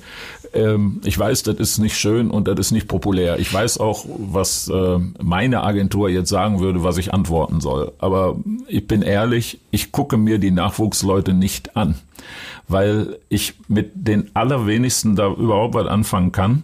ähm, 0.56 1.02
ich 1.04 1.18
weiß, 1.18 1.44
das 1.44 1.58
ist 1.58 1.78
nicht 1.78 1.98
schön 1.98 2.32
und 2.32 2.48
das 2.48 2.58
ist 2.60 2.72
nicht 2.72 2.88
populär. 2.88 3.39
Ich 3.39 3.54
weiß 3.54 3.80
auch, 3.80 4.06
was 4.08 4.68
äh, 4.70 5.00
meine 5.22 5.63
Agentur 5.63 6.10
jetzt 6.10 6.30
sagen 6.30 6.60
würde, 6.60 6.84
was 6.84 6.98
ich 6.98 7.13
antworten 7.13 7.62
soll. 7.62 7.91
Aber 8.00 8.38
ich 8.68 8.88
bin 8.88 9.02
ehrlich, 9.02 9.60
ich 9.72 9.91
gucke 9.91 10.18
mir 10.18 10.39
die 10.39 10.52
Nachwuchsleute 10.52 11.34
nicht 11.34 11.76
an, 11.76 11.96
weil 12.68 13.18
ich 13.30 13.56
mit 13.68 13.91
den 13.96 14.32
allerwenigsten 14.34 15.15
da 15.15 15.28
überhaupt 15.28 15.76
was 15.76 15.88
anfangen 15.88 16.32
kann. 16.32 16.63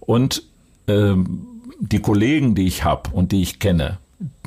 Und 0.00 0.42
ähm, 0.86 1.46
die 1.80 2.00
Kollegen, 2.00 2.54
die 2.54 2.66
ich 2.66 2.84
habe 2.84 3.10
und 3.12 3.32
die 3.32 3.42
ich 3.42 3.58
kenne, 3.58 3.98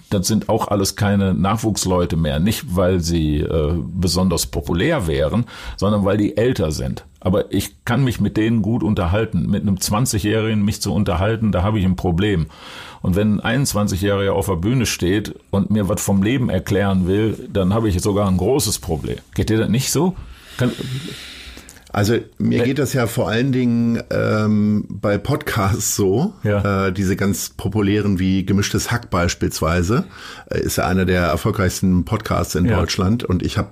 das 0.10 0.28
sind 0.28 0.50
auch 0.50 0.68
alles 0.68 0.96
keine 0.96 1.34
Nachwuchsleute 1.34 2.18
mehr. 2.18 2.40
Nicht, 2.40 2.76
weil 2.76 3.00
sie 3.00 3.38
äh, 3.38 3.74
besonders 3.78 4.46
populär 4.46 5.08
wären, 5.08 5.46
sondern 5.78 6.04
weil 6.04 6.18
die 6.18 6.36
älter 6.36 6.72
sind. 6.72 7.06
Aber 7.22 7.54
ich 7.54 7.86
kann 7.86 8.04
mich 8.04 8.20
mit 8.20 8.36
denen 8.36 8.62
gut 8.62 8.84
unterhalten. 8.84 9.50
Mit 9.50 9.62
einem 9.62 9.76
20-Jährigen 9.76 10.66
mich 10.66 10.82
zu 10.82 10.94
unterhalten, 10.94 11.52
da 11.52 11.64
habe 11.64 11.80
ich 11.80 11.86
ein 11.86 11.96
Problem. 11.96 12.48
Und 13.02 13.16
wenn 13.16 13.40
ein 13.40 13.66
21-Jähriger 13.66 14.32
auf 14.32 14.48
der 14.48 14.56
Bühne 14.56 14.86
steht 14.86 15.36
und 15.52 15.70
mir 15.70 15.88
was 15.88 16.02
vom 16.02 16.24
Leben 16.24 16.50
erklären 16.50 17.08
will, 17.08 17.48
dann 17.52 17.74
habe 17.74 17.90
ich 17.90 18.02
sogar 18.02 18.28
ein 18.28 18.38
großes 18.38 18.80
Problem. 18.80 19.18
Geht 19.36 19.50
dir 19.50 19.60
das 19.60 19.70
nicht 19.70 19.92
so? 19.92 20.16
Kann, 20.58 20.72
also 21.94 22.18
mir 22.38 22.64
geht 22.64 22.80
das 22.80 22.94
ja 22.94 23.06
vor 23.06 23.30
allen 23.30 23.52
Dingen 23.52 24.02
ähm, 24.12 24.86
bei 24.90 25.18
Podcasts 25.18 25.96
so, 25.96 26.34
ja. 26.44 26.88
äh, 26.88 26.94
diese 26.94 27.16
ganz 27.16 27.50
populären 27.50 28.18
wie 28.18 28.46
Gemischtes 28.46 28.92
Hack 28.92 29.10
beispielsweise, 29.10 30.06
äh, 30.50 30.62
ist 30.62 30.78
ja 30.78 30.88
einer 30.88 31.06
der 31.06 31.24
erfolgreichsten 31.24 32.06
Podcasts 32.06 32.56
in 32.56 32.66
ja. 32.66 32.80
Deutschland 32.80 33.24
und 33.26 33.44
ich 33.44 33.58
habe 33.58 33.70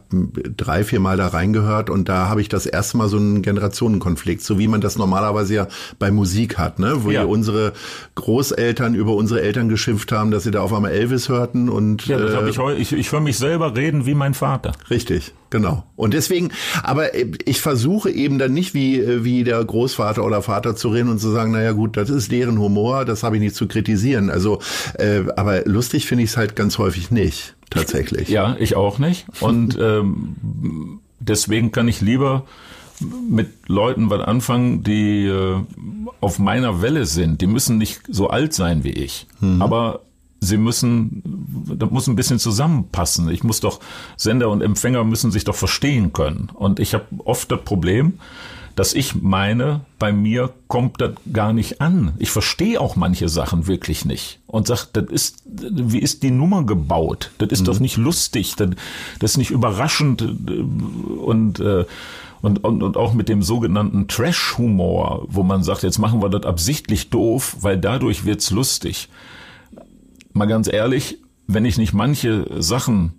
drei, 0.57 0.83
vier 0.83 0.99
Mal 0.99 1.17
da 1.17 1.27
reingehört 1.27 1.89
und 1.89 2.09
da 2.09 2.27
habe 2.27 2.41
ich 2.41 2.49
das 2.49 2.65
erste 2.65 2.97
Mal 2.97 3.07
so 3.07 3.17
einen 3.17 3.41
Generationenkonflikt, 3.41 4.43
so 4.43 4.59
wie 4.59 4.67
man 4.67 4.81
das 4.81 4.97
normalerweise 4.97 5.53
ja 5.53 5.67
bei 5.97 6.11
Musik 6.11 6.57
hat, 6.57 6.79
ne? 6.79 7.03
wo 7.03 7.11
ja. 7.11 7.23
unsere 7.23 7.73
Großeltern 8.15 8.95
über 8.95 9.13
unsere 9.13 9.41
Eltern 9.41 9.69
geschimpft 9.69 10.11
haben, 10.11 10.31
dass 10.31 10.43
sie 10.43 10.51
da 10.51 10.61
auf 10.61 10.73
einmal 10.73 10.91
Elvis 10.91 11.29
hörten 11.29 11.69
und 11.69 12.05
ja, 12.07 12.17
das 12.17 12.33
äh, 12.33 12.49
ich, 12.49 12.91
ich, 12.91 12.99
ich 12.99 13.11
höre 13.11 13.21
mich 13.21 13.37
selber 13.37 13.75
reden 13.75 14.05
wie 14.05 14.15
mein 14.15 14.33
Vater. 14.33 14.73
Richtig. 14.89 15.33
Genau. 15.49 15.83
Und 15.95 16.13
deswegen, 16.13 16.51
aber 16.83 17.15
ich 17.15 17.59
versuche 17.61 18.11
eben 18.11 18.37
dann 18.37 18.53
nicht 18.53 18.73
wie, 18.73 19.23
wie 19.23 19.43
der 19.43 19.63
Großvater 19.63 20.23
oder 20.23 20.41
Vater 20.41 20.75
zu 20.75 20.89
reden 20.89 21.09
und 21.09 21.19
zu 21.19 21.31
sagen, 21.31 21.51
naja 21.51 21.71
gut, 21.71 21.97
das 21.97 22.09
ist 22.09 22.31
deren 22.31 22.59
Humor, 22.59 23.05
das 23.05 23.23
habe 23.23 23.37
ich 23.37 23.41
nicht 23.41 23.55
zu 23.55 23.67
kritisieren. 23.67 24.29
Also, 24.29 24.59
äh, 24.95 25.23
aber 25.35 25.65
lustig 25.65 26.05
finde 26.05 26.23
ich 26.23 26.31
es 26.31 26.37
halt 26.37 26.55
ganz 26.55 26.77
häufig 26.77 27.11
nicht, 27.11 27.55
tatsächlich. 27.69 28.29
Ja, 28.39 28.55
ich 28.59 28.75
auch 28.75 28.99
nicht. 28.99 29.25
Und 29.39 29.77
ähm, 29.81 30.99
deswegen 31.19 31.71
kann 31.71 31.87
ich 31.87 32.01
lieber 32.01 32.45
mit 33.29 33.49
Leuten 33.67 34.09
was 34.09 34.21
anfangen, 34.21 34.83
die 34.83 35.25
äh, 35.25 35.55
auf 36.19 36.37
meiner 36.37 36.81
Welle 36.81 37.05
sind. 37.05 37.41
Die 37.41 37.47
müssen 37.47 37.77
nicht 37.77 38.01
so 38.09 38.29
alt 38.29 38.53
sein 38.53 38.83
wie 38.83 38.91
ich. 38.91 39.25
Mhm. 39.39 39.61
Aber 39.61 40.01
sie 40.39 40.57
müssen, 40.57 41.21
da 41.77 41.85
muss 41.87 42.07
ein 42.07 42.15
bisschen 42.15 42.39
zusammenpassen. 42.39 43.29
Ich 43.29 43.43
muss 43.43 43.59
doch, 43.59 43.79
Sender 44.17 44.49
und 44.49 44.61
Empfänger 44.61 45.03
müssen 45.03 45.31
sich 45.31 45.43
doch 45.43 45.55
verstehen 45.55 46.13
können. 46.13 46.49
Und 46.53 46.79
ich 46.79 46.93
habe 46.93 47.05
oft 47.25 47.51
das 47.51 47.61
Problem, 47.63 48.19
dass 48.75 48.93
ich 48.93 49.15
meine, 49.15 49.81
bei 49.97 50.13
mir 50.13 50.53
kommt 50.69 51.01
das 51.01 51.11
gar 51.33 51.51
nicht 51.51 51.81
an. 51.81 52.13
Ich 52.17 52.31
verstehe 52.31 52.79
auch 52.79 52.95
manche 52.95 53.27
Sachen 53.27 53.67
wirklich 53.67 54.05
nicht 54.05 54.39
und 54.47 54.67
sag, 54.67 54.85
das 54.93 55.05
ist, 55.09 55.43
wie 55.45 55.99
ist 55.99 56.23
die 56.23 56.31
Nummer 56.31 56.63
gebaut? 56.63 57.31
Das 57.39 57.49
ist 57.49 57.61
mhm. 57.61 57.65
doch 57.65 57.79
nicht 57.81 57.97
lustig, 57.97 58.55
das, 58.55 58.69
das 59.19 59.31
ist 59.31 59.37
nicht 59.37 59.51
überraschend 59.51 60.21
und 60.21 61.59
äh, 61.59 61.85
und, 62.41 62.63
und, 62.63 62.81
und 62.81 62.95
auch 62.95 63.13
mit 63.13 63.27
dem 63.27 63.43
sogenannten 63.43 64.07
Trash-Humor, 64.07 65.25
wo 65.27 65.43
man 65.43 65.61
sagt, 65.61 65.83
jetzt 65.83 65.99
machen 65.99 66.21
wir 66.21 66.29
das 66.29 66.45
absichtlich 66.45 67.09
doof, 67.09 67.57
weil 67.59 67.77
dadurch 67.77 68.23
wird's 68.23 68.49
lustig 68.49 69.09
mal 70.33 70.47
ganz 70.47 70.71
ehrlich, 70.71 71.17
wenn 71.47 71.65
ich 71.65 71.77
nicht 71.77 71.93
manche 71.93 72.45
Sachen 72.61 73.13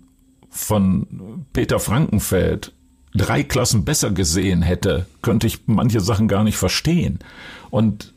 von 0.49 1.45
Peter 1.53 1.79
Frankenfeld 1.79 2.73
drei 3.13 3.43
Klassen 3.43 3.83
besser 3.83 4.11
gesehen 4.11 4.61
hätte, 4.61 5.05
könnte 5.21 5.47
ich 5.47 5.61
manche 5.65 5.99
Sachen 5.99 6.27
gar 6.27 6.43
nicht 6.43 6.57
verstehen. 6.57 7.19
Und 7.69 8.13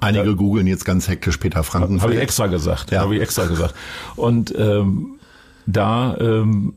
Einige 0.00 0.30
äh, 0.30 0.34
googeln 0.34 0.66
jetzt 0.66 0.84
ganz 0.84 1.08
hektisch 1.08 1.38
Peter 1.38 1.62
Franken. 1.62 2.00
Habe 2.00 2.14
ich 2.14 2.20
extra 2.20 2.46
gesagt. 2.46 2.90
Ja. 2.90 3.00
Habe 3.00 3.16
ich 3.16 3.22
extra 3.22 3.46
gesagt. 3.46 3.74
Und 4.16 4.54
ähm, 4.56 5.18
da 5.66 6.16
ähm, 6.18 6.74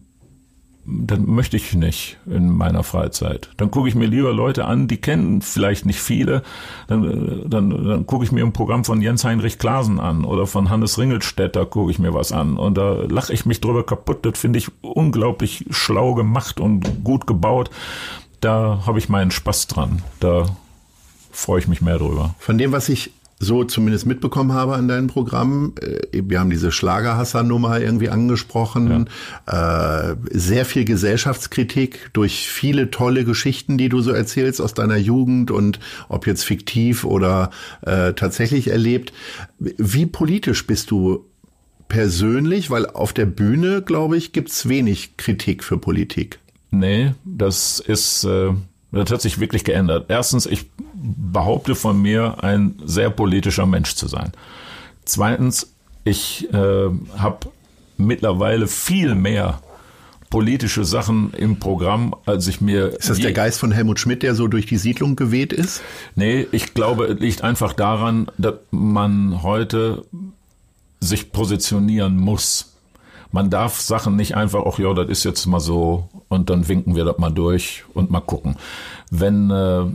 dann 0.89 1.25
möchte 1.25 1.57
ich 1.57 1.73
nicht 1.73 2.17
in 2.25 2.49
meiner 2.49 2.81
Freizeit. 2.81 3.49
Dann 3.57 3.71
gucke 3.71 3.89
ich 3.89 3.95
mir 3.95 4.05
lieber 4.05 4.31
Leute 4.31 4.65
an, 4.65 4.87
die 4.87 4.97
kennen 4.97 5.41
vielleicht 5.41 5.85
nicht 5.85 5.99
viele. 5.99 6.43
Dann, 6.87 7.03
äh, 7.03 7.47
dann, 7.47 7.69
dann 7.69 8.05
gucke 8.05 8.23
ich 8.23 8.31
mir 8.31 8.45
ein 8.45 8.53
Programm 8.53 8.85
von 8.85 9.01
Jens 9.01 9.25
Heinrich 9.25 9.59
Klasen 9.59 9.99
an 9.99 10.23
oder 10.23 10.47
von 10.47 10.69
Hannes 10.69 10.97
Ringelstetter 10.97 11.65
gucke 11.65 11.91
ich 11.91 11.99
mir 11.99 12.13
was 12.13 12.31
an. 12.31 12.55
Und 12.55 12.77
da 12.77 13.01
lache 13.09 13.33
ich 13.33 13.45
mich 13.45 13.59
drüber 13.59 13.85
kaputt. 13.85 14.25
Das 14.25 14.39
finde 14.39 14.59
ich 14.59 14.71
unglaublich 14.81 15.65
schlau 15.71 16.15
gemacht 16.15 16.61
und 16.61 17.03
gut 17.03 17.27
gebaut. 17.27 17.69
Da 18.39 18.83
habe 18.85 18.99
ich 18.99 19.09
meinen 19.09 19.31
Spaß 19.31 19.67
dran. 19.67 20.01
Da 20.21 20.45
freue 21.31 21.59
ich 21.59 21.67
mich 21.67 21.81
mehr 21.81 21.97
drüber. 21.97 22.33
Von 22.39 22.57
dem, 22.57 22.71
was 22.71 22.87
ich 22.87 23.11
so 23.39 23.63
zumindest 23.63 24.05
mitbekommen 24.05 24.53
habe 24.53 24.75
an 24.75 24.87
deinem 24.87 25.07
Programm. 25.07 25.73
Äh, 25.79 26.23
wir 26.25 26.39
haben 26.39 26.49
diese 26.49 26.71
Schlagerhasser-Nummer 26.71 27.79
irgendwie 27.79 28.09
angesprochen. 28.09 29.09
Ja. 29.47 30.11
Äh, 30.11 30.15
sehr 30.31 30.65
viel 30.65 30.85
Gesellschaftskritik 30.85 32.09
durch 32.13 32.49
viele 32.49 32.89
tolle 32.89 33.25
Geschichten, 33.25 33.77
die 33.77 33.89
du 33.89 34.01
so 34.01 34.11
erzählst 34.11 34.61
aus 34.61 34.73
deiner 34.73 34.97
Jugend 34.97 35.51
und 35.51 35.79
ob 36.09 36.25
jetzt 36.25 36.43
fiktiv 36.43 37.03
oder 37.03 37.51
äh, 37.81 38.13
tatsächlich 38.13 38.69
erlebt. 38.69 39.13
Wie 39.59 40.05
politisch 40.05 40.65
bist 40.65 40.89
du 40.91 41.25
persönlich? 41.89 42.71
Weil 42.71 42.87
auf 42.87 43.13
der 43.13 43.25
Bühne, 43.25 43.81
glaube 43.81 44.17
ich, 44.17 44.33
gibt's 44.33 44.67
wenig 44.67 45.17
Kritik 45.17 45.63
für 45.63 45.77
Politik. 45.77 46.39
Nee, 46.71 47.13
das 47.23 47.79
ist... 47.79 48.23
Äh 48.23 48.53
das 48.91 49.11
hat 49.11 49.21
sich 49.21 49.39
wirklich 49.39 49.63
geändert. 49.65 50.05
Erstens, 50.07 50.45
ich 50.45 50.65
behaupte 50.97 51.75
von 51.75 52.01
mir, 52.01 52.43
ein 52.43 52.75
sehr 52.83 53.09
politischer 53.09 53.65
Mensch 53.65 53.95
zu 53.95 54.07
sein. 54.07 54.31
Zweitens, 55.05 55.73
ich 56.03 56.51
äh, 56.53 56.89
habe 57.17 57.47
mittlerweile 57.97 58.67
viel 58.67 59.15
mehr 59.15 59.61
politische 60.29 60.83
Sachen 60.83 61.33
im 61.33 61.59
Programm, 61.59 62.13
als 62.25 62.47
ich 62.47 62.59
mir. 62.59 62.89
Ist 62.97 63.09
das 63.09 63.19
der 63.19 63.31
Geist 63.31 63.59
von 63.59 63.71
Helmut 63.71 63.99
Schmidt, 63.99 64.23
der 64.23 64.35
so 64.35 64.47
durch 64.47 64.65
die 64.65 64.77
Siedlung 64.77 65.15
geweht 65.15 65.53
ist? 65.53 65.81
Nee, 66.15 66.47
ich 66.51 66.73
glaube, 66.73 67.05
es 67.05 67.19
liegt 67.19 67.43
einfach 67.43 67.73
daran, 67.73 68.27
dass 68.37 68.55
man 68.71 69.41
heute 69.43 70.03
sich 70.99 71.31
positionieren 71.31 72.17
muss. 72.17 72.73
Man 73.31 73.49
darf 73.49 73.79
Sachen 73.79 74.15
nicht 74.15 74.35
einfach, 74.35 74.63
ach 74.65 74.79
ja, 74.79 74.93
das 74.93 75.09
ist 75.09 75.23
jetzt 75.23 75.45
mal 75.45 75.59
so 75.59 76.09
und 76.27 76.49
dann 76.49 76.67
winken 76.67 76.95
wir 76.95 77.05
das 77.05 77.17
mal 77.17 77.29
durch 77.31 77.83
und 77.93 78.09
mal 78.09 78.21
gucken. 78.21 78.55
Wenn 79.11 79.51
äh, 79.51 79.85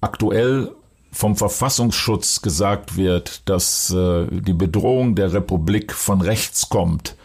aktuell 0.00 0.70
vom 1.12 1.36
Verfassungsschutz 1.36 2.42
gesagt 2.42 2.96
wird, 2.96 3.48
dass 3.48 3.90
äh, 3.90 4.26
die 4.30 4.52
Bedrohung 4.52 5.14
der 5.14 5.32
Republik 5.32 5.92
von 5.92 6.20
rechts 6.20 6.68
kommt, 6.68 7.16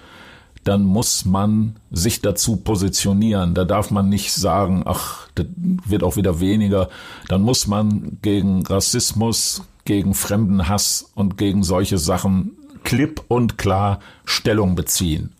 dann 0.63 0.83
muss 0.83 1.25
man 1.25 1.75
sich 1.91 2.21
dazu 2.21 2.57
positionieren. 2.57 3.53
Da 3.53 3.65
darf 3.65 3.91
man 3.91 4.09
nicht 4.09 4.33
sagen, 4.33 4.81
ach, 4.85 5.27
das 5.35 5.45
wird 5.55 6.03
auch 6.03 6.15
wieder 6.15 6.39
weniger. 6.39 6.89
Dann 7.27 7.43
muss 7.43 7.67
man 7.67 8.17
gegen 8.23 8.65
Rassismus, 8.65 9.61
gegen 9.85 10.15
Fremdenhass 10.15 11.11
und 11.13 11.37
gegen 11.37 11.63
solche 11.63 11.99
Sachen 11.99 12.51
klipp 12.83 13.23
und 13.27 13.59
klar 13.59 13.99
Stellung 14.25 14.75
beziehen 14.75 15.31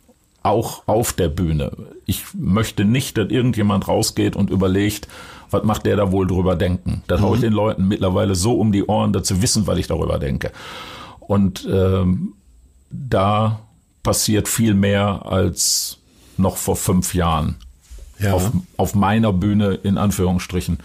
auch 0.46 0.84
auf 0.86 1.12
der 1.12 1.28
Bühne. 1.28 1.72
Ich 2.06 2.24
möchte 2.36 2.86
nicht, 2.86 3.18
dass 3.18 3.32
irgendjemand 3.32 3.88
rausgeht 3.88 4.36
und 4.36 4.52
überlegt, 4.52 5.08
was 5.52 5.64
macht 5.64 5.86
der 5.86 5.96
da 5.96 6.12
wohl 6.12 6.28
drüber 6.28 6.56
denken. 6.56 7.04
Das 7.08 7.20
mhm. 7.20 7.26
haue 7.26 7.36
ich 7.36 7.42
den 7.42 7.54
Leuten 7.54 7.88
mittlerweile 7.88 8.36
so 8.36 8.60
um 8.60 8.72
die 8.72 8.86
Ohren, 8.86 9.14
dass 9.14 9.28
sie 9.28 9.42
wissen, 9.42 9.68
was 9.68 9.78
ich 9.78 9.88
darüber 9.88 10.20
denke. 10.20 10.52
Und 11.20 11.68
ähm, 11.72 12.34
da 12.90 13.60
passiert 14.04 14.48
viel 14.48 14.74
mehr 14.74 15.26
als 15.26 15.98
noch 16.38 16.58
vor 16.58 16.76
fünf 16.76 17.14
Jahren 17.16 17.56
ja. 18.20 18.34
auf, 18.34 18.52
auf 18.78 18.96
meiner 18.96 19.34
Bühne 19.34 19.74
in 19.76 19.98
Anführungsstrichen 19.98 20.80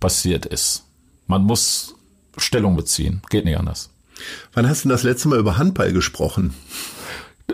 passiert 0.00 0.46
ist. 0.46 0.84
Man 1.26 1.44
muss 1.44 1.94
Stellung 2.36 2.76
beziehen, 2.76 3.22
geht 3.30 3.44
nicht 3.44 3.58
anders. 3.58 3.90
Wann 4.52 4.68
hast 4.68 4.84
du 4.84 4.88
das 4.88 5.02
letzte 5.02 5.28
Mal 5.28 5.38
über 5.38 5.58
Handball 5.58 5.92
gesprochen? 5.92 6.54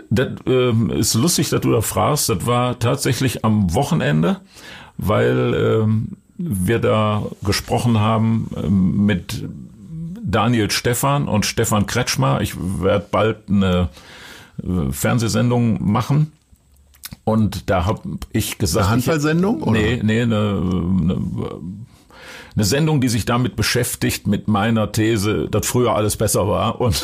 Das 0.09 0.29
äh, 0.45 0.71
ist 0.99 1.13
lustig, 1.13 1.49
dass 1.49 1.61
du 1.61 1.71
da 1.71 1.81
fragst. 1.81 2.29
Das 2.29 2.45
war 2.45 2.79
tatsächlich 2.79 3.45
am 3.45 3.73
Wochenende, 3.73 4.41
weil 4.97 5.53
äh, 5.53 5.87
wir 6.37 6.79
da 6.79 7.23
gesprochen 7.43 7.99
haben 7.99 8.49
äh, 8.55 8.67
mit 8.67 9.47
Daniel 10.23 10.71
Stefan 10.71 11.27
und 11.27 11.45
Stefan 11.45 11.85
Kretschmer. 11.85 12.41
Ich 12.41 12.55
werde 12.57 13.05
bald 13.09 13.49
eine 13.49 13.89
äh, 14.61 14.91
Fernsehsendung 14.91 15.91
machen. 15.91 16.31
Und 17.23 17.69
da 17.69 17.85
habe 17.85 18.01
ich 18.31 18.57
gesagt. 18.57 18.85
Eine 18.85 18.93
Handballsendung? 18.93 19.61
Ich, 19.61 19.71
nee, 19.71 20.01
nee, 20.03 20.21
eine, 20.21 20.61
eine 20.61 21.17
eine 22.55 22.63
Sendung, 22.63 23.01
die 23.01 23.09
sich 23.09 23.25
damit 23.25 23.55
beschäftigt, 23.55 24.27
mit 24.27 24.47
meiner 24.47 24.91
These, 24.91 25.49
dass 25.49 25.67
früher 25.67 25.93
alles 25.95 26.15
besser 26.15 26.47
war. 26.47 26.79
Und, 26.79 27.03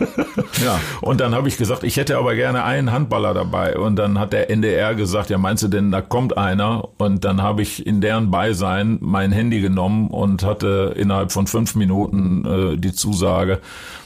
ja. 0.64 0.78
und 1.00 1.20
dann 1.20 1.34
habe 1.34 1.48
ich 1.48 1.56
gesagt, 1.56 1.82
ich 1.82 1.96
hätte 1.96 2.16
aber 2.16 2.36
gerne 2.36 2.62
einen 2.62 2.92
Handballer 2.92 3.34
dabei. 3.34 3.76
Und 3.76 3.96
dann 3.96 4.20
hat 4.20 4.32
der 4.32 4.50
NDR 4.50 4.94
gesagt, 4.94 5.30
ja 5.30 5.38
meinst 5.38 5.64
du 5.64 5.68
denn, 5.68 5.90
da 5.90 6.00
kommt 6.00 6.38
einer? 6.38 6.88
Und 6.98 7.24
dann 7.24 7.42
habe 7.42 7.62
ich 7.62 7.84
in 7.86 8.00
deren 8.00 8.30
Beisein 8.30 8.98
mein 9.00 9.32
Handy 9.32 9.60
genommen 9.60 10.08
und 10.08 10.44
hatte 10.44 10.94
innerhalb 10.96 11.32
von 11.32 11.48
fünf 11.48 11.74
Minuten 11.74 12.44
äh, 12.44 12.76
die 12.76 12.92
Zusage, 12.92 13.60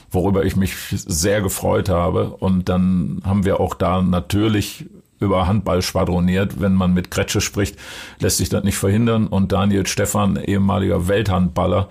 worüber 0.09 0.43
ich 0.43 0.55
mich 0.55 0.73
sehr 0.89 1.41
gefreut 1.41 1.89
habe. 1.89 2.31
Und 2.31 2.67
dann 2.67 3.21
haben 3.23 3.45
wir 3.45 3.59
auch 3.59 3.75
da 3.75 4.01
natürlich 4.01 4.87
über 5.19 5.47
Handball 5.47 5.81
schwadroniert. 5.81 6.59
Wenn 6.61 6.73
man 6.73 6.93
mit 6.93 7.11
Kretsche 7.11 7.41
spricht, 7.41 7.77
lässt 8.19 8.37
sich 8.37 8.49
das 8.49 8.63
nicht 8.63 8.77
verhindern. 8.77 9.27
Und 9.27 9.51
Daniel 9.51 9.85
Stefan, 9.87 10.37
ehemaliger 10.37 11.07
Welthandballer, 11.07 11.89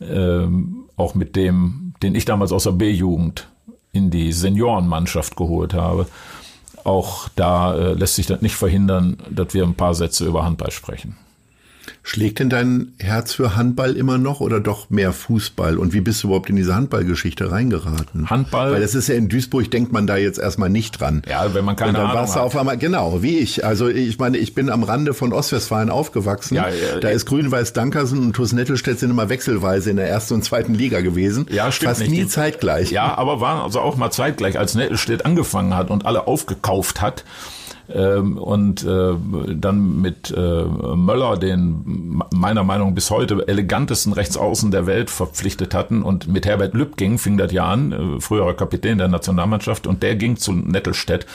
ähm, 0.00 0.84
auch 0.96 1.14
mit 1.14 1.36
dem, 1.36 1.94
den 2.02 2.14
ich 2.14 2.24
damals 2.24 2.52
aus 2.52 2.64
der 2.64 2.72
B-Jugend 2.72 3.48
in 3.92 4.10
die 4.10 4.32
Seniorenmannschaft 4.32 5.36
geholt 5.36 5.74
habe, 5.74 6.06
auch 6.84 7.28
da 7.36 7.74
äh, 7.74 7.92
lässt 7.92 8.16
sich 8.16 8.26
das 8.26 8.42
nicht 8.42 8.56
verhindern, 8.56 9.18
dass 9.30 9.54
wir 9.54 9.64
ein 9.64 9.74
paar 9.74 9.94
Sätze 9.94 10.26
über 10.26 10.44
Handball 10.44 10.70
sprechen. 10.70 11.16
Schlägt 12.04 12.40
denn 12.40 12.50
dein 12.50 12.94
Herz 12.98 13.32
für 13.32 13.54
Handball 13.54 13.96
immer 13.96 14.18
noch 14.18 14.40
oder 14.40 14.58
doch 14.58 14.90
mehr 14.90 15.12
Fußball? 15.12 15.78
Und 15.78 15.92
wie 15.92 16.00
bist 16.00 16.22
du 16.22 16.28
überhaupt 16.28 16.50
in 16.50 16.56
diese 16.56 16.74
Handballgeschichte 16.74 17.52
reingeraten? 17.52 18.28
Handball? 18.28 18.72
Weil 18.72 18.80
das 18.80 18.96
ist 18.96 19.08
ja 19.08 19.14
in 19.14 19.28
Duisburg, 19.28 19.70
denkt 19.70 19.92
man 19.92 20.08
da 20.08 20.16
jetzt 20.16 20.40
erstmal 20.40 20.68
nicht 20.68 21.00
dran. 21.00 21.22
Ja, 21.28 21.54
wenn 21.54 21.64
man 21.64 21.76
keine 21.76 21.90
Und 21.90 21.94
dann 21.94 22.06
Ahnung 22.06 22.16
warst 22.16 22.34
du 22.34 22.40
auf 22.40 22.56
einmal, 22.56 22.76
genau, 22.76 23.22
wie 23.22 23.38
ich. 23.38 23.64
Also 23.64 23.88
ich 23.88 24.18
meine, 24.18 24.38
ich 24.38 24.52
bin 24.54 24.68
am 24.68 24.82
Rande 24.82 25.14
von 25.14 25.32
Ostwestfalen 25.32 25.90
aufgewachsen. 25.90 26.56
Ja, 26.56 26.68
ja, 26.68 26.98
da 27.00 27.08
ist 27.08 27.24
Grün-Weiß 27.26 27.72
Dankersen 27.72 28.18
und 28.18 28.32
TuS 28.34 28.52
Nettelstedt 28.52 28.98
sind 28.98 29.10
immer 29.10 29.28
wechselweise 29.28 29.90
in 29.90 29.96
der 29.96 30.08
ersten 30.08 30.34
und 30.34 30.44
zweiten 30.44 30.74
Liga 30.74 31.02
gewesen. 31.02 31.46
Ja, 31.50 31.70
stimmt 31.70 31.90
Fast 31.90 32.00
nicht. 32.00 32.10
nie 32.10 32.26
zeitgleich. 32.26 32.90
Ja, 32.90 33.16
aber 33.16 33.40
waren 33.40 33.62
also 33.62 33.80
auch 33.80 33.96
mal 33.96 34.10
zeitgleich, 34.10 34.58
als 34.58 34.74
Nettelstedt 34.74 35.24
angefangen 35.24 35.76
hat 35.76 35.88
und 35.88 36.04
alle 36.04 36.26
aufgekauft 36.26 37.00
hat 37.00 37.24
ähm, 37.94 38.38
und 38.38 38.84
äh, 38.84 39.14
dann 39.54 40.00
mit 40.00 40.30
äh, 40.36 40.64
Möller, 40.64 41.36
den 41.36 42.22
meiner 42.34 42.64
Meinung 42.64 42.88
nach 42.88 42.94
bis 42.94 43.10
heute 43.10 43.46
elegantesten 43.46 44.12
Rechtsaußen 44.12 44.70
der 44.70 44.86
Welt 44.86 45.10
verpflichtet 45.10 45.74
hatten. 45.74 46.02
Und 46.02 46.28
mit 46.28 46.46
Herbert 46.46 46.74
Lübking 46.74 47.18
fing 47.18 47.38
das 47.38 47.52
ja 47.52 47.64
an, 47.64 47.92
äh, 47.92 48.20
früherer 48.20 48.54
Kapitän 48.54 48.98
der 48.98 49.08
Nationalmannschaft. 49.08 49.86
Und 49.86 50.02
der 50.02 50.16
ging 50.16 50.36
zu 50.36 50.52
Nettelstedt 50.52 51.26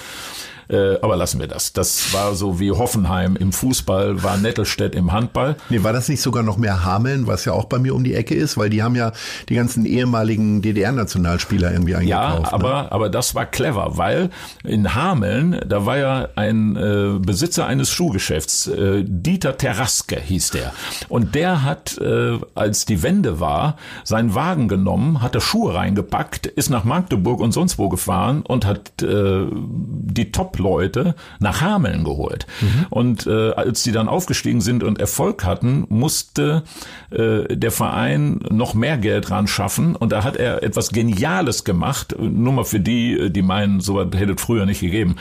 äh, 0.70 1.00
aber 1.02 1.16
lassen 1.16 1.40
wir 1.40 1.48
das. 1.48 1.74
Das 1.74 2.14
war 2.14 2.36
so 2.36 2.60
wie 2.60 2.72
Hoffenheim 2.72 3.36
im 3.36 3.54
Fußball, 3.54 4.24
war 4.24 4.38
Nettelstedt 4.38 4.96
im 4.96 5.12
Handball. 5.12 5.56
Nee, 5.70 5.84
war 5.84 5.94
das 5.94 6.10
nicht 6.10 6.22
sogar 6.22 6.44
noch 6.44 6.58
mehr 6.58 6.84
Hameln, 6.84 7.28
was 7.28 7.46
ja 7.46 7.54
auch 7.54 7.66
bei 7.66 7.80
mir 7.80 7.96
um 7.96 8.04
die 8.04 8.14
Ecke 8.14 8.36
ist, 8.36 8.58
weil 8.58 8.70
die 8.70 8.84
haben 8.84 8.96
ja 8.96 9.12
die 9.50 9.56
ganzen 9.56 9.86
ehemaligen 9.86 10.62
DDR-Nationalspieler 10.62 11.72
irgendwie 11.72 11.96
eingekauft. 11.96 12.52
Ja, 12.52 12.54
aber, 12.54 12.84
ne? 12.84 12.92
aber 12.92 13.10
das 13.10 13.36
war 13.36 13.46
clever, 13.46 13.98
weil 13.98 14.30
in 14.64 14.94
Hameln, 14.94 15.60
da 15.66 15.86
war 15.86 15.98
ja 15.98 16.28
ein 16.36 16.76
äh, 16.76 17.20
Besitzer 17.20 17.66
eines 17.66 17.90
Schuhgeschäfts, 17.90 18.68
äh, 18.68 19.04
Dieter 19.06 19.58
Terraske 19.58 20.20
hieß 20.20 20.52
der. 20.52 20.74
Und 21.08 21.36
der 21.36 21.64
hat, 21.64 21.98
äh, 22.00 22.40
als 22.56 22.86
die 22.86 23.04
Wende 23.04 23.40
war, 23.40 23.78
seinen 24.04 24.36
Wagen 24.36 24.68
genommen, 24.68 25.22
hat 25.22 25.36
da 25.36 25.40
Schuhe 25.40 25.76
reingepackt, 25.76 26.48
ist 26.48 26.70
nach 26.70 26.84
Magdeburg 26.84 27.40
und 27.40 27.52
sonst 27.52 27.78
wo 27.78 27.90
gefahren 27.90 28.42
und 28.42 28.66
hat 28.66 29.02
äh, 29.02 29.46
die 29.52 30.32
Top 30.32 30.57
Top-Leute 30.58 31.16
nach 31.40 31.62
Hameln 31.62 32.04
geholt. 32.04 32.48
Mhm. 32.62 32.86
Und 32.90 33.28
äh, 33.28 33.52
als 33.52 33.84
die 33.84 33.92
dann 33.92 34.08
aufgestiegen 34.08 34.62
sind 34.62 34.84
und 34.84 35.00
Erfolg 35.00 35.46
hatten, 35.46 35.86
musste 35.90 36.64
äh, 37.12 37.56
der 37.56 37.72
Verein 37.72 38.40
noch 38.50 38.74
mehr 38.74 38.98
Geld 38.98 39.32
ran 39.32 39.48
schaffen. 39.48 39.96
Und 39.96 40.12
da 40.12 40.24
hat 40.24 40.36
er 40.36 40.64
etwas 40.64 40.90
Geniales 40.90 41.64
gemacht. 41.64 42.16
Nur 42.20 42.54
mal 42.54 42.66
für 42.66 42.80
die, 42.80 43.32
die 43.32 43.42
meinen, 43.42 43.80
sowas 43.80 44.08
hätte 44.16 44.34
es 44.34 44.42
früher 44.42 44.66
nicht 44.66 44.82
gegeben. 44.82 45.16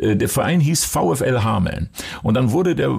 Äh, 0.00 0.16
der 0.16 0.28
Verein 0.28 0.60
hieß 0.60 0.84
VfL 0.84 1.42
Hameln. 1.42 1.90
Und 2.22 2.34
dann 2.34 2.50
wurde 2.50 2.74
der 2.74 2.98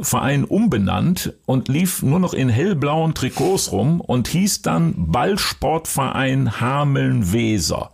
Verein 0.00 0.44
umbenannt 0.44 1.34
und 1.46 1.68
lief 1.68 2.02
nur 2.02 2.20
noch 2.20 2.34
in 2.34 2.48
hellblauen 2.48 3.14
Trikots 3.14 3.72
rum 3.72 4.00
und 4.00 4.28
hieß 4.28 4.62
dann 4.62 4.94
Ballsportverein 4.96 6.60
Hameln-Weser. 6.60 7.91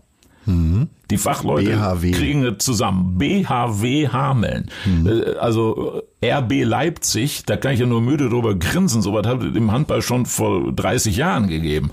Mhm. 0.48 0.88
Die 1.10 1.18
Fachleute 1.18 1.70
BHW. 1.70 2.10
kriegen 2.10 2.44
es 2.44 2.58
zusammen. 2.64 3.16
BHW 3.18 4.08
Hameln. 4.08 4.70
Mhm. 4.84 5.24
Also 5.40 6.02
RB 6.24 6.64
Leipzig, 6.64 7.44
da 7.46 7.56
kann 7.56 7.72
ich 7.72 7.80
ja 7.80 7.86
nur 7.86 8.00
müde 8.00 8.28
drüber 8.28 8.54
grinsen. 8.54 9.02
So 9.02 9.12
was 9.14 9.26
hat 9.26 9.42
es 9.42 9.54
im 9.56 9.70
Handball 9.72 10.02
schon 10.02 10.26
vor 10.26 10.72
30 10.72 11.16
Jahren 11.16 11.48
gegeben. 11.48 11.90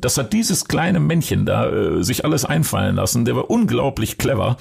Das 0.00 0.18
hat 0.18 0.32
dieses 0.32 0.66
kleine 0.66 1.00
Männchen 1.00 1.46
da 1.46 1.70
äh, 1.70 2.02
sich 2.04 2.24
alles 2.24 2.44
einfallen 2.44 2.96
lassen. 2.96 3.24
Der 3.24 3.36
war 3.36 3.50
unglaublich 3.50 4.18
clever. 4.18 4.56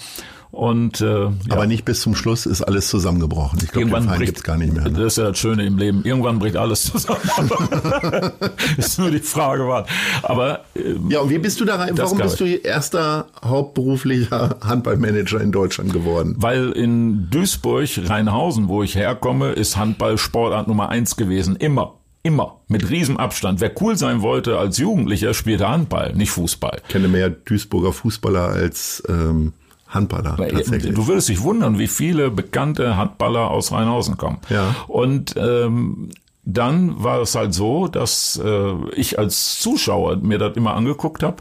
Und, 0.54 1.01
äh, 1.01 1.06
ja. 1.06 1.32
Aber 1.49 1.66
nicht 1.66 1.84
bis 1.84 2.01
zum 2.01 2.14
Schluss 2.14 2.45
ist 2.45 2.62
alles 2.62 2.88
zusammengebrochen. 2.88 3.58
Ich 3.64 3.72
glaube, 3.72 3.89
den 3.89 4.04
Verein 4.04 4.22
gibt's 4.22 4.43
gar 4.43 4.56
nicht 4.56 4.72
mehr. 4.72 4.84
Ne? 4.84 4.91
Das 4.91 5.14
ist 5.14 5.18
ja 5.18 5.30
das 5.30 5.39
Schöne 5.39 5.66
im 5.66 5.80
Leben. 5.80 6.04
Irgendwann 6.04 6.38
bricht 6.38 6.58
alles 6.58 6.84
zusammen. 6.91 7.20
ist 8.78 8.99
nur 8.99 9.10
die 9.10 9.18
Frage, 9.18 9.68
was. 9.68 9.88
Aber 10.22 10.60
äh, 10.76 10.93
ja, 11.10 11.22
und 11.22 11.32
wie 11.32 11.39
bist 11.39 11.60
du 11.60 11.66
da 11.66 11.78
rein? 11.78 11.97
Warum 11.97 12.20
bist 12.20 12.39
du 12.39 12.45
erster 12.45 13.26
hauptberuflicher 13.43 14.58
Handballmanager 14.64 15.41
in 15.41 15.51
Deutschland 15.51 15.91
geworden? 15.91 16.36
Weil 16.38 16.70
in 16.74 17.32
Duisburg, 17.32 17.89
Rheinhausen, 18.06 18.68
wo 18.68 18.84
ich 18.84 18.93
herkomme, 18.93 19.54
ist 19.54 19.76
Handball 19.76 20.20
Sportart 20.20 20.68
Nummer 20.68 20.89
eins 20.89 21.16
gewesen. 21.16 21.56
Immer. 21.56 21.95
Immer. 22.22 22.60
Mit 22.68 22.91
Riesenabstand. 22.91 23.60
Wer 23.60 23.72
cool 23.82 23.97
sein 23.97 24.22
wollte 24.22 24.60
als 24.60 24.78
Jugendlicher, 24.78 25.34
spielte 25.34 25.68
Handball, 25.68 26.14
nicht 26.14 26.30
Fußball. 26.30 26.80
Ich 26.84 26.89
kenne 26.89 27.08
mehr 27.08 27.32
Duisburger 27.32 27.91
Fußballer 27.91 28.49
als 28.49 29.01
ähm, 29.10 29.54
Handballer. 29.94 30.36
Tatsächlich. 30.38 30.94
Du 30.94 31.08
würdest 31.08 31.30
dich 31.30 31.41
wundern, 31.41 31.80
wie 31.80 31.88
viele 31.88 32.32
bekannte 32.32 32.98
Handballer 32.98 33.52
aus 33.52 33.72
Rheinhausen 33.72 34.18
kommen. 34.18 34.39
Ja. 34.50 34.76
Und 34.88 35.36
ähm, 35.38 36.10
dann 36.46 37.04
war 37.04 37.22
es 37.22 37.36
halt 37.36 37.54
so, 37.54 37.88
dass 37.88 38.41
äh, 38.44 38.74
ich 38.96 39.20
als 39.20 39.60
Zuschauer 39.60 40.18
mir 40.18 40.39
das 40.39 40.56
immer 40.58 40.74
angeguckt 40.74 41.24
habe. 41.24 41.38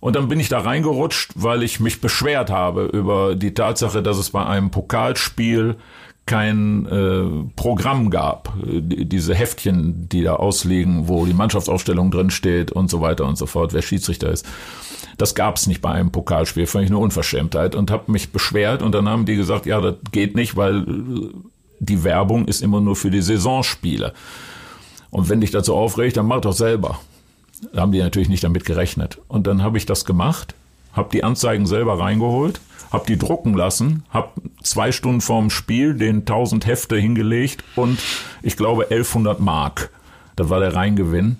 Und 0.00 0.16
dann 0.16 0.28
bin 0.28 0.40
ich 0.40 0.48
da 0.48 0.58
reingerutscht, 0.60 1.32
weil 1.36 1.62
ich 1.62 1.78
mich 1.78 2.00
beschwert 2.00 2.50
habe 2.50 2.84
über 2.86 3.36
die 3.36 3.54
Tatsache, 3.54 4.02
dass 4.02 4.18
es 4.18 4.30
bei 4.30 4.44
einem 4.44 4.70
Pokalspiel 4.70 5.76
kein 6.26 6.86
äh, 6.86 7.50
Programm 7.56 8.10
gab. 8.10 8.52
Diese 8.64 9.34
Heftchen, 9.34 10.08
die 10.08 10.22
da 10.22 10.36
ausliegen, 10.36 11.08
wo 11.08 11.26
die 11.26 11.34
Mannschaftsaufstellung 11.34 12.10
drin 12.10 12.30
steht 12.30 12.70
und 12.70 12.90
so 12.90 13.00
weiter 13.00 13.26
und 13.26 13.36
so 13.36 13.46
fort, 13.46 13.72
wer 13.72 13.82
Schiedsrichter 13.82 14.30
ist. 14.30 14.46
Das 15.18 15.34
gab's 15.34 15.66
nicht 15.66 15.82
bei 15.82 15.90
einem 15.90 16.10
Pokalspiel, 16.10 16.66
fand 16.66 16.84
ich 16.84 16.90
eine 16.90 16.98
Unverschämtheit 16.98 17.74
und 17.74 17.90
habe 17.90 18.10
mich 18.10 18.32
beschwert 18.32 18.82
und 18.82 18.94
dann 18.94 19.08
haben 19.08 19.26
die 19.26 19.36
gesagt, 19.36 19.66
ja, 19.66 19.80
das 19.80 19.96
geht 20.10 20.36
nicht, 20.36 20.56
weil 20.56 20.82
äh, 20.82 21.30
die 21.80 22.04
Werbung 22.04 22.46
ist 22.46 22.62
immer 22.62 22.80
nur 22.80 22.96
für 22.96 23.10
die 23.10 23.22
Saisonspiele. 23.22 24.12
Und 25.10 25.28
wenn 25.28 25.40
dich 25.40 25.50
dazu 25.50 25.74
aufregt, 25.74 26.16
dann 26.16 26.26
mach 26.26 26.40
doch 26.40 26.54
selber. 26.54 27.00
Da 27.72 27.82
haben 27.82 27.92
die 27.92 27.98
natürlich 27.98 28.28
nicht 28.28 28.44
damit 28.44 28.64
gerechnet. 28.64 29.18
Und 29.28 29.46
dann 29.46 29.62
habe 29.62 29.76
ich 29.76 29.86
das 29.86 30.04
gemacht, 30.04 30.54
habe 30.92 31.10
die 31.12 31.24
Anzeigen 31.24 31.66
selber 31.66 31.98
reingeholt 31.98 32.60
hab 32.92 33.06
die 33.06 33.18
drucken 33.18 33.54
lassen, 33.54 34.04
hab 34.10 34.34
zwei 34.62 34.92
Stunden 34.92 35.22
vorm 35.22 35.48
Spiel 35.50 35.94
den 35.94 36.20
1000 36.20 36.66
Hefte 36.66 36.96
hingelegt 36.96 37.64
und 37.74 37.98
ich 38.42 38.56
glaube 38.56 38.84
1100 38.84 39.40
Mark. 39.40 39.90
Das 40.36 40.50
war 40.50 40.60
der 40.60 40.74
Reingewinn 40.74 41.36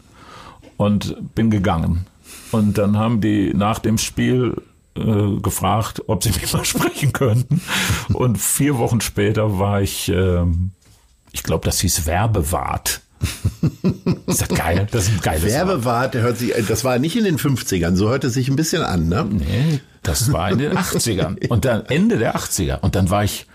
und 0.79 1.35
bin 1.35 1.51
gegangen. 1.51 2.07
Und 2.51 2.79
dann 2.79 2.97
haben 2.97 3.21
die 3.21 3.53
nach 3.55 3.79
dem 3.79 3.99
Spiel 3.99 4.63
äh, 4.97 5.37
gefragt, 5.43 6.03
ob 6.07 6.23
sie 6.25 6.31
mich 6.41 6.53
mal 6.53 6.65
sprechen 6.65 7.13
könnten. 7.13 7.61
Und 8.13 8.39
vier 8.39 8.79
Wochen 8.79 9.01
später 9.01 9.59
war 9.59 9.83
ich, 9.83 10.09
äh, 10.09 10.45
ich 11.33 11.43
glaube, 11.43 11.65
das 11.67 11.81
hieß 11.81 12.07
Werbewart. 12.07 13.03
Ist 14.27 14.43
das 14.43 14.49
geil? 14.49 14.87
Das 14.91 15.05
ist 15.05 15.13
ein 15.13 15.21
geiles 15.21 15.45
Werbewart, 15.45 16.15
der 16.15 16.23
hört 16.23 16.39
sich, 16.39 16.53
das 16.67 16.85
war 16.85 16.99
nicht 16.99 17.17
in 17.17 17.25
den 17.25 17.39
50ern, 17.39 17.97
so 17.97 18.09
hört 18.09 18.25
es 18.25 18.35
sich 18.35 18.49
ein 18.49 18.57
bisschen 18.57 18.83
an, 18.83 19.09
ne? 19.09 19.27
Nee, 19.31 19.81
das 20.03 20.33
war 20.33 20.51
in 20.51 20.59
den 20.59 20.77
80ern. 20.77 21.47
Und 21.49 21.65
dann 21.65 21.87
Ende 21.87 22.19
der 22.19 22.37
80er. 22.37 22.81
Und 22.81 22.95
dann 22.95 23.11
war 23.11 23.25
ich, 23.25 23.47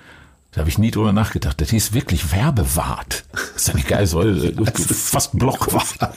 da 0.52 0.62
habe 0.62 0.70
ich 0.70 0.78
nie 0.78 0.92
drüber 0.92 1.12
nachgedacht. 1.14 1.60
Das 1.62 1.70
hieß 1.70 1.94
wirklich 1.94 2.32
Werbewart. 2.32 3.26
Das 3.32 3.52
ist 3.56 3.68
ja 3.68 3.74
nicht 3.74 3.88
geil, 3.88 4.08
so 4.08 4.24
fast 4.74 5.38
Blockwart. 5.38 5.98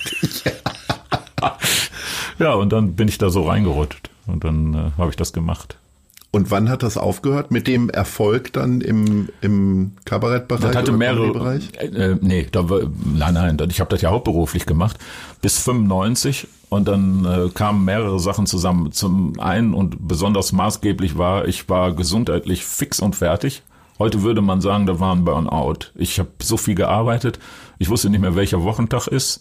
ja, 2.38 2.52
und 2.54 2.70
dann 2.72 2.94
bin 2.94 3.08
ich 3.08 3.18
da 3.18 3.30
so 3.30 3.48
reingerutscht. 3.48 4.10
Und 4.26 4.44
dann 4.44 4.74
äh, 4.74 4.90
habe 4.98 5.10
ich 5.10 5.16
das 5.16 5.32
gemacht. 5.32 5.76
Und 6.32 6.52
wann 6.52 6.68
hat 6.68 6.84
das 6.84 6.96
aufgehört? 6.96 7.50
Mit 7.50 7.66
dem 7.66 7.90
Erfolg 7.90 8.52
dann 8.52 8.80
im, 8.80 9.28
im 9.40 9.92
Kabarettbereich? 10.04 10.62
Das 10.62 10.76
hatte 10.76 10.92
mehrere. 10.92 11.60
Äh, 11.76 11.86
äh, 11.86 12.16
nee, 12.20 12.46
da 12.50 12.70
war, 12.70 12.82
nein, 13.04 13.34
nein, 13.34 13.58
ich 13.68 13.80
habe 13.80 13.90
das 13.90 14.00
ja 14.00 14.10
hauptberuflich 14.10 14.64
gemacht 14.64 14.96
bis 15.42 15.58
95 15.58 16.46
und 16.68 16.86
dann 16.86 17.24
äh, 17.24 17.48
kamen 17.52 17.84
mehrere 17.84 18.20
Sachen 18.20 18.46
zusammen. 18.46 18.92
Zum 18.92 19.40
einen 19.40 19.74
und 19.74 20.06
besonders 20.06 20.52
maßgeblich 20.52 21.18
war, 21.18 21.48
ich 21.48 21.68
war 21.68 21.92
gesundheitlich 21.92 22.64
fix 22.64 23.00
und 23.00 23.16
fertig. 23.16 23.62
Heute 23.98 24.22
würde 24.22 24.40
man 24.40 24.60
sagen, 24.60 24.86
da 24.86 25.00
war 25.00 25.14
ein 25.14 25.24
Burnout. 25.24 25.90
Ich 25.94 26.18
habe 26.18 26.30
so 26.40 26.56
viel 26.56 26.74
gearbeitet, 26.74 27.38
ich 27.78 27.90
wusste 27.90 28.08
nicht 28.08 28.20
mehr, 28.20 28.36
welcher 28.36 28.62
Wochentag 28.62 29.08
ist. 29.08 29.40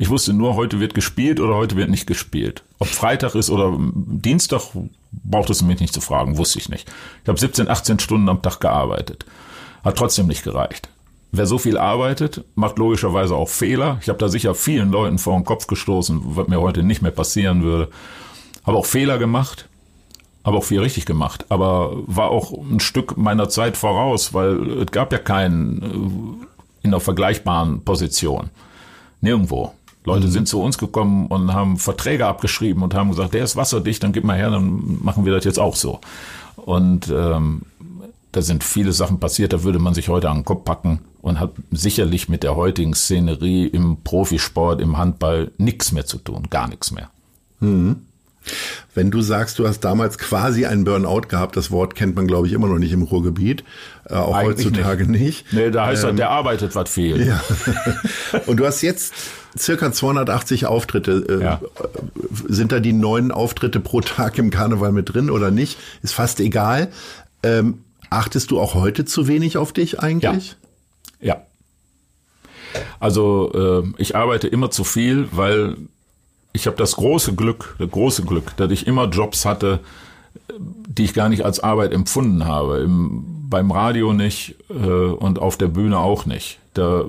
Ich 0.00 0.08
wusste 0.08 0.32
nur, 0.32 0.54
heute 0.54 0.80
wird 0.80 0.94
gespielt 0.94 1.40
oder 1.40 1.56
heute 1.56 1.76
wird 1.76 1.90
nicht 1.90 2.06
gespielt. 2.06 2.62
Ob 2.78 2.88
Freitag 2.88 3.34
ist 3.34 3.50
oder 3.50 3.76
Dienstag, 3.78 4.62
braucht 5.12 5.50
es 5.50 5.60
mich 5.60 5.78
nicht 5.78 5.92
zu 5.92 6.00
fragen, 6.00 6.38
wusste 6.38 6.58
ich 6.58 6.70
nicht. 6.70 6.90
Ich 7.22 7.28
habe 7.28 7.38
17, 7.38 7.68
18 7.68 7.98
Stunden 7.98 8.30
am 8.30 8.40
Tag 8.40 8.60
gearbeitet. 8.60 9.26
Hat 9.84 9.98
trotzdem 9.98 10.26
nicht 10.26 10.42
gereicht. 10.42 10.88
Wer 11.32 11.44
so 11.44 11.58
viel 11.58 11.76
arbeitet, 11.76 12.44
macht 12.54 12.78
logischerweise 12.78 13.36
auch 13.36 13.50
Fehler. 13.50 13.98
Ich 14.00 14.08
habe 14.08 14.18
da 14.18 14.30
sicher 14.30 14.54
vielen 14.54 14.90
Leuten 14.90 15.18
vor 15.18 15.34
den 15.34 15.44
Kopf 15.44 15.66
gestoßen, 15.66 16.22
was 16.34 16.48
mir 16.48 16.62
heute 16.62 16.82
nicht 16.82 17.02
mehr 17.02 17.10
passieren 17.10 17.62
würde. 17.62 17.90
Habe 18.64 18.78
auch 18.78 18.86
Fehler 18.86 19.18
gemacht, 19.18 19.68
habe 20.46 20.56
auch 20.56 20.64
viel 20.64 20.80
richtig 20.80 21.04
gemacht, 21.04 21.44
aber 21.50 21.92
war 22.06 22.30
auch 22.30 22.54
ein 22.54 22.80
Stück 22.80 23.18
meiner 23.18 23.50
Zeit 23.50 23.76
voraus, 23.76 24.32
weil 24.32 24.80
es 24.80 24.92
gab 24.92 25.12
ja 25.12 25.18
keinen 25.18 25.82
äh, 25.82 26.86
in 26.86 26.94
einer 26.94 27.00
vergleichbaren 27.00 27.84
Position. 27.84 28.48
Nirgendwo. 29.20 29.74
Leute 30.04 30.26
mhm. 30.26 30.30
sind 30.30 30.48
zu 30.48 30.62
uns 30.62 30.78
gekommen 30.78 31.26
und 31.26 31.52
haben 31.52 31.76
Verträge 31.76 32.26
abgeschrieben 32.26 32.82
und 32.82 32.94
haben 32.94 33.10
gesagt, 33.10 33.34
der 33.34 33.44
ist 33.44 33.56
wasserdicht, 33.56 34.02
dann 34.02 34.12
gib 34.12 34.24
mal 34.24 34.36
her, 34.36 34.50
dann 34.50 34.98
machen 35.02 35.24
wir 35.24 35.34
das 35.34 35.44
jetzt 35.44 35.58
auch 35.58 35.76
so. 35.76 36.00
Und 36.56 37.08
ähm, 37.08 37.62
da 38.32 38.42
sind 38.42 38.64
viele 38.64 38.92
Sachen 38.92 39.18
passiert, 39.18 39.52
da 39.52 39.62
würde 39.62 39.78
man 39.78 39.94
sich 39.94 40.08
heute 40.08 40.30
an 40.30 40.38
den 40.38 40.44
Kopf 40.44 40.64
packen 40.64 41.00
und 41.20 41.40
hat 41.40 41.52
sicherlich 41.70 42.28
mit 42.28 42.42
der 42.42 42.56
heutigen 42.56 42.94
Szenerie 42.94 43.66
im 43.66 43.98
Profisport, 44.02 44.80
im 44.80 44.96
Handball 44.96 45.50
nichts 45.58 45.92
mehr 45.92 46.06
zu 46.06 46.18
tun, 46.18 46.46
gar 46.48 46.68
nichts 46.68 46.92
mehr. 46.92 47.10
Mhm. 47.60 47.96
Wenn 48.94 49.10
du 49.10 49.20
sagst, 49.20 49.58
du 49.58 49.68
hast 49.68 49.80
damals 49.80 50.18
quasi 50.18 50.66
einen 50.66 50.84
Burnout 50.84 51.28
gehabt, 51.28 51.56
das 51.56 51.70
Wort 51.70 51.94
kennt 51.94 52.16
man, 52.16 52.26
glaube 52.26 52.46
ich, 52.46 52.52
immer 52.52 52.66
noch 52.66 52.78
nicht 52.78 52.92
im 52.92 53.02
Ruhrgebiet, 53.02 53.64
äh, 54.08 54.14
auch 54.14 54.34
Eigentlich 54.34 54.66
heutzutage 54.66 55.06
nicht. 55.06 55.52
nicht. 55.52 55.52
Nee, 55.52 55.70
da 55.70 55.86
heißt 55.86 56.04
ähm, 56.04 56.10
er, 56.10 56.14
der 56.14 56.30
arbeitet 56.30 56.74
was 56.74 56.90
viel. 56.90 57.24
Ja. 57.24 57.40
Und 58.46 58.58
du 58.58 58.66
hast 58.66 58.82
jetzt 58.82 59.14
circa 59.56 59.92
280 59.92 60.66
Auftritte. 60.66 61.40
Äh, 61.40 61.44
ja. 61.44 61.60
Sind 62.48 62.72
da 62.72 62.80
die 62.80 62.92
neun 62.92 63.30
Auftritte 63.30 63.80
pro 63.80 64.00
Tag 64.00 64.38
im 64.38 64.50
Karneval 64.50 64.92
mit 64.92 65.12
drin 65.12 65.30
oder 65.30 65.50
nicht? 65.50 65.78
Ist 66.02 66.14
fast 66.14 66.40
egal. 66.40 66.88
Ähm, 67.42 67.84
achtest 68.10 68.50
du 68.50 68.60
auch 68.60 68.74
heute 68.74 69.04
zu 69.04 69.28
wenig 69.28 69.56
auf 69.56 69.72
dich 69.72 70.00
eigentlich? 70.00 70.56
Ja. 71.20 71.36
ja. 71.36 71.42
Also 72.98 73.84
äh, 73.96 74.02
ich 74.02 74.16
arbeite 74.16 74.48
immer 74.48 74.70
zu 74.70 74.84
viel, 74.84 75.28
weil 75.32 75.76
ich 76.52 76.66
habe 76.66 76.76
das 76.76 76.96
große 76.96 77.34
Glück, 77.34 77.76
das 77.78 77.90
große 77.90 78.24
Glück, 78.24 78.56
dass 78.56 78.70
ich 78.70 78.86
immer 78.86 79.08
Jobs 79.08 79.44
hatte, 79.44 79.80
die 80.58 81.04
ich 81.04 81.14
gar 81.14 81.28
nicht 81.28 81.44
als 81.44 81.60
Arbeit 81.60 81.92
empfunden 81.92 82.46
habe. 82.46 82.78
Im, 82.78 83.24
beim 83.48 83.70
Radio 83.70 84.12
nicht 84.12 84.54
äh, 84.70 84.74
und 84.74 85.40
auf 85.40 85.56
der 85.56 85.68
Bühne 85.68 85.98
auch 85.98 86.24
nicht. 86.24 86.58
Da, 86.74 87.04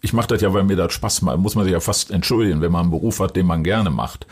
ich 0.00 0.12
mache 0.12 0.28
das 0.28 0.40
ja, 0.40 0.52
weil 0.54 0.64
mir 0.64 0.76
das 0.76 0.92
Spaß 0.92 1.22
macht. 1.22 1.38
Muss 1.38 1.56
man 1.56 1.64
sich 1.64 1.72
ja 1.72 1.80
fast 1.80 2.10
entschuldigen, 2.10 2.60
wenn 2.60 2.72
man 2.72 2.82
einen 2.82 2.90
Beruf 2.90 3.20
hat, 3.20 3.36
den 3.36 3.46
man 3.46 3.64
gerne 3.64 3.90
macht. 3.90 4.26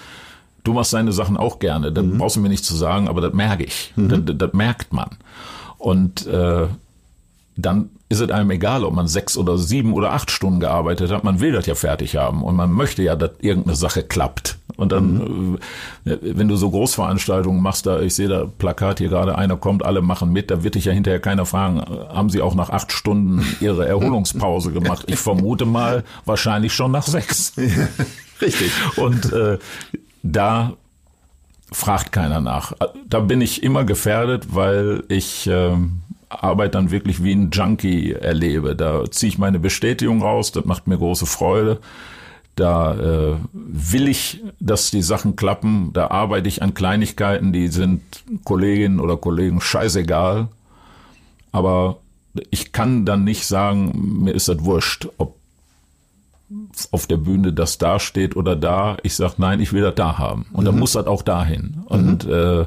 Du 0.64 0.72
machst 0.72 0.92
deine 0.92 1.12
Sachen 1.12 1.36
auch 1.36 1.58
gerne. 1.58 1.92
Das 1.92 2.04
mhm. 2.04 2.18
brauchst 2.18 2.36
du 2.36 2.40
mir 2.40 2.48
nicht 2.48 2.64
zu 2.64 2.76
sagen, 2.76 3.08
aber 3.08 3.20
das 3.20 3.32
merke 3.32 3.64
ich. 3.64 3.92
Mhm. 3.96 4.08
Das, 4.08 4.20
das, 4.24 4.38
das 4.38 4.52
merkt 4.52 4.92
man. 4.92 5.10
Und 5.78 6.26
äh, 6.26 6.66
dann 7.58 7.90
ist 8.08 8.20
es 8.20 8.30
einem 8.30 8.52
egal, 8.52 8.84
ob 8.84 8.94
man 8.94 9.08
sechs 9.08 9.36
oder 9.36 9.58
sieben 9.58 9.92
oder 9.92 10.12
acht 10.12 10.30
Stunden 10.30 10.60
gearbeitet 10.60 11.10
hat. 11.10 11.24
Man 11.24 11.40
will 11.40 11.50
das 11.50 11.66
ja 11.66 11.74
fertig 11.74 12.16
haben 12.16 12.44
und 12.44 12.54
man 12.54 12.70
möchte 12.70 13.02
ja, 13.02 13.16
dass 13.16 13.32
irgendeine 13.40 13.74
Sache 13.74 14.04
klappt. 14.04 14.58
Und 14.76 14.92
dann, 14.92 15.58
äh, 16.04 16.16
wenn 16.22 16.46
du 16.46 16.54
so 16.54 16.70
Großveranstaltungen 16.70 17.60
machst, 17.60 17.84
da, 17.86 18.00
ich 18.00 18.14
sehe 18.14 18.28
da 18.28 18.44
Plakat 18.46 18.98
hier 18.98 19.08
gerade, 19.08 19.36
einer 19.36 19.56
kommt, 19.56 19.84
alle 19.84 20.02
machen 20.02 20.32
mit, 20.32 20.52
da 20.52 20.62
wird 20.62 20.76
dich 20.76 20.84
ja 20.84 20.92
hinterher 20.92 21.18
keiner 21.18 21.46
fragen, 21.46 21.80
haben 22.08 22.30
sie 22.30 22.40
auch 22.40 22.54
nach 22.54 22.70
acht 22.70 22.92
Stunden 22.92 23.44
ihre 23.60 23.88
Erholungspause 23.88 24.70
gemacht? 24.70 25.04
Ich 25.08 25.18
vermute 25.18 25.66
mal, 25.66 26.04
wahrscheinlich 26.24 26.72
schon 26.72 26.92
nach 26.92 27.08
sechs. 27.08 27.54
Richtig. 28.40 28.70
Und 28.96 29.32
äh, 29.32 29.58
da 30.22 30.74
fragt 31.72 32.12
keiner 32.12 32.40
nach. 32.40 32.72
Da 33.08 33.18
bin 33.18 33.40
ich 33.40 33.64
immer 33.64 33.84
gefährdet, 33.84 34.54
weil 34.54 35.02
ich 35.08 35.48
äh, 35.48 35.76
Arbeit 36.28 36.74
dann 36.74 36.90
wirklich 36.90 37.22
wie 37.22 37.32
ein 37.32 37.50
Junkie 37.50 38.12
erlebe. 38.12 38.76
Da 38.76 39.10
ziehe 39.10 39.28
ich 39.28 39.38
meine 39.38 39.58
Bestätigung 39.58 40.22
raus, 40.22 40.52
das 40.52 40.64
macht 40.64 40.86
mir 40.86 40.98
große 40.98 41.26
Freude. 41.26 41.78
Da 42.56 42.94
äh, 42.94 43.36
will 43.52 44.08
ich, 44.08 44.42
dass 44.58 44.90
die 44.90 45.02
Sachen 45.02 45.36
klappen. 45.36 45.92
Da 45.92 46.08
arbeite 46.08 46.48
ich 46.48 46.60
an 46.60 46.74
Kleinigkeiten, 46.74 47.52
die 47.52 47.68
sind 47.68 48.02
Kolleginnen 48.44 48.98
oder 48.98 49.16
Kollegen 49.16 49.60
scheißegal. 49.60 50.48
Aber 51.52 51.98
ich 52.50 52.72
kann 52.72 53.06
dann 53.06 53.24
nicht 53.24 53.46
sagen, 53.46 54.22
mir 54.24 54.32
ist 54.32 54.48
das 54.48 54.64
wurscht, 54.64 55.08
ob 55.18 55.36
auf 56.92 57.06
der 57.06 57.18
Bühne 57.18 57.52
das 57.52 57.78
da 57.78 58.00
steht 58.00 58.34
oder 58.34 58.56
da. 58.56 58.96
Ich 59.02 59.14
sage, 59.14 59.34
nein, 59.38 59.60
ich 59.60 59.72
will 59.72 59.82
das 59.82 59.94
da 59.94 60.18
haben. 60.18 60.46
Und 60.52 60.62
mhm. 60.62 60.66
dann 60.66 60.78
muss 60.78 60.92
das 60.92 61.06
auch 61.06 61.22
dahin. 61.22 61.82
Und 61.86 62.26
mhm. 62.26 62.32
äh, 62.32 62.66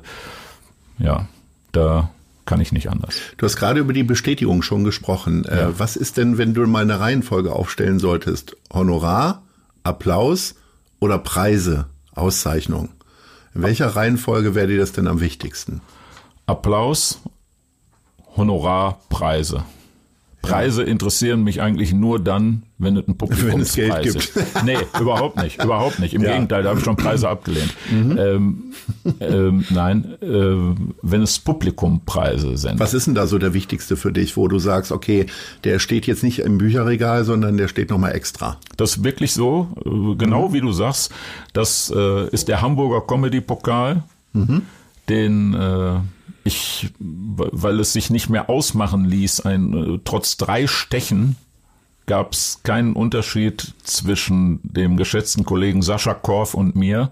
ja, 0.99 1.27
da 1.71 2.09
kann 2.51 2.59
ich 2.59 2.73
nicht 2.73 2.89
anders. 2.89 3.15
Du 3.37 3.45
hast 3.45 3.55
gerade 3.55 3.79
über 3.79 3.93
die 3.93 4.03
Bestätigung 4.03 4.61
schon 4.61 4.83
gesprochen. 4.83 5.45
Äh, 5.45 5.57
ja. 5.57 5.79
Was 5.79 5.95
ist 5.95 6.17
denn, 6.17 6.37
wenn 6.37 6.53
du 6.53 6.67
mal 6.67 6.81
eine 6.81 6.99
Reihenfolge 6.99 7.53
aufstellen 7.53 7.97
solltest? 7.97 8.57
Honorar, 8.73 9.43
Applaus 9.83 10.55
oder 10.99 11.17
Preise, 11.17 11.85
Auszeichnung? 12.13 12.89
In 13.55 13.63
welcher 13.63 13.95
Reihenfolge 13.95 14.53
wäre 14.53 14.67
dir 14.67 14.79
das 14.79 14.91
denn 14.91 15.07
am 15.07 15.21
wichtigsten? 15.21 15.79
Applaus, 16.45 17.19
Honorar, 18.35 18.99
Preise. 19.07 19.63
Preise 20.41 20.83
interessieren 20.83 21.43
mich 21.43 21.61
eigentlich 21.61 21.93
nur 21.93 22.19
dann, 22.19 22.63
wenn 22.79 22.97
es 22.97 23.07
ein 23.07 23.15
Publikumspreis 23.15 24.15
ist. 24.15 24.33
Nee, 24.65 24.77
überhaupt 24.99 25.37
nicht, 25.37 25.63
überhaupt 25.63 25.99
nicht. 25.99 26.13
Im 26.13 26.23
ja. 26.23 26.33
Gegenteil, 26.33 26.63
da 26.63 26.69
habe 26.69 26.79
ich 26.79 26.85
schon 26.85 26.95
Preise 26.95 27.29
abgelehnt. 27.29 27.73
Mhm. 27.91 28.17
Ähm, 28.17 28.63
ähm, 29.19 29.65
nein, 29.69 30.15
äh, 30.21 30.55
wenn 31.01 31.21
es 31.21 31.39
Publikumpreise 31.39 32.57
sind. 32.57 32.79
Was 32.79 32.93
ist 32.93 33.07
denn 33.07 33.15
da 33.15 33.27
so 33.27 33.37
der 33.37 33.53
wichtigste 33.53 33.95
für 33.95 34.11
dich, 34.11 34.35
wo 34.35 34.47
du 34.47 34.57
sagst, 34.57 34.91
okay, 34.91 35.27
der 35.63 35.79
steht 35.79 36.07
jetzt 36.07 36.23
nicht 36.23 36.39
im 36.39 36.57
Bücherregal, 36.57 37.23
sondern 37.23 37.57
der 37.57 37.67
steht 37.67 37.91
nochmal 37.91 38.15
extra? 38.15 38.57
Das 38.77 38.97
ist 38.97 39.03
wirklich 39.03 39.33
so, 39.33 39.67
äh, 39.85 40.15
genau 40.15 40.49
mhm. 40.49 40.53
wie 40.53 40.61
du 40.61 40.71
sagst. 40.71 41.11
Das 41.53 41.93
äh, 41.95 42.27
ist 42.29 42.47
der 42.47 42.61
Hamburger 42.61 43.01
Comedy-Pokal, 43.05 44.03
mhm. 44.33 44.63
den 45.07 45.53
äh, 45.53 45.99
ich, 46.43 46.91
weil 46.99 47.79
es 47.79 47.93
sich 47.93 48.09
nicht 48.09 48.29
mehr 48.29 48.49
ausmachen 48.49 49.05
ließ, 49.05 49.41
ein, 49.41 49.73
äh, 49.73 49.99
trotz 50.03 50.37
drei 50.37 50.67
Stechen 50.67 51.35
gab 52.07 52.33
es 52.33 52.61
keinen 52.63 52.93
Unterschied 52.93 53.73
zwischen 53.83 54.59
dem 54.63 54.97
geschätzten 54.97 55.45
Kollegen 55.45 55.81
Sascha 55.81 56.13
Korf 56.13 56.53
und 56.53 56.75
mir. 56.75 57.11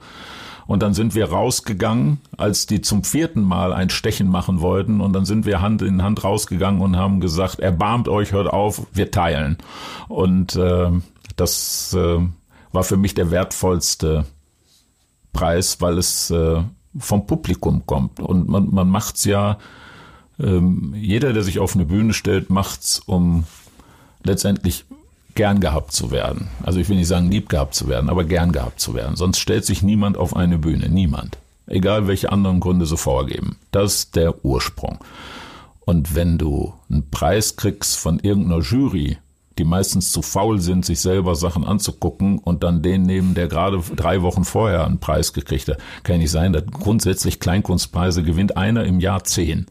Und 0.68 0.84
dann 0.84 0.94
sind 0.94 1.16
wir 1.16 1.30
rausgegangen, 1.30 2.20
als 2.38 2.68
die 2.68 2.82
zum 2.82 3.04
vierten 3.04 3.42
Mal 3.42 3.74
ein 3.74 3.90
Stechen 3.90 4.28
machen 4.28 4.62
wollten. 4.62 5.02
Und 5.02 5.14
dann 5.14 5.26
sind 5.26 5.48
wir 5.48 5.62
Hand 5.62 5.82
in 5.82 6.04
Hand 6.04 6.24
rausgegangen 6.24 6.82
und 6.82 6.96
haben 6.96 7.22
gesagt, 7.22 7.60
erbarmt 7.60 8.08
euch, 8.08 8.34
hört 8.34 8.48
auf, 8.48 8.86
wir 8.94 9.10
teilen. 9.10 9.58
Und 10.10 10.56
äh, 10.56 10.92
das 11.36 11.96
äh, 11.98 12.20
war 12.72 12.84
für 12.84 12.98
mich 12.98 13.16
der 13.16 13.32
wertvollste 13.32 14.26
Preis, 15.34 15.82
weil 15.82 15.98
es 15.98 16.30
äh, 16.30 16.62
vom 16.98 17.28
Publikum 17.28 17.86
kommt. 17.86 18.20
Und 18.20 18.48
man, 18.48 18.74
man 18.74 18.90
macht's 18.90 19.26
ja, 19.26 19.58
ähm, 20.40 20.94
jeder, 20.98 21.34
der 21.34 21.44
sich 21.44 21.60
auf 21.60 21.76
eine 21.76 21.86
Bühne 21.86 22.14
stellt, 22.14 22.50
macht's, 22.50 23.00
um 23.00 23.44
letztendlich 24.24 24.86
gern 25.36 25.60
gehabt 25.60 25.94
zu 25.94 26.12
werden. 26.12 26.50
Also 26.64 26.80
ich 26.80 26.90
will 26.90 26.98
nicht 26.98 27.08
sagen, 27.08 27.32
lieb 27.32 27.50
gehabt 27.50 27.76
zu 27.76 27.88
werden, 27.88 28.10
aber 28.10 28.24
gern 28.24 28.52
gehabt 28.52 28.80
zu 28.80 28.94
werden. 28.94 29.16
Sonst 29.16 29.40
stellt 29.40 29.66
sich 29.66 29.84
niemand 29.84 30.18
auf 30.18 30.36
eine 30.36 30.58
Bühne. 30.58 30.90
Niemand. 30.90 31.38
Egal 31.68 32.08
welche 32.08 32.32
anderen 32.32 32.60
Gründe 32.60 32.86
sie 32.86 32.98
vorgeben. 32.98 33.58
Das 33.72 33.94
ist 33.96 34.16
der 34.16 34.44
Ursprung. 34.44 35.00
Und 35.82 36.16
wenn 36.16 36.38
du 36.38 36.74
einen 36.90 37.10
Preis 37.10 37.56
kriegst 37.56 37.98
von 37.98 38.20
irgendeiner 38.20 38.62
Jury, 38.62 39.18
die 39.60 39.66
meistens 39.66 40.12
zu 40.12 40.22
faul 40.22 40.60
sind, 40.60 40.86
sich 40.86 41.02
selber 41.02 41.36
Sachen 41.36 41.66
anzugucken 41.66 42.40
und 42.40 42.64
dann 42.64 42.82
den 42.82 43.04
nehmen, 43.04 43.36
der 43.36 43.48
gerade 43.48 43.80
drei 43.96 44.22
Wochen 44.22 44.46
vorher 44.46 44.86
einen 44.86 45.00
Preis 45.00 45.34
gekriegt 45.34 45.68
hat. 45.68 45.78
Kann 46.04 46.16
ja 46.16 46.22
nicht 46.22 46.32
sein, 46.32 46.54
dass 46.54 46.66
grundsätzlich 46.66 47.40
Kleinkunstpreise 47.40 48.24
gewinnt 48.24 48.58
einer 48.58 48.86
im 48.86 49.00
Jahr 49.00 49.24
zehn 49.26 49.68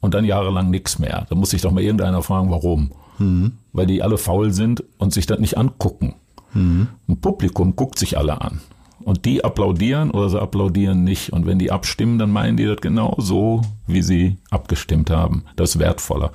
und 0.00 0.14
dann 0.14 0.24
jahrelang 0.24 0.70
nichts 0.70 0.98
mehr. 0.98 1.26
Da 1.30 1.36
muss 1.36 1.50
sich 1.50 1.62
doch 1.62 1.70
mal 1.70 1.82
irgendeiner 1.82 2.22
fragen, 2.22 2.50
warum. 2.50 2.92
Mhm. 3.18 3.52
Weil 3.72 3.86
die 3.86 4.02
alle 4.02 4.18
faul 4.18 4.52
sind 4.52 4.84
und 4.98 5.12
sich 5.12 5.26
das 5.26 5.38
nicht 5.38 5.56
angucken. 5.56 6.14
Mhm. 6.52 6.88
Ein 7.08 7.20
Publikum 7.20 7.76
guckt 7.76 7.98
sich 7.98 8.18
alle 8.18 8.40
an. 8.40 8.60
Und 9.04 9.24
die 9.24 9.44
applaudieren 9.44 10.10
oder 10.10 10.28
sie 10.28 10.40
applaudieren 10.40 11.04
nicht. 11.04 11.32
Und 11.32 11.46
wenn 11.46 11.58
die 11.58 11.70
abstimmen, 11.70 12.18
dann 12.18 12.30
meinen 12.30 12.56
die 12.56 12.66
das 12.66 12.80
genau 12.80 13.14
so, 13.18 13.62
wie 13.86 14.02
sie 14.02 14.36
abgestimmt 14.50 15.10
haben. 15.10 15.44
Das 15.56 15.70
ist 15.70 15.78
wertvoller. 15.78 16.32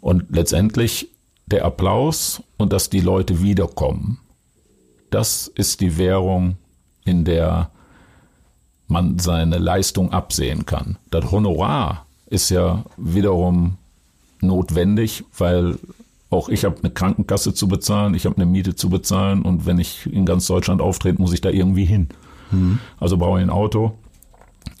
Und 0.00 0.24
letztendlich 0.30 1.08
der 1.48 1.64
Applaus 1.64 2.42
und 2.56 2.72
dass 2.72 2.90
die 2.90 3.00
Leute 3.00 3.42
wiederkommen. 3.42 4.18
Das 5.10 5.46
ist 5.48 5.80
die 5.80 5.96
Währung, 5.96 6.56
in 7.04 7.24
der 7.24 7.70
man 8.86 9.18
seine 9.18 9.58
Leistung 9.58 10.12
absehen 10.12 10.66
kann. 10.66 10.98
Das 11.10 11.30
Honorar 11.30 12.06
ist 12.26 12.50
ja 12.50 12.84
wiederum 12.96 13.76
notwendig, 14.40 15.24
weil 15.36 15.78
auch 16.30 16.48
ich 16.48 16.64
habe 16.64 16.76
eine 16.82 16.90
Krankenkasse 16.90 17.54
zu 17.54 17.68
bezahlen, 17.68 18.14
ich 18.14 18.26
habe 18.26 18.36
eine 18.36 18.46
Miete 18.46 18.74
zu 18.76 18.90
bezahlen 18.90 19.42
und 19.42 19.66
wenn 19.66 19.78
ich 19.78 20.06
in 20.06 20.26
ganz 20.26 20.46
Deutschland 20.46 20.80
auftrete, 20.80 21.20
muss 21.20 21.32
ich 21.32 21.40
da 21.40 21.50
irgendwie 21.50 21.86
hin. 21.86 22.08
Mhm. 22.50 22.78
Also 22.98 23.16
brauche 23.16 23.38
ich 23.38 23.44
ein 23.44 23.50
Auto 23.50 23.94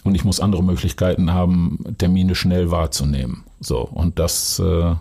und 0.04 0.14
ich 0.14 0.24
muss 0.24 0.40
andere 0.40 0.62
Möglichkeiten 0.62 1.32
haben, 1.32 1.96
Termine 1.96 2.34
schnell 2.34 2.70
wahrzunehmen. 2.70 3.44
So 3.60 3.80
und 3.80 4.18
das 4.18 4.58
äh, 4.58 4.94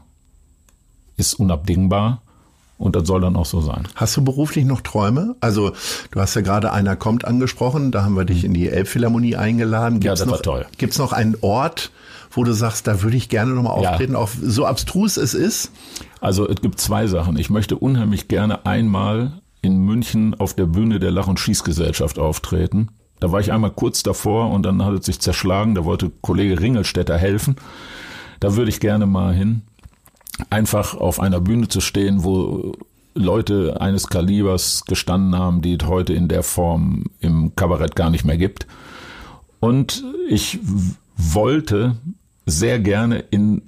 ist 1.18 1.34
unabdingbar. 1.34 2.22
Und 2.78 2.96
das 2.96 3.08
soll 3.08 3.22
dann 3.22 3.36
auch 3.36 3.46
so 3.46 3.60
sein. 3.60 3.88
Hast 3.96 4.16
du 4.18 4.24
beruflich 4.24 4.64
noch 4.64 4.82
Träume? 4.82 5.36
Also 5.40 5.72
du 6.12 6.20
hast 6.20 6.36
ja 6.36 6.42
gerade 6.42 6.72
einer 6.72 6.96
kommt 6.96 7.26
angesprochen, 7.26 7.92
da 7.92 8.04
haben 8.04 8.16
wir 8.16 8.24
dich 8.24 8.44
in 8.44 8.54
die 8.54 8.70
Elbphilharmonie 8.70 9.36
eingeladen. 9.36 10.00
Gibt's 10.00 10.20
ja, 10.20 10.26
das 10.26 10.28
noch, 10.28 10.34
war 10.34 10.42
toll. 10.44 10.66
Gibt 10.78 10.94
es 10.94 11.00
noch 11.00 11.12
einen 11.12 11.36
Ort, 11.42 11.92
wo 12.30 12.44
du 12.44 12.54
sagst, 12.54 12.86
da 12.86 13.02
würde 13.02 13.18
ich 13.18 13.30
gerne 13.30 13.54
nochmal 13.54 13.74
auftreten, 13.74 14.14
ja. 14.14 14.20
auch 14.20 14.30
so 14.40 14.68
abstrus 14.68 15.18
es 15.18 15.34
ist? 15.34 15.72
Also 16.22 16.48
es 16.48 16.62
gibt 16.62 16.80
zwei 16.80 17.08
Sachen. 17.08 17.38
Ich 17.38 17.50
möchte 17.50 17.76
unheimlich 17.76 18.28
gerne 18.28 18.68
einmal 18.68 19.42
in 19.64 19.80
München 19.80 20.36
auf 20.36 20.54
der 20.54 20.68
Bühne 20.68 21.00
der 21.00 21.10
Lach- 21.10 21.28
und 21.28 21.40
Schießgesellschaft 21.40 22.20
auftreten. 22.20 22.90
Da 23.20 23.32
war 23.32 23.40
ich 23.40 23.52
einmal 23.52 23.72
kurz 23.72 24.04
davor 24.04 24.52
und 24.52 24.64
dann 24.64 24.86
hat 24.86 24.94
es 24.94 25.08
sich 25.08 25.20
zerschlagen. 25.20 25.74
Da 25.74 25.84
wollte 25.84 26.12
Kollege 26.22 26.60
Ringelstädter 26.60 27.18
helfen. 27.18 27.56
Da 28.40 28.56
würde 28.56 28.70
ich 28.70 28.80
gerne 28.80 29.08
mal 29.08 29.34
hin 29.34 29.64
einfach 30.50 30.96
auf 30.96 31.20
einer 31.20 31.40
Bühne 31.40 31.68
zu 31.68 31.82
stehen, 31.82 32.24
wo 32.24 32.74
Leute 33.14 33.82
eines 33.82 34.08
Kalibers 34.08 34.86
gestanden 34.86 35.38
haben, 35.38 35.62
die 35.62 35.78
es 35.80 35.88
heute 35.88 36.14
in 36.14 36.28
der 36.28 36.44
Form 36.44 37.06
im 37.20 37.56
Kabarett 37.56 37.96
gar 37.96 38.10
nicht 38.10 38.26
mehr 38.26 38.38
gibt. 38.38 38.68
Und 39.60 40.04
ich 40.30 40.60
wollte 41.16 41.96
sehr 42.46 42.80
gerne 42.80 43.24
in 43.32 43.64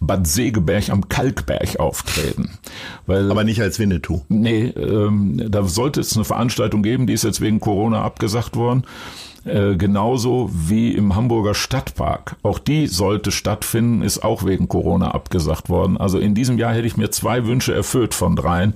Bad 0.00 0.26
Segeberg 0.26 0.90
am 0.90 1.08
Kalkberg 1.08 1.78
auftreten. 1.78 2.58
Weil, 3.06 3.30
Aber 3.30 3.44
nicht 3.44 3.60
als 3.60 3.78
Winnetou. 3.78 4.22
Nee, 4.28 4.66
ähm, 4.66 5.42
da 5.48 5.64
sollte 5.64 6.00
es 6.00 6.14
eine 6.14 6.24
Veranstaltung 6.24 6.82
geben, 6.82 7.06
die 7.06 7.12
ist 7.12 7.24
jetzt 7.24 7.40
wegen 7.40 7.60
Corona 7.60 8.02
abgesagt 8.02 8.56
worden. 8.56 8.84
Äh, 9.44 9.76
genauso 9.76 10.50
wie 10.52 10.92
im 10.92 11.14
Hamburger 11.14 11.54
Stadtpark. 11.54 12.36
Auch 12.42 12.58
die 12.58 12.86
sollte 12.86 13.30
stattfinden, 13.30 14.00
ist 14.00 14.24
auch 14.24 14.44
wegen 14.44 14.68
Corona 14.68 15.10
abgesagt 15.10 15.68
worden. 15.68 15.98
Also 15.98 16.18
in 16.18 16.34
diesem 16.34 16.56
Jahr 16.56 16.72
hätte 16.72 16.86
ich 16.86 16.96
mir 16.96 17.10
zwei 17.10 17.44
Wünsche 17.44 17.74
erfüllt 17.74 18.14
von 18.14 18.36
dreien. 18.36 18.74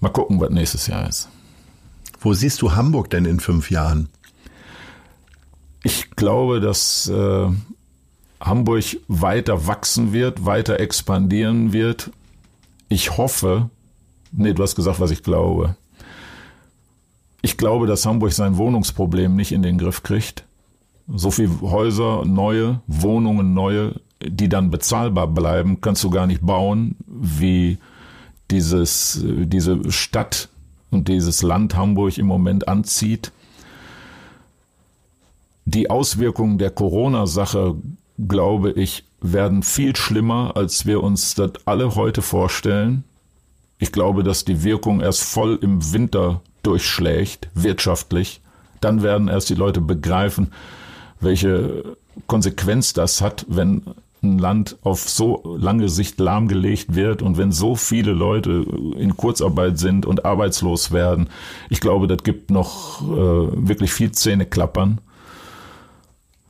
Mal 0.00 0.10
gucken, 0.10 0.38
was 0.38 0.50
nächstes 0.50 0.86
Jahr 0.86 1.08
ist. 1.08 1.30
Wo 2.20 2.34
siehst 2.34 2.60
du 2.60 2.74
Hamburg 2.74 3.08
denn 3.08 3.24
in 3.24 3.40
fünf 3.40 3.70
Jahren? 3.70 4.08
Ich 5.82 6.10
glaube, 6.10 6.60
dass 6.60 7.08
äh, 7.08 7.46
Hamburg 8.40 8.84
weiter 9.08 9.66
wachsen 9.66 10.12
wird, 10.12 10.44
weiter 10.44 10.78
expandieren 10.78 11.72
wird. 11.72 12.10
Ich 12.88 13.16
hoffe, 13.16 13.70
nee, 14.32 14.52
du 14.52 14.62
hast 14.62 14.76
gesagt, 14.76 15.00
was 15.00 15.10
ich 15.10 15.22
glaube. 15.22 15.76
Ich 17.42 17.56
glaube, 17.56 17.86
dass 17.86 18.06
Hamburg 18.06 18.32
sein 18.32 18.56
Wohnungsproblem 18.56 19.36
nicht 19.36 19.52
in 19.52 19.62
den 19.62 19.78
Griff 19.78 20.02
kriegt. 20.02 20.44
So 21.08 21.30
viele 21.30 21.60
Häuser, 21.60 22.24
neue 22.24 22.80
Wohnungen, 22.86 23.54
neue, 23.54 24.00
die 24.20 24.48
dann 24.48 24.70
bezahlbar 24.70 25.28
bleiben, 25.28 25.80
kannst 25.80 26.02
du 26.02 26.10
gar 26.10 26.26
nicht 26.26 26.44
bauen, 26.44 26.96
wie 27.06 27.78
dieses, 28.50 29.22
diese 29.24 29.92
Stadt 29.92 30.48
und 30.90 31.08
dieses 31.08 31.42
Land 31.42 31.76
Hamburg 31.76 32.18
im 32.18 32.26
Moment 32.26 32.66
anzieht. 32.66 33.30
die 35.66 35.90
Auswirkungen 35.90 36.58
der 36.58 36.70
Corona-Sache, 36.70 37.74
glaube 38.26 38.70
ich, 38.70 39.04
werden 39.20 39.62
viel 39.62 39.94
schlimmer, 39.96 40.52
als 40.54 40.86
wir 40.86 41.02
uns 41.02 41.34
das 41.34 41.52
alle 41.64 41.96
heute 41.96 42.22
vorstellen. 42.22 43.04
Ich 43.78 43.92
glaube, 43.92 44.22
dass 44.22 44.44
die 44.44 44.62
Wirkung 44.62 45.00
erst 45.00 45.24
voll 45.24 45.58
im 45.60 45.92
Winter 45.92 46.40
durchschlägt, 46.66 47.48
wirtschaftlich. 47.54 48.40
Dann 48.80 49.02
werden 49.02 49.28
erst 49.28 49.48
die 49.48 49.54
Leute 49.54 49.80
begreifen, 49.80 50.52
welche 51.20 51.96
Konsequenz 52.26 52.92
das 52.92 53.20
hat, 53.20 53.46
wenn 53.48 53.82
ein 54.22 54.38
Land 54.38 54.78
auf 54.82 55.08
so 55.08 55.56
lange 55.58 55.88
Sicht 55.88 56.18
lahmgelegt 56.18 56.94
wird 56.94 57.22
und 57.22 57.36
wenn 57.36 57.52
so 57.52 57.76
viele 57.76 58.12
Leute 58.12 58.66
in 58.96 59.16
Kurzarbeit 59.16 59.78
sind 59.78 60.06
und 60.06 60.24
arbeitslos 60.24 60.90
werden. 60.90 61.28
Ich 61.68 61.80
glaube, 61.80 62.06
das 62.06 62.22
gibt 62.24 62.50
noch 62.50 63.02
äh, 63.02 63.68
wirklich 63.68 63.92
viel 63.92 64.12
Zähne 64.12 64.46
klappern. 64.46 65.00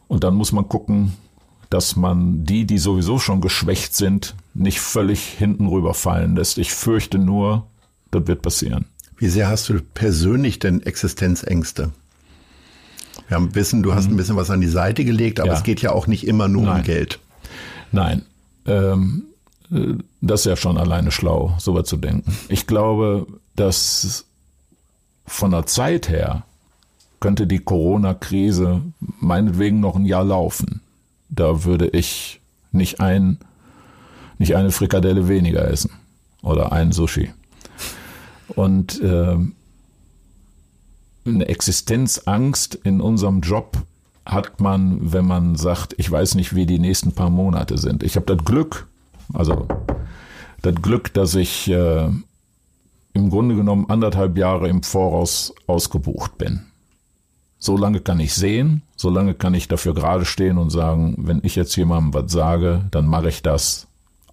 Und 0.08 0.24
dann 0.24 0.34
muss 0.34 0.52
man 0.52 0.68
gucken, 0.68 1.14
dass 1.68 1.96
man 1.96 2.44
die, 2.44 2.64
die 2.64 2.78
sowieso 2.78 3.18
schon 3.18 3.40
geschwächt 3.40 3.94
sind, 3.94 4.36
nicht 4.54 4.80
völlig 4.80 5.20
hinten 5.20 5.66
rüberfallen 5.66 6.36
lässt. 6.36 6.58
Ich 6.58 6.72
fürchte 6.72 7.18
nur, 7.18 7.66
das 8.12 8.26
wird 8.28 8.42
passieren. 8.42 8.86
Wie 9.18 9.28
sehr 9.28 9.48
hast 9.48 9.68
du 9.68 9.80
persönlich 9.80 10.58
denn 10.58 10.82
Existenzängste? 10.82 11.90
Wir 13.28 13.36
haben 13.36 13.54
wissen, 13.54 13.82
du 13.82 13.94
hast 13.94 14.08
ein 14.08 14.16
bisschen 14.16 14.36
was 14.36 14.50
an 14.50 14.60
die 14.60 14.68
Seite 14.68 15.04
gelegt, 15.04 15.40
aber 15.40 15.50
ja. 15.50 15.56
es 15.56 15.62
geht 15.62 15.80
ja 15.80 15.92
auch 15.92 16.06
nicht 16.06 16.26
immer 16.26 16.48
nur 16.48 16.64
Nein. 16.64 16.76
um 16.76 16.82
Geld. 16.82 17.18
Nein. 17.92 18.22
Ähm, 18.66 19.24
äh, 19.70 19.94
das 20.20 20.40
ist 20.40 20.46
ja 20.46 20.56
schon 20.56 20.78
alleine 20.78 21.10
schlau, 21.10 21.54
so 21.58 21.74
was 21.74 21.88
zu 21.88 21.96
denken. 21.96 22.36
Ich 22.48 22.66
glaube, 22.66 23.26
dass 23.56 24.26
von 25.26 25.50
der 25.50 25.66
Zeit 25.66 26.08
her 26.08 26.44
könnte 27.20 27.46
die 27.46 27.58
Corona-Krise 27.58 28.82
meinetwegen 29.20 29.80
noch 29.80 29.96
ein 29.96 30.04
Jahr 30.04 30.24
laufen. 30.24 30.82
Da 31.28 31.64
würde 31.64 31.88
ich 31.88 32.40
nicht 32.70 33.00
ein, 33.00 33.38
nicht 34.38 34.54
eine 34.54 34.70
Frikadelle 34.70 35.26
weniger 35.26 35.68
essen 35.68 35.90
oder 36.42 36.72
ein 36.72 36.92
Sushi. 36.92 37.30
Und 38.48 39.00
äh, 39.00 39.36
eine 41.26 41.48
Existenzangst 41.48 42.76
in 42.76 43.00
unserem 43.00 43.40
Job 43.40 43.78
hat 44.24 44.60
man, 44.60 45.12
wenn 45.12 45.26
man 45.26 45.56
sagt, 45.56 45.94
ich 45.98 46.10
weiß 46.10 46.34
nicht, 46.34 46.54
wie 46.54 46.66
die 46.66 46.78
nächsten 46.78 47.12
paar 47.12 47.30
Monate 47.30 47.78
sind. 47.78 48.02
Ich 48.02 48.16
habe 48.16 48.34
das 48.34 48.44
Glück, 48.44 48.88
also 49.32 49.66
das 50.62 50.74
Glück, 50.76 51.14
dass 51.14 51.34
ich 51.34 51.70
äh, 51.70 52.08
im 53.12 53.30
Grunde 53.30 53.54
genommen 53.54 53.88
anderthalb 53.88 54.36
Jahre 54.36 54.68
im 54.68 54.82
Voraus 54.82 55.54
ausgebucht 55.66 56.38
bin. 56.38 56.66
So 57.58 57.76
lange 57.76 58.00
kann 58.00 58.20
ich 58.20 58.34
sehen, 58.34 58.82
so 58.96 59.08
lange 59.10 59.34
kann 59.34 59.54
ich 59.54 59.68
dafür 59.68 59.94
gerade 59.94 60.24
stehen 60.24 60.58
und 60.58 60.70
sagen, 60.70 61.14
wenn 61.18 61.40
ich 61.42 61.56
jetzt 61.56 61.74
jemandem 61.76 62.14
was 62.14 62.30
sage, 62.30 62.84
dann 62.90 63.06
mache 63.06 63.28
ich 63.28 63.42
das. 63.42 63.86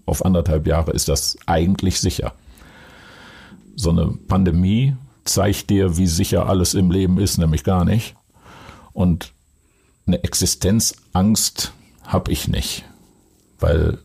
Auf 0.05 0.25
anderthalb 0.25 0.67
Jahre 0.67 0.91
ist 0.91 1.07
das 1.07 1.37
eigentlich 1.45 1.99
sicher. 1.99 2.33
So 3.75 3.89
eine 3.89 4.07
Pandemie 4.27 4.95
zeigt 5.25 5.69
dir, 5.69 5.97
wie 5.97 6.07
sicher 6.07 6.47
alles 6.47 6.73
im 6.73 6.91
Leben 6.91 7.17
ist, 7.17 7.37
nämlich 7.37 7.63
gar 7.63 7.85
nicht. 7.85 8.15
Und 8.93 9.33
eine 10.05 10.23
Existenzangst 10.23 11.73
habe 12.03 12.31
ich 12.31 12.47
nicht, 12.47 12.83
weil 13.59 13.97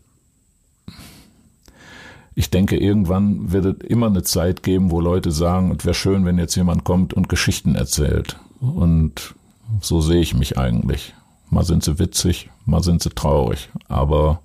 ich 2.34 2.50
denke, 2.50 2.76
irgendwann 2.76 3.50
wird 3.50 3.82
es 3.82 3.88
immer 3.88 4.06
eine 4.06 4.22
Zeit 4.22 4.62
geben, 4.62 4.92
wo 4.92 5.00
Leute 5.00 5.32
sagen, 5.32 5.74
es 5.76 5.84
wäre 5.84 5.94
schön, 5.94 6.24
wenn 6.24 6.38
jetzt 6.38 6.54
jemand 6.54 6.84
kommt 6.84 7.12
und 7.12 7.28
Geschichten 7.28 7.74
erzählt. 7.74 8.38
Und 8.60 9.34
so 9.80 10.00
sehe 10.00 10.20
ich 10.20 10.34
mich 10.34 10.56
eigentlich. 10.56 11.14
Mal 11.50 11.64
sind 11.64 11.82
sie 11.82 11.98
witzig, 11.98 12.48
mal 12.64 12.82
sind 12.82 13.02
sie 13.02 13.10
traurig, 13.10 13.70
aber 13.88 14.40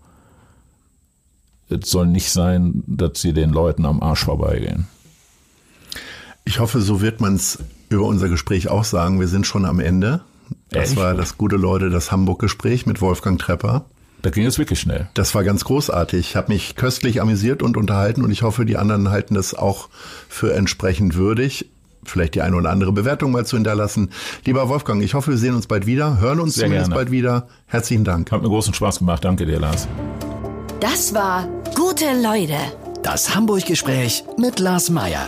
es 1.69 1.89
soll 1.89 2.07
nicht 2.07 2.31
sein, 2.31 2.83
dass 2.87 3.21
sie 3.21 3.33
den 3.33 3.51
Leuten 3.51 3.85
am 3.85 4.01
Arsch 4.01 4.25
vorbeigehen. 4.25 4.87
Ich 6.45 6.59
hoffe, 6.59 6.81
so 6.81 7.01
wird 7.01 7.21
man 7.21 7.35
es 7.35 7.59
über 7.89 8.05
unser 8.05 8.29
Gespräch 8.29 8.67
auch 8.69 8.83
sagen. 8.83 9.19
Wir 9.19 9.27
sind 9.27 9.47
schon 9.47 9.65
am 9.65 9.79
Ende. 9.79 10.21
Das 10.69 10.89
Echt? 10.89 10.97
war 10.97 11.13
das 11.13 11.37
gute 11.37 11.55
Leute, 11.55 11.89
das 11.89 12.11
Hamburg-Gespräch 12.11 12.85
mit 12.85 13.01
Wolfgang 13.01 13.39
Trepper. 13.39 13.85
Da 14.21 14.29
ging 14.29 14.45
es 14.45 14.57
wirklich 14.57 14.79
schnell. 14.79 15.07
Das 15.13 15.35
war 15.35 15.43
ganz 15.43 15.65
großartig. 15.65 16.19
Ich 16.29 16.35
habe 16.35 16.51
mich 16.53 16.75
köstlich 16.75 17.21
amüsiert 17.21 17.61
und 17.61 17.75
unterhalten 17.77 18.23
und 18.23 18.31
ich 18.31 18.41
hoffe, 18.41 18.65
die 18.65 18.77
anderen 18.77 19.09
halten 19.09 19.35
das 19.35 19.53
auch 19.53 19.89
für 20.29 20.53
entsprechend 20.53 21.15
würdig. 21.15 21.69
Vielleicht 22.05 22.35
die 22.35 22.41
eine 22.41 22.55
oder 22.55 22.69
andere 22.69 22.91
Bewertung 22.91 23.31
mal 23.31 23.45
zu 23.45 23.55
hinterlassen. 23.55 24.11
Lieber 24.45 24.67
Wolfgang, 24.69 25.01
ich 25.03 25.13
hoffe, 25.13 25.31
wir 25.31 25.37
sehen 25.37 25.55
uns 25.55 25.67
bald 25.67 25.85
wieder, 25.85 26.19
hören 26.19 26.39
uns 26.39 26.55
Sehr 26.55 26.65
zumindest 26.65 26.89
gerne. 26.91 26.99
bald 26.99 27.11
wieder. 27.11 27.47
Herzlichen 27.65 28.03
Dank. 28.03 28.31
Hat 28.31 28.41
mir 28.41 28.49
großen 28.49 28.73
Spaß 28.73 28.99
gemacht. 28.99 29.23
Danke 29.23 29.45
dir, 29.45 29.59
Lars. 29.59 29.87
Das 30.79 31.13
war 31.13 31.47
Gute 31.75 32.05
Leute. 32.21 32.57
Das 33.03 33.33
Hamburg-Gespräch 33.35 34.23
mit 34.37 34.59
Lars 34.59 34.89
Meier. 34.89 35.27